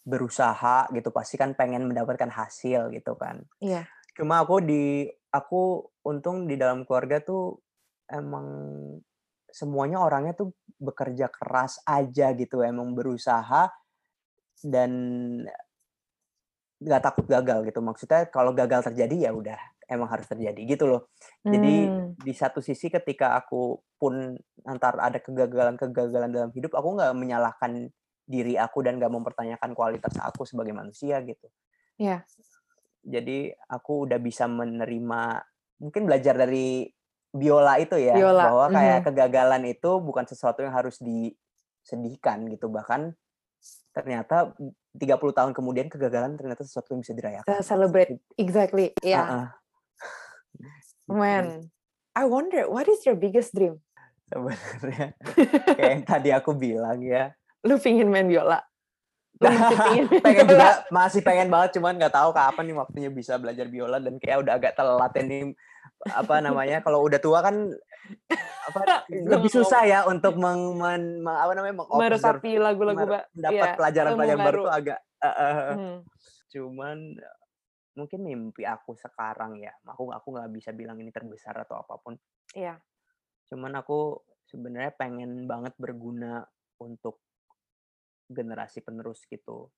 berusaha 0.03 0.91
gitu 0.91 1.07
pasti 1.15 1.39
kan 1.39 1.55
pengen 1.55 1.87
mendapatkan 1.87 2.27
hasil 2.27 2.91
gitu 2.91 3.15
kan 3.15 3.47
Iya. 3.63 3.87
Cuma 4.15 4.43
aku 4.43 4.63
di 4.63 4.83
aku 5.31 5.85
untung 6.07 6.47
di 6.49 6.55
dalam 6.55 6.87
keluarga 6.87 7.19
tuh 7.19 7.59
emang 8.07 8.47
semuanya 9.51 10.03
orangnya 10.03 10.33
tuh 10.35 10.49
bekerja 10.79 11.31
keras 11.31 11.79
aja 11.87 12.31
gitu 12.35 12.59
emang 12.63 12.91
berusaha 12.97 13.71
dan 14.63 14.91
nggak 16.83 17.01
takut 17.07 17.25
gagal 17.25 17.59
gitu 17.71 17.79
maksudnya 17.79 18.27
kalau 18.27 18.51
gagal 18.51 18.83
terjadi 18.91 19.15
ya 19.27 19.31
udah 19.31 19.59
emang 19.87 20.11
harus 20.11 20.27
terjadi 20.27 20.59
gitu 20.67 20.85
loh 20.91 21.01
jadi 21.47 21.95
Hmm. 21.95 22.15
di 22.15 22.33
satu 22.35 22.59
sisi 22.59 22.87
ketika 22.91 23.35
aku 23.39 23.79
pun 23.99 24.35
antar 24.67 24.99
ada 24.99 25.19
kegagalan-kegagalan 25.23 26.31
dalam 26.31 26.51
hidup 26.55 26.75
aku 26.75 26.87
nggak 26.99 27.13
menyalahkan 27.15 27.91
diri 28.27 28.59
aku 28.59 28.83
dan 28.83 28.99
nggak 28.99 29.11
mempertanyakan 29.13 29.71
kualitas 29.77 30.15
aku 30.19 30.43
sebagai 30.43 30.75
manusia 30.75 31.21
gitu 31.23 31.47
Iya. 31.97 32.25
Jadi 33.05 33.53
aku 33.69 34.09
udah 34.09 34.17
bisa 34.17 34.49
menerima 34.49 35.21
mungkin 35.77 36.09
belajar 36.09 36.33
dari 36.35 36.89
biola 37.35 37.77
itu 37.77 37.99
ya 37.99 38.15
Biola, 38.15 38.43
bahwa 38.49 38.65
kayak 38.73 38.99
mhm. 38.99 39.05
kegagalan 39.11 39.63
itu 39.69 39.91
bukan 40.01 40.25
sesuatu 40.25 40.63
yang 40.63 40.73
harus 40.73 40.97
disedihkan 41.03 42.47
gitu 42.49 42.71
bahkan 42.71 43.13
ternyata 43.93 44.55
30 44.95 45.19
tahun 45.19 45.51
kemudian 45.53 45.87
kegagalan 45.91 46.39
ternyata 46.39 46.63
sesuatu 46.63 46.95
yang 46.95 47.01
bisa 47.03 47.13
dirayakan 47.15 47.47
To 47.47 47.63
celebrate 47.63 48.19
exactly. 48.39 48.91
Iya. 49.03 49.23
Heeh. 49.23 49.47
Gitu. 50.55 51.11
Man, 51.11 51.45
I 52.15 52.23
wonder 52.25 52.65
what 52.71 52.89
is 52.89 53.03
your 53.05 53.19
biggest 53.19 53.53
dream? 53.53 53.85
sebenarnya 54.25 55.13
kayak 55.77 55.91
yang 55.93 56.01
tadi 56.01 56.29
aku 56.33 56.57
bilang 56.57 56.97
ya 57.05 57.29
Lu 57.65 57.81
pingin 57.81 58.13
main 58.13 58.29
biola? 58.29 58.61
Lu 58.61 58.61
masih 58.61 58.61
pingin 58.61 58.61
main 58.61 58.61
pengen. 60.25 60.45
Juga 60.47 60.69
masih 60.97 61.21
pengen 61.21 61.51
banget 61.51 61.77
cuman 61.79 61.99
nggak 61.99 62.15
tahu 62.15 62.29
kapan 62.31 62.63
nih 62.71 62.77
waktunya 62.77 63.09
bisa 63.11 63.35
belajar 63.35 63.67
biola 63.67 63.99
dan 63.99 64.15
kayak 64.17 64.41
udah 64.41 64.53
agak 64.55 64.73
telat 64.75 65.13
ini 65.19 65.51
apa 66.05 66.37
namanya 66.43 66.83
kalau 66.85 67.01
udah 67.03 67.17
tua 67.17 67.39
kan 67.41 67.55
apa 68.67 68.79
lebih 69.31 69.49
susah 69.49 69.81
ya 69.85 69.99
untuk 70.05 70.37
meng, 70.37 70.77
men- 70.77 71.21
me- 71.23 71.39
apa 71.39 71.51
namanya 71.57 71.85
meresapi 71.87 72.57
lagu-lagu 72.61 73.05
mendapat 73.33 73.53
Iya, 73.53 73.77
pelajaran-pelajaran 73.77 74.45
baru 74.45 74.61
tuh 74.65 74.73
agak 74.73 74.99
eh, 75.23 75.27
eh, 75.27 75.55
Hmm. 75.75 75.97
cuman 76.51 76.97
mungkin 77.95 78.19
mimpi 78.27 78.67
aku 78.67 78.91
sekarang 78.99 79.55
ya 79.57 79.71
aku 79.87 80.11
aku 80.11 80.27
nggak 80.35 80.51
bisa 80.51 80.69
bilang 80.75 80.99
ini 80.99 81.09
terbesar 81.15 81.55
atau 81.63 81.79
apa 81.79 81.95
pun. 81.99 82.15
Iya. 82.53 82.79
cuman 83.45 83.77
aku 83.77 84.19
sebenarnya 84.49 84.93
pengen 84.97 85.45
banget 85.45 85.73
berguna 85.77 86.41
untuk 86.81 87.21
generasi 88.29 88.81
penerus 88.81 89.23
gitu 89.29 89.69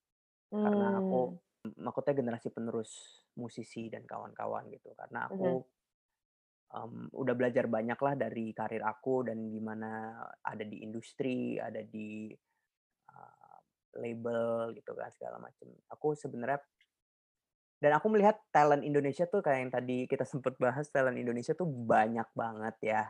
karena 0.52 1.04
aku 1.04 1.36
Hmm. 1.68 1.84
maksudnya 1.84 2.16
generasi 2.16 2.48
penerus 2.54 2.92
musisi 3.36 3.92
dan 3.92 4.08
kawan-kawan 4.08 4.72
gitu 4.72 4.96
karena 4.96 5.28
aku 5.28 5.68
em, 6.72 7.12
udah 7.12 7.34
belajar 7.36 7.68
banyak 7.68 8.00
lah 8.00 8.14
dari 8.16 8.56
karir 8.56 8.84
aku 8.84 9.28
dan 9.28 9.52
gimana 9.52 10.16
ada 10.44 10.64
di 10.64 10.84
industri 10.84 11.60
ada 11.60 11.84
di 11.84 12.32
uh, 13.12 13.58
label 14.00 14.72
gitu 14.76 14.96
kan 14.96 15.12
segala 15.12 15.44
macam 15.44 15.68
aku 15.92 16.16
sebenarnya 16.16 16.60
dan 17.78 17.94
aku 17.94 18.10
melihat 18.10 18.42
talent 18.50 18.82
Indonesia 18.82 19.30
tuh 19.30 19.46
kayak 19.46 19.60
yang 19.68 19.74
tadi 19.74 19.98
kita 20.10 20.26
sempat 20.32 20.56
bahas 20.58 20.88
talent 20.90 21.20
Indonesia 21.20 21.52
tuh 21.54 21.68
banyak 21.68 22.28
banget 22.32 22.76
ya 22.82 23.04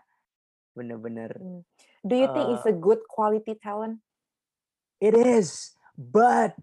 bener-bener 0.74 1.34
Hmm. 1.38 1.62
Do 2.06 2.16
you 2.16 2.28
think 2.32 2.54
it's 2.58 2.66
a 2.66 2.74
good 2.74 3.04
quality 3.06 3.58
talent? 3.60 4.02
It 4.98 5.14
is, 5.14 5.78
but 5.94 6.58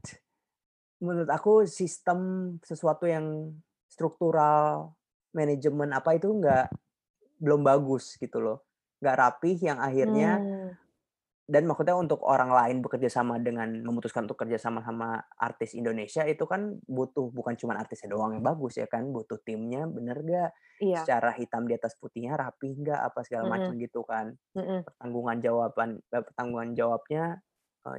menurut 0.99 1.31
aku 1.31 1.71
sistem 1.71 2.19
sesuatu 2.67 3.07
yang 3.07 3.55
struktural, 3.87 4.95
manajemen 5.31 5.95
apa 5.95 6.19
itu 6.19 6.35
nggak 6.35 6.67
belum 7.39 7.63
bagus 7.63 8.19
gitu 8.19 8.43
loh, 8.43 8.67
nggak 8.99 9.17
rapih 9.19 9.57
yang 9.63 9.79
akhirnya 9.79 10.43
Hmm. 10.43 10.71
dan 11.45 11.69
maksudnya 11.69 11.93
untuk 11.93 12.25
orang 12.25 12.49
lain 12.49 12.81
bekerja 12.81 13.13
sama 13.13 13.37
dengan 13.37 13.69
memutuskan 13.85 14.25
untuk 14.25 14.41
kerja 14.41 14.57
sama 14.57 14.81
sama 14.81 15.21
artis 15.37 15.77
Indonesia 15.77 16.25
itu 16.25 16.49
kan 16.49 16.81
butuh 16.89 17.29
bukan 17.29 17.53
cuma 17.55 17.77
artisnya 17.77 18.17
doang 18.17 18.33
yang 18.33 18.43
bagus 18.43 18.81
ya 18.81 18.89
kan, 18.89 19.13
butuh 19.13 19.39
timnya 19.45 19.85
bener 19.85 20.25
gak, 20.25 20.51
Iya. 20.81 21.05
secara 21.05 21.37
hitam 21.37 21.69
di 21.69 21.77
atas 21.77 21.95
putihnya 22.01 22.35
rapih 22.35 22.81
nggak 22.81 22.99
apa 22.99 23.21
segala 23.23 23.47
Mm-mm. 23.47 23.55
macam 23.61 23.73
gitu 23.79 24.01
kan 24.09 24.27
Mm-mm. 24.59 24.83
pertanggungan 24.89 25.37
jawaban 25.39 25.89
eh, 26.01 26.25
pertanggungan 26.25 26.71
jawabnya 26.75 27.25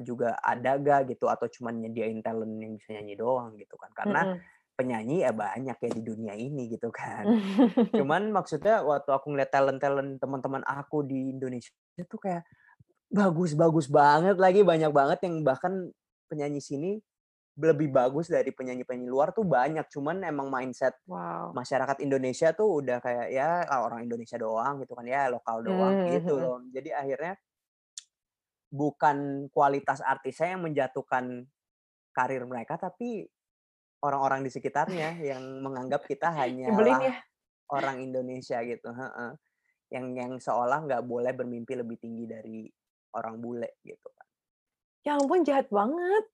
juga 0.02 0.34
ada 0.42 0.78
gak 0.82 1.14
gitu 1.14 1.30
atau 1.30 1.46
cuma 1.50 1.70
nyediain 1.70 2.20
talent 2.26 2.58
yang 2.58 2.74
bisa 2.74 2.98
nyanyi 2.98 3.14
doang 3.14 3.54
gitu 3.56 3.78
kan 3.78 3.94
karena 3.94 4.22
Mm-mm. 4.34 4.40
penyanyi 4.76 5.24
ya 5.24 5.32
banyak 5.32 5.78
ya 5.78 5.90
di 5.94 6.02
dunia 6.02 6.34
ini 6.34 6.68
gitu 6.74 6.90
kan. 6.90 7.24
Cuman 8.00 8.34
maksudnya 8.34 8.82
waktu 8.82 9.14
aku 9.14 9.32
ngeliat 9.32 9.54
talent-talent 9.54 10.18
teman-teman 10.20 10.66
aku 10.66 11.06
di 11.06 11.32
Indonesia 11.32 11.72
itu 11.96 12.18
kayak 12.18 12.44
bagus-bagus 13.14 13.88
banget 13.88 14.36
lagi 14.36 14.66
banyak 14.66 14.92
banget 14.92 15.20
yang 15.24 15.46
bahkan 15.46 15.94
penyanyi 16.28 16.60
sini 16.60 16.92
lebih 17.56 17.88
bagus 17.88 18.28
dari 18.28 18.52
penyanyi-penyanyi 18.52 19.08
luar 19.08 19.32
tuh 19.32 19.48
banyak 19.48 19.88
cuman 19.88 20.28
emang 20.28 20.52
mindset 20.52 20.92
wow. 21.08 21.56
masyarakat 21.56 22.04
Indonesia 22.04 22.52
tuh 22.52 22.84
udah 22.84 23.00
kayak 23.00 23.32
ya 23.32 23.64
ah, 23.64 23.88
orang 23.88 24.04
Indonesia 24.04 24.36
doang 24.36 24.84
gitu 24.84 24.92
kan 24.92 25.08
ya 25.08 25.32
lokal 25.32 25.64
doang 25.64 26.04
mm-hmm. 26.04 26.14
gitu 26.20 26.34
loh 26.36 26.60
jadi 26.76 27.00
akhirnya 27.00 27.40
bukan 28.76 29.48
kualitas 29.56 30.04
artisnya 30.04 30.60
yang 30.60 30.68
menjatuhkan 30.68 31.48
karir 32.12 32.44
mereka 32.44 32.76
tapi 32.76 33.28
orang-orang 34.04 34.44
di 34.44 34.52
sekitarnya 34.52 35.16
yang 35.24 35.42
menganggap 35.64 36.04
kita 36.04 36.30
hanya 36.44 36.70
ya. 36.76 37.16
orang 37.72 38.04
Indonesia 38.04 38.60
gitu 38.68 38.92
yang 39.90 40.06
yang 40.18 40.32
seolah 40.42 40.84
nggak 40.84 41.04
boleh 41.08 41.32
bermimpi 41.32 41.80
lebih 41.80 41.98
tinggi 42.02 42.28
dari 42.28 42.68
orang 43.16 43.40
bule 43.40 43.80
gitu 43.86 44.10
kan 44.12 44.28
ya 45.06 45.12
ampun 45.16 45.46
jahat 45.46 45.70
banget 45.72 46.26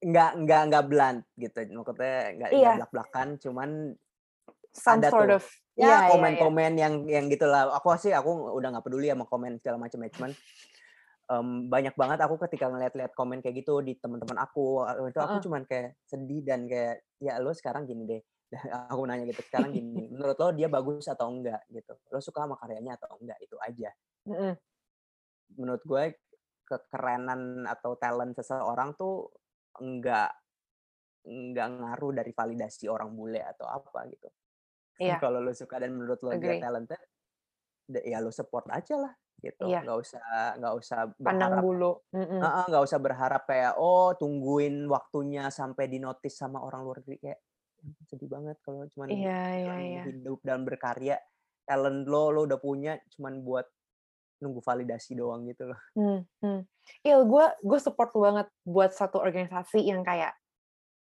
nggak 0.00 0.30
nggak 0.48 0.62
nggak 0.72 0.84
blunt 0.88 1.20
gitu 1.36 1.58
maksudnya 1.76 2.18
nggak 2.40 2.50
iya. 2.56 2.72
belak 2.80 2.90
belakan 2.90 3.28
cuman 3.36 3.70
Some 4.70 5.02
ada 5.02 5.10
sort 5.10 5.28
tuh 5.28 5.42
of, 5.42 5.46
ya 5.74 5.86
yeah, 5.86 6.00
komen-komen 6.14 6.56
yeah, 6.56 6.70
yeah. 6.70 6.82
yang 6.86 6.94
yang 7.10 7.24
gitulah 7.26 7.74
aku 7.74 7.90
sih 7.98 8.14
aku 8.14 8.54
udah 8.54 8.70
nggak 8.70 8.86
peduli 8.86 9.10
sama 9.10 9.26
komen 9.26 9.58
segala 9.58 9.82
macam 9.82 10.06
cuman 10.06 10.30
um, 11.30 11.70
banyak 11.70 11.94
banget 11.94 12.18
aku 12.26 12.34
ketika 12.48 12.66
ngeliat-liat 12.66 13.14
komen 13.14 13.38
kayak 13.38 13.62
gitu 13.62 13.78
di 13.80 13.94
teman-teman 13.96 14.36
aku 14.42 14.82
itu 15.06 15.20
aku 15.22 15.34
uh-uh. 15.38 15.44
cuman 15.46 15.62
kayak 15.64 15.96
sedih 16.02 16.42
dan 16.42 16.66
kayak 16.66 17.06
ya 17.22 17.38
lo 17.38 17.54
sekarang 17.54 17.86
gini 17.86 18.04
deh 18.04 18.22
aku 18.90 19.06
nanya 19.06 19.30
gitu 19.30 19.46
sekarang 19.46 19.70
gini 19.70 20.10
menurut 20.10 20.34
lo 20.34 20.50
dia 20.50 20.66
bagus 20.66 21.06
atau 21.06 21.30
enggak 21.30 21.62
gitu 21.70 21.94
lo 22.10 22.18
suka 22.18 22.44
sama 22.44 22.58
karyanya 22.58 22.98
atau 22.98 23.14
enggak 23.22 23.38
itu 23.38 23.56
aja 23.62 23.90
uh-uh. 24.26 24.54
menurut 25.54 25.82
gue 25.86 26.04
kekerenan 26.66 27.66
atau 27.66 27.98
talent 27.98 28.34
seseorang 28.34 28.94
tuh 28.98 29.30
enggak 29.82 30.30
enggak 31.26 31.68
ngaruh 31.68 32.12
dari 32.14 32.32
validasi 32.32 32.86
orang 32.86 33.12
bule 33.12 33.42
atau 33.42 33.66
apa 33.66 34.06
gitu. 34.10 34.30
Iya. 35.00 35.16
Kalau 35.16 35.40
lo 35.40 35.56
suka 35.56 35.80
dan 35.80 35.96
menurut 35.96 36.20
lo 36.20 36.28
Agree. 36.28 36.60
dia 36.60 36.68
talented, 36.68 37.00
ya 38.04 38.20
lo 38.20 38.28
support 38.28 38.68
aja 38.68 39.00
lah 39.00 39.08
gitu. 39.40 39.66
Iya. 39.66 39.82
Nggak 39.82 39.98
usah 39.98 40.22
nggak 40.60 40.74
usah 40.76 40.98
pandang 41.16 41.58
bulu. 41.64 41.92
Mm 42.12 42.24
-mm. 42.38 42.40
Nggak 42.68 42.82
usah 42.84 42.98
berharap 43.00 43.42
kayak 43.48 43.74
oh 43.80 44.14
tungguin 44.14 44.86
waktunya 44.86 45.48
sampai 45.48 45.88
di 45.88 45.98
notice 45.98 46.36
sama 46.36 46.60
orang 46.60 46.84
luar 46.84 47.00
negeri 47.00 47.16
kayak 47.18 47.40
sedih 48.04 48.28
banget 48.28 48.60
kalau 48.60 48.84
cuman 48.92 49.08
iya, 49.08 49.56
iya, 49.56 49.74
iya. 49.80 50.02
hidup 50.04 50.44
dan 50.44 50.68
berkarya 50.68 51.16
talent 51.64 52.04
lo 52.04 52.28
lo 52.28 52.44
udah 52.44 52.60
punya 52.60 53.00
cuman 53.16 53.40
buat 53.40 53.64
nunggu 54.40 54.60
validasi 54.64 55.16
doang 55.16 55.44
gitu 55.48 55.68
loh. 55.68 55.80
Hmm, 55.92 56.20
hmm. 56.40 56.60
Il, 57.04 57.20
gue 57.28 57.46
gue 57.60 57.78
support 57.80 58.10
banget 58.16 58.48
buat 58.64 58.90
satu 58.92 59.20
organisasi 59.20 59.84
yang 59.84 60.00
kayak 60.00 60.32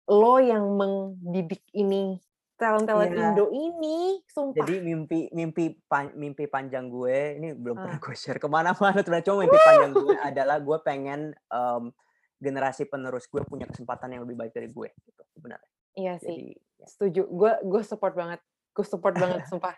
lo 0.08 0.40
yang 0.40 0.64
mendidik 0.80 1.64
ini 1.76 2.16
talent-talent 2.56 3.12
yeah. 3.12 3.32
Indo 3.32 3.52
ini, 3.52 4.24
sumpah. 4.32 4.64
Jadi 4.64 4.80
mimpi 4.80 5.28
mimpi 5.36 5.76
pan, 5.88 6.16
mimpi 6.16 6.48
panjang 6.48 6.88
gue 6.88 7.40
ini 7.40 7.50
belum 7.52 7.76
uh. 7.76 7.82
pernah 7.84 8.00
gue 8.00 8.16
share 8.16 8.40
ke 8.40 8.48
mana-mana 8.48 9.04
sebenarnya 9.04 9.26
cuma 9.28 9.38
mimpi 9.44 9.60
panjang 9.60 9.92
gue 9.92 10.16
adalah 10.24 10.58
gue 10.64 10.78
pengen 10.84 11.22
um, 11.52 11.92
generasi 12.40 12.88
penerus 12.88 13.28
gue 13.28 13.44
punya 13.44 13.68
kesempatan 13.68 14.16
yang 14.16 14.22
lebih 14.24 14.40
baik 14.40 14.54
dari 14.56 14.72
gue 14.72 14.90
gitu 15.04 15.24
sebenarnya. 15.36 15.72
Iya 15.96 16.14
sih, 16.20 16.56
Jadi, 16.56 16.80
ya. 16.80 16.88
setuju. 16.88 17.22
Gue 17.28 17.52
gue 17.64 17.82
support 17.84 18.14
banget, 18.16 18.40
gue 18.72 18.86
support 18.88 19.16
banget 19.16 19.44
sumpah, 19.52 19.76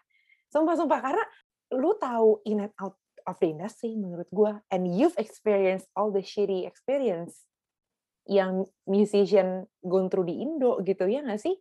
sumpah 0.54 0.74
sumpah 0.78 1.00
karena 1.02 1.24
lu 1.74 1.98
tahu 1.98 2.42
in 2.46 2.64
and 2.64 2.74
out 2.78 2.98
of 3.28 3.36
the 3.44 3.50
industry 3.52 3.98
menurut 4.00 4.30
gue 4.32 4.52
and 4.72 4.88
you've 4.88 5.18
experienced 5.20 5.92
all 5.98 6.10
the 6.10 6.24
shitty 6.24 6.64
experience 6.64 7.44
yang 8.28 8.68
musician 8.84 9.68
going 9.84 10.12
through 10.12 10.28
di 10.28 10.44
Indo 10.44 10.84
gitu 10.84 11.08
ya 11.08 11.24
nggak 11.24 11.42
sih? 11.42 11.56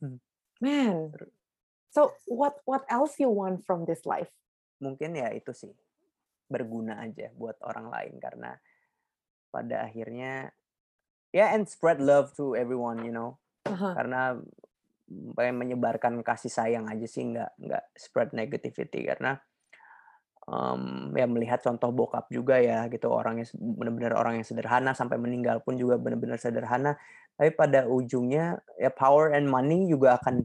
Hmm. 0.00 0.18
Man, 0.60 1.12
so 1.88 2.12
what 2.28 2.60
what 2.68 2.84
else 2.88 3.16
you 3.16 3.32
want 3.32 3.64
from 3.64 3.88
this 3.88 4.04
life? 4.04 4.32
Mungkin 4.80 5.16
ya 5.16 5.32
itu 5.32 5.52
sih 5.52 5.72
berguna 6.50 7.00
aja 7.00 7.30
buat 7.38 7.56
orang 7.62 7.88
lain 7.88 8.14
karena 8.18 8.58
pada 9.54 9.86
akhirnya 9.86 10.50
ya 11.30 11.46
yeah, 11.46 11.48
and 11.54 11.70
spread 11.70 12.02
love 12.02 12.34
to 12.34 12.58
everyone 12.58 13.06
you 13.06 13.14
know 13.14 13.38
uh-huh. 13.70 13.94
karena 13.94 14.34
pengen 15.38 15.56
menyebarkan 15.58 16.22
kasih 16.26 16.50
sayang 16.50 16.90
aja 16.90 17.06
sih 17.06 17.22
nggak 17.30 17.50
nggak 17.58 17.84
spread 17.94 18.30
negativity 18.34 19.06
karena 19.06 19.38
um, 20.46 21.10
ya 21.14 21.26
melihat 21.26 21.62
contoh 21.62 21.90
bokap 21.90 22.30
juga 22.30 22.58
ya 22.58 22.86
gitu 22.90 23.10
orangnya 23.10 23.46
benar-benar 23.54 24.14
orang 24.18 24.42
yang 24.42 24.46
sederhana 24.46 24.94
sampai 24.94 25.18
meninggal 25.18 25.62
pun 25.62 25.78
juga 25.78 25.98
benar-benar 25.98 26.38
sederhana 26.38 26.98
tapi 27.40 27.56
pada 27.56 27.88
ujungnya 27.88 28.60
ya 28.76 28.92
power 28.92 29.32
and 29.32 29.48
money 29.48 29.88
juga 29.88 30.20
akan 30.20 30.44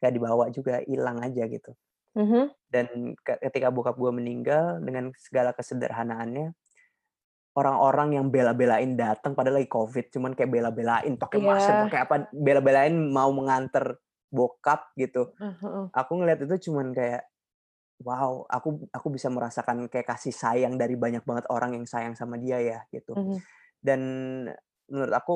kayak 0.00 0.16
dibawa 0.16 0.48
juga 0.48 0.80
hilang 0.88 1.20
aja 1.20 1.44
gitu 1.44 1.76
mm-hmm. 2.16 2.44
dan 2.72 3.12
ketika 3.20 3.68
bokap 3.68 4.00
gue 4.00 4.08
meninggal 4.16 4.80
dengan 4.80 5.12
segala 5.20 5.52
kesederhanaannya 5.52 6.56
orang-orang 7.52 8.16
yang 8.16 8.32
bela-belain 8.32 8.96
datang 8.96 9.36
pada 9.36 9.52
lagi 9.52 9.68
covid 9.68 10.08
cuman 10.08 10.32
kayak 10.32 10.56
bela-belain 10.56 11.20
pakai 11.20 11.36
yeah. 11.36 11.48
masker 11.52 11.74
pakai 11.92 12.00
apa 12.08 12.16
bela-belain 12.32 12.96
mau 12.96 13.28
mengantar 13.36 14.00
bokap 14.32 14.96
gitu 14.96 15.36
uh-huh. 15.36 15.92
aku 15.92 16.12
ngeliat 16.16 16.40
itu 16.40 16.72
cuman 16.72 16.96
kayak 16.96 17.28
wow, 18.04 18.44
aku 18.52 18.88
aku 18.92 19.08
bisa 19.08 19.32
merasakan 19.32 19.88
kayak 19.88 20.04
kasih 20.04 20.34
sayang 20.34 20.76
dari 20.76 21.00
banyak 21.00 21.24
banget 21.24 21.48
orang 21.48 21.80
yang 21.80 21.88
sayang 21.88 22.12
sama 22.12 22.36
dia 22.36 22.60
ya 22.60 22.84
gitu. 22.92 23.16
Mm-hmm. 23.16 23.38
Dan 23.80 24.00
menurut 24.92 25.14
aku 25.16 25.34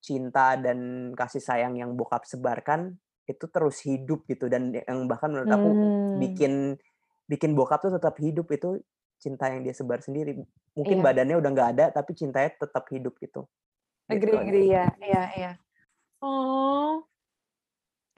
cinta 0.00 0.56
dan 0.56 1.12
kasih 1.12 1.44
sayang 1.44 1.76
yang 1.76 1.92
bokap 1.94 2.24
sebarkan 2.24 2.96
itu 3.28 3.46
terus 3.46 3.78
hidup 3.86 4.26
gitu 4.26 4.50
dan 4.50 4.74
yang 4.74 5.06
bahkan 5.06 5.30
menurut 5.30 5.52
aku 5.52 5.68
mm. 5.70 6.14
bikin 6.18 6.52
bikin 7.30 7.54
bokap 7.54 7.78
tuh 7.78 7.94
tetap 7.94 8.18
hidup 8.18 8.50
itu 8.50 8.82
cinta 9.20 9.52
yang 9.52 9.62
dia 9.62 9.76
sebar 9.76 10.02
sendiri. 10.02 10.34
Mungkin 10.74 10.98
iya. 10.98 11.04
badannya 11.04 11.36
udah 11.38 11.50
nggak 11.52 11.70
ada 11.78 11.86
tapi 11.94 12.16
cintanya 12.16 12.50
tetap 12.56 12.88
hidup 12.90 13.14
gitu. 13.20 13.46
Agree, 14.10 14.34
gitu 14.34 14.42
agree 14.42 14.68
ya. 14.72 14.86
Iya, 14.98 15.22
iya. 15.38 15.52
Oh. 16.24 17.04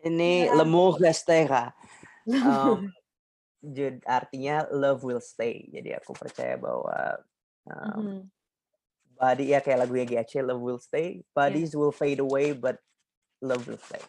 Ini 0.02 0.48
ya. 0.48 0.56
lemuh 0.56 0.96
Lestera. 1.02 1.74
Um, 2.22 2.88
jadi 3.62 3.98
artinya 4.06 4.66
love 4.70 5.02
will 5.02 5.20
stay. 5.20 5.68
Jadi 5.68 5.92
aku 5.92 6.14
percaya 6.16 6.54
bahwa 6.56 7.20
um, 7.66 7.76
mm-hmm. 7.76 8.18
Body 9.22 9.54
ya 9.54 9.62
kayak 9.62 9.86
lagu 9.86 9.94
GAC 9.94 10.42
love 10.42 10.58
will 10.58 10.82
stay, 10.82 11.22
bodies 11.30 11.70
yeah. 11.70 11.78
will 11.78 11.94
fade 11.94 12.18
away 12.18 12.50
but 12.50 12.82
love 13.38 13.62
will 13.70 13.78
stay. 13.78 14.02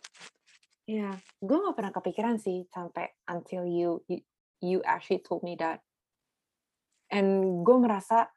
Iya, 0.89 1.13
yeah. 1.13 1.15
gue 1.37 1.57
gak 1.61 1.77
pernah 1.77 1.93
kepikiran 1.93 2.41
sih 2.41 2.65
sampai 2.73 3.13
until 3.29 3.69
you 3.69 4.01
you, 4.09 4.25
you 4.57 4.77
actually 4.81 5.21
told 5.21 5.45
me 5.45 5.53
that. 5.61 5.85
And 7.13 7.61
gue 7.61 7.77
merasa 7.77 8.33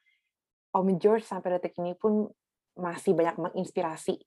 Om 0.77 1.01
George 1.01 1.25
sampai 1.25 1.57
detik 1.57 1.81
ini 1.81 1.97
pun 1.97 2.29
masih 2.77 3.17
banyak 3.17 3.41
menginspirasi 3.41 4.21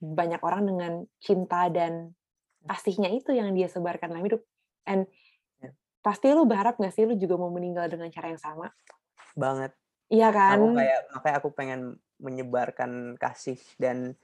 banyak 0.00 0.40
orang 0.44 0.68
dengan 0.68 0.92
cinta 1.20 1.72
dan 1.72 2.12
kasihnya 2.68 3.08
itu 3.16 3.32
yang 3.32 3.56
dia 3.56 3.72
sebarkan 3.72 4.12
dalam 4.12 4.28
hidup. 4.28 4.44
And 4.84 5.08
pasti 6.04 6.32
lu 6.32 6.44
berharap 6.44 6.76
gak 6.76 6.92
sih 6.92 7.08
lu 7.08 7.16
juga 7.16 7.40
mau 7.40 7.48
meninggal 7.48 7.88
dengan 7.88 8.12
cara 8.12 8.32
yang 8.32 8.40
sama? 8.40 8.68
Banget. 9.32 9.79
Iya 10.10 10.28
kan? 10.34 10.58
Aku 10.58 10.66
kayak 10.74 11.00
makanya 11.14 11.36
aku 11.38 11.48
pengen 11.54 11.80
menyebarkan 12.18 13.16
kasih 13.16 13.56
dan 13.78 14.18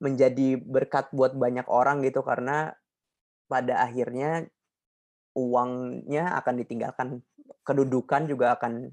menjadi 0.00 0.60
berkat 0.60 1.08
buat 1.12 1.32
banyak 1.32 1.64
orang 1.66 2.04
gitu 2.04 2.20
karena 2.20 2.76
pada 3.48 3.82
akhirnya 3.82 4.46
uangnya 5.34 6.36
akan 6.40 6.54
ditinggalkan, 6.60 7.08
kedudukan 7.64 8.28
juga 8.28 8.56
akan 8.56 8.92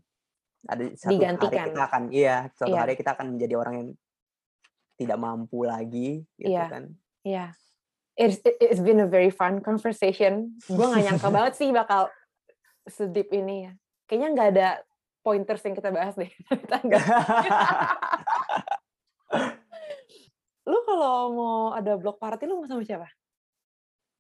ada 0.68 0.84
satu 0.96 1.16
Digantikan. 1.16 1.48
hari 1.48 1.70
kita 1.72 1.82
akan 1.86 2.04
iya 2.12 2.36
satu 2.56 2.76
iya. 2.76 2.82
hari 2.82 2.94
kita 2.98 3.10
akan 3.16 3.28
menjadi 3.38 3.54
orang 3.56 3.74
yang 3.78 3.90
tidak 4.98 5.18
mampu 5.22 5.60
lagi 5.64 6.26
gitu 6.36 6.58
iya. 6.58 6.68
kan. 6.68 6.84
Iya. 7.22 7.46
It's, 8.18 8.42
it's 8.44 8.82
been 8.82 8.98
a 8.98 9.06
very 9.06 9.30
fun 9.30 9.62
conversation. 9.62 10.58
Gue 10.66 10.86
gak 10.90 11.06
nyangka 11.06 11.30
banget 11.38 11.54
sih 11.54 11.70
bakal 11.70 12.10
sedip 12.90 13.30
ini 13.30 13.70
ya. 13.70 13.74
Kayaknya 14.10 14.28
nggak 14.34 14.50
ada 14.58 14.70
pointers 15.28 15.60
yang 15.68 15.76
kita 15.76 15.92
bahas 15.92 16.16
deh. 16.16 16.32
lu 20.72 20.80
kalau 20.88 21.36
mau 21.36 21.76
ada 21.76 22.00
block 22.00 22.24
party 22.24 22.48
lu 22.48 22.64
mau 22.64 22.68
sama 22.72 22.88
siapa? 22.88 23.12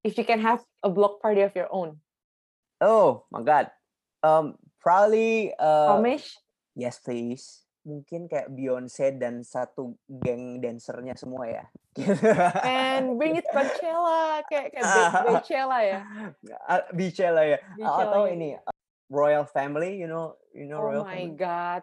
If 0.03 0.19
you 0.19 0.27
can 0.27 0.43
have 0.43 0.59
a 0.83 0.91
block 0.91 1.23
party 1.23 1.47
of 1.47 1.55
your 1.55 1.71
own. 1.71 2.03
Oh 2.83 3.23
my 3.31 3.39
god. 3.39 3.71
Um, 4.19 4.59
probably. 4.83 5.55
Uh, 5.55 5.95
Homish? 5.95 6.35
Yes, 6.75 6.99
please. 6.99 7.63
mungkin 7.87 8.27
kayak 8.27 8.51
Beyonce 8.51 9.15
dan 9.15 9.47
satu 9.47 9.95
geng 10.11 10.59
dancernya 10.59 11.15
semua 11.15 11.47
ya. 11.47 11.63
And 12.67 13.15
bring 13.15 13.39
it 13.39 13.47
Coachella 13.47 14.43
kayak 14.51 14.75
kayak 14.75 14.83
Coachella 15.31 15.79
ya. 15.87 16.03
Coachella 16.91 17.43
ya. 17.47 17.57
Atau 17.79 18.27
ini 18.27 18.59
Royal 19.09 19.45
Family, 19.45 19.97
you 19.97 20.07
know, 20.07 20.35
you 20.53 20.65
know 20.65 20.79
oh 20.79 20.91
Royal 20.91 21.05
Family. 21.05 21.23
Oh 21.23 21.29
my 21.31 21.35
god. 21.35 21.81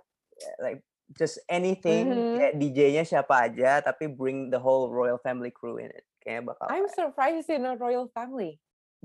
Like 0.60 0.82
just 1.12 1.38
anything 1.48 2.08
mm-hmm. 2.08 2.36
kayak 2.40 2.54
DJ-nya 2.56 3.04
siapa 3.04 3.46
aja 3.50 3.84
tapi 3.84 4.08
bring 4.08 4.48
the 4.48 4.58
whole 4.58 4.88
royal 4.88 5.20
family 5.20 5.52
crew 5.52 5.76
in 5.76 5.92
it. 5.92 6.04
Kayaknya 6.24 6.56
bakal 6.56 6.66
I'm 6.72 6.88
surprised 6.88 7.52
in 7.52 7.68
a 7.68 7.76
royal 7.76 8.08
family. 8.10 8.56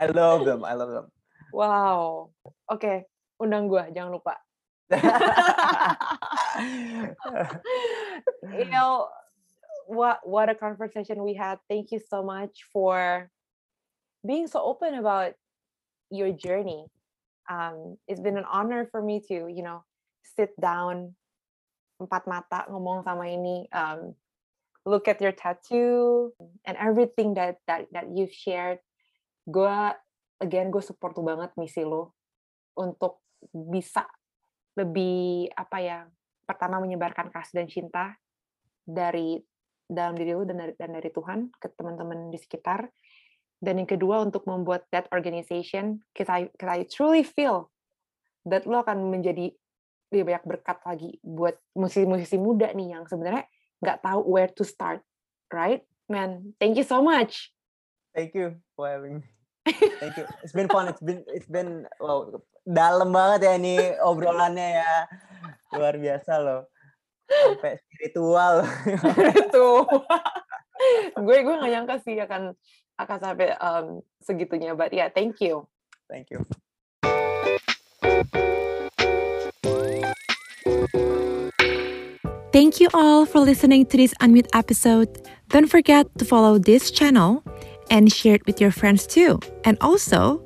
I 0.00 0.06
love 0.08 0.48
them. 0.48 0.64
I 0.64 0.72
love 0.74 0.90
them. 0.90 1.12
Wow. 1.52 2.32
Oke, 2.66 2.80
okay. 2.80 2.96
undang 3.38 3.68
gue 3.68 3.84
jangan 3.92 4.10
lupa. 4.16 4.34
you 8.52 8.68
know 8.68 9.08
what 9.88 10.20
what 10.24 10.48
a 10.48 10.56
conversation 10.56 11.22
we 11.22 11.36
had. 11.36 11.60
Thank 11.68 11.92
you 11.92 12.00
so 12.00 12.24
much 12.24 12.64
for 12.72 13.28
being 14.24 14.48
so 14.48 14.60
open 14.64 14.96
about 14.96 15.36
your 16.14 16.30
journey. 16.30 16.86
Um, 17.50 17.98
it's 18.06 18.22
been 18.22 18.38
an 18.38 18.48
honor 18.48 18.86
for 18.88 19.02
me 19.02 19.20
to, 19.28 19.50
you 19.50 19.66
know, 19.66 19.82
sit 20.22 20.54
down 20.56 21.18
empat 21.98 22.26
mata 22.26 22.66
ngomong 22.70 23.06
sama 23.06 23.30
ini, 23.30 23.66
um, 23.70 24.14
look 24.86 25.06
at 25.06 25.20
your 25.20 25.34
tattoo 25.34 26.32
and 26.64 26.78
everything 26.78 27.34
that 27.34 27.58
that 27.66 27.86
that 27.90 28.06
you've 28.10 28.34
shared. 28.34 28.78
Gue 29.44 29.92
again 30.40 30.70
gue 30.72 30.82
support 30.82 31.14
banget 31.20 31.52
misi 31.60 31.84
lo 31.84 32.16
untuk 32.74 33.22
bisa 33.52 34.04
lebih 34.74 35.52
apa 35.54 35.78
ya 35.78 35.98
pertama 36.44 36.82
menyebarkan 36.82 37.30
kasih 37.30 37.62
dan 37.62 37.68
cinta 37.70 38.04
dari 38.84 39.40
dalam 39.84 40.16
diri 40.16 40.32
lu 40.32 40.44
dan 40.48 40.58
dari 40.60 40.72
dan 40.76 40.90
dari 40.96 41.08
Tuhan 41.12 41.52
ke 41.56 41.68
teman-teman 41.76 42.32
di 42.32 42.38
sekitar 42.40 42.88
dan 43.62 43.80
yang 43.80 43.88
kedua 43.88 44.24
untuk 44.24 44.44
membuat 44.48 44.86
that 44.90 45.06
organization 45.14 46.02
kita 46.16 46.30
I, 46.30 46.42
I 46.60 46.86
truly 46.88 47.22
feel 47.22 47.70
that 48.48 48.68
lo 48.68 48.82
akan 48.82 49.12
menjadi 49.12 49.54
lebih 50.12 50.24
banyak 50.30 50.44
berkat 50.46 50.78
lagi 50.86 51.10
buat 51.24 51.58
musisi-musisi 51.74 52.38
muda 52.38 52.70
nih 52.70 52.98
yang 52.98 53.04
sebenarnya 53.10 53.50
nggak 53.82 53.98
tahu 54.04 54.20
where 54.26 54.50
to 54.52 54.62
start 54.62 55.02
right? 55.50 55.82
Man 56.06 56.54
thank 56.60 56.76
you 56.76 56.86
so 56.86 57.00
much. 57.00 57.50
Thank 58.14 58.36
you 58.38 58.54
for 58.78 58.86
having 58.86 59.20
me. 59.20 59.24
Thank 59.98 60.20
you. 60.20 60.28
It's 60.44 60.52
been 60.52 60.68
fun. 60.68 60.92
It's 60.92 61.00
been 61.00 61.24
it's 61.32 61.48
been 61.48 61.88
wow 61.98 62.30
dalam 62.62 63.10
banget 63.10 63.48
ya 63.48 63.52
ini 63.56 63.74
obrolannya 64.04 64.84
ya. 64.84 64.92
Luar 65.72 65.96
biasa 65.96 66.38
loh. 66.38 66.68
Sampai 67.26 67.80
spiritual. 67.80 68.68
Itu 69.48 69.88
gue 71.14 71.36
gue 71.40 71.54
gak 71.54 71.70
nyangka 71.70 71.96
sih 72.04 72.18
akan 72.18 72.52
akan 72.98 73.18
sampai 73.18 73.54
um, 73.58 74.00
segitunya 74.22 74.76
but 74.76 74.92
yeah 74.94 75.10
thank 75.10 75.40
you 75.42 75.66
thank 76.08 76.30
you 76.30 76.40
Thank 82.54 82.78
you 82.78 82.88
all 82.94 83.26
for 83.26 83.40
listening 83.40 83.84
to 83.86 83.96
this 83.96 84.14
Unmute 84.22 84.46
episode. 84.54 85.10
Don't 85.48 85.66
forget 85.66 86.06
to 86.18 86.24
follow 86.24 86.56
this 86.56 86.92
channel 86.92 87.42
and 87.90 88.12
share 88.12 88.36
it 88.36 88.46
with 88.46 88.60
your 88.60 88.70
friends 88.70 89.08
too. 89.08 89.40
And 89.64 89.76
also, 89.80 90.38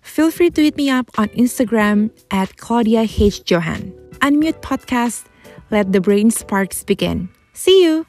feel 0.00 0.32
free 0.32 0.50
to 0.50 0.62
hit 0.62 0.76
me 0.76 0.90
up 0.90 1.06
on 1.18 1.28
Instagram 1.38 2.10
at 2.32 2.56
Claudia 2.56 3.06
H. 3.06 3.48
Johan. 3.48 3.94
Unmute 4.18 4.60
Podcast. 4.60 5.26
Let 5.70 5.92
the 5.92 6.00
brain 6.00 6.32
sparks 6.32 6.82
begin. 6.82 7.28
See 7.54 7.84
you. 7.84 8.06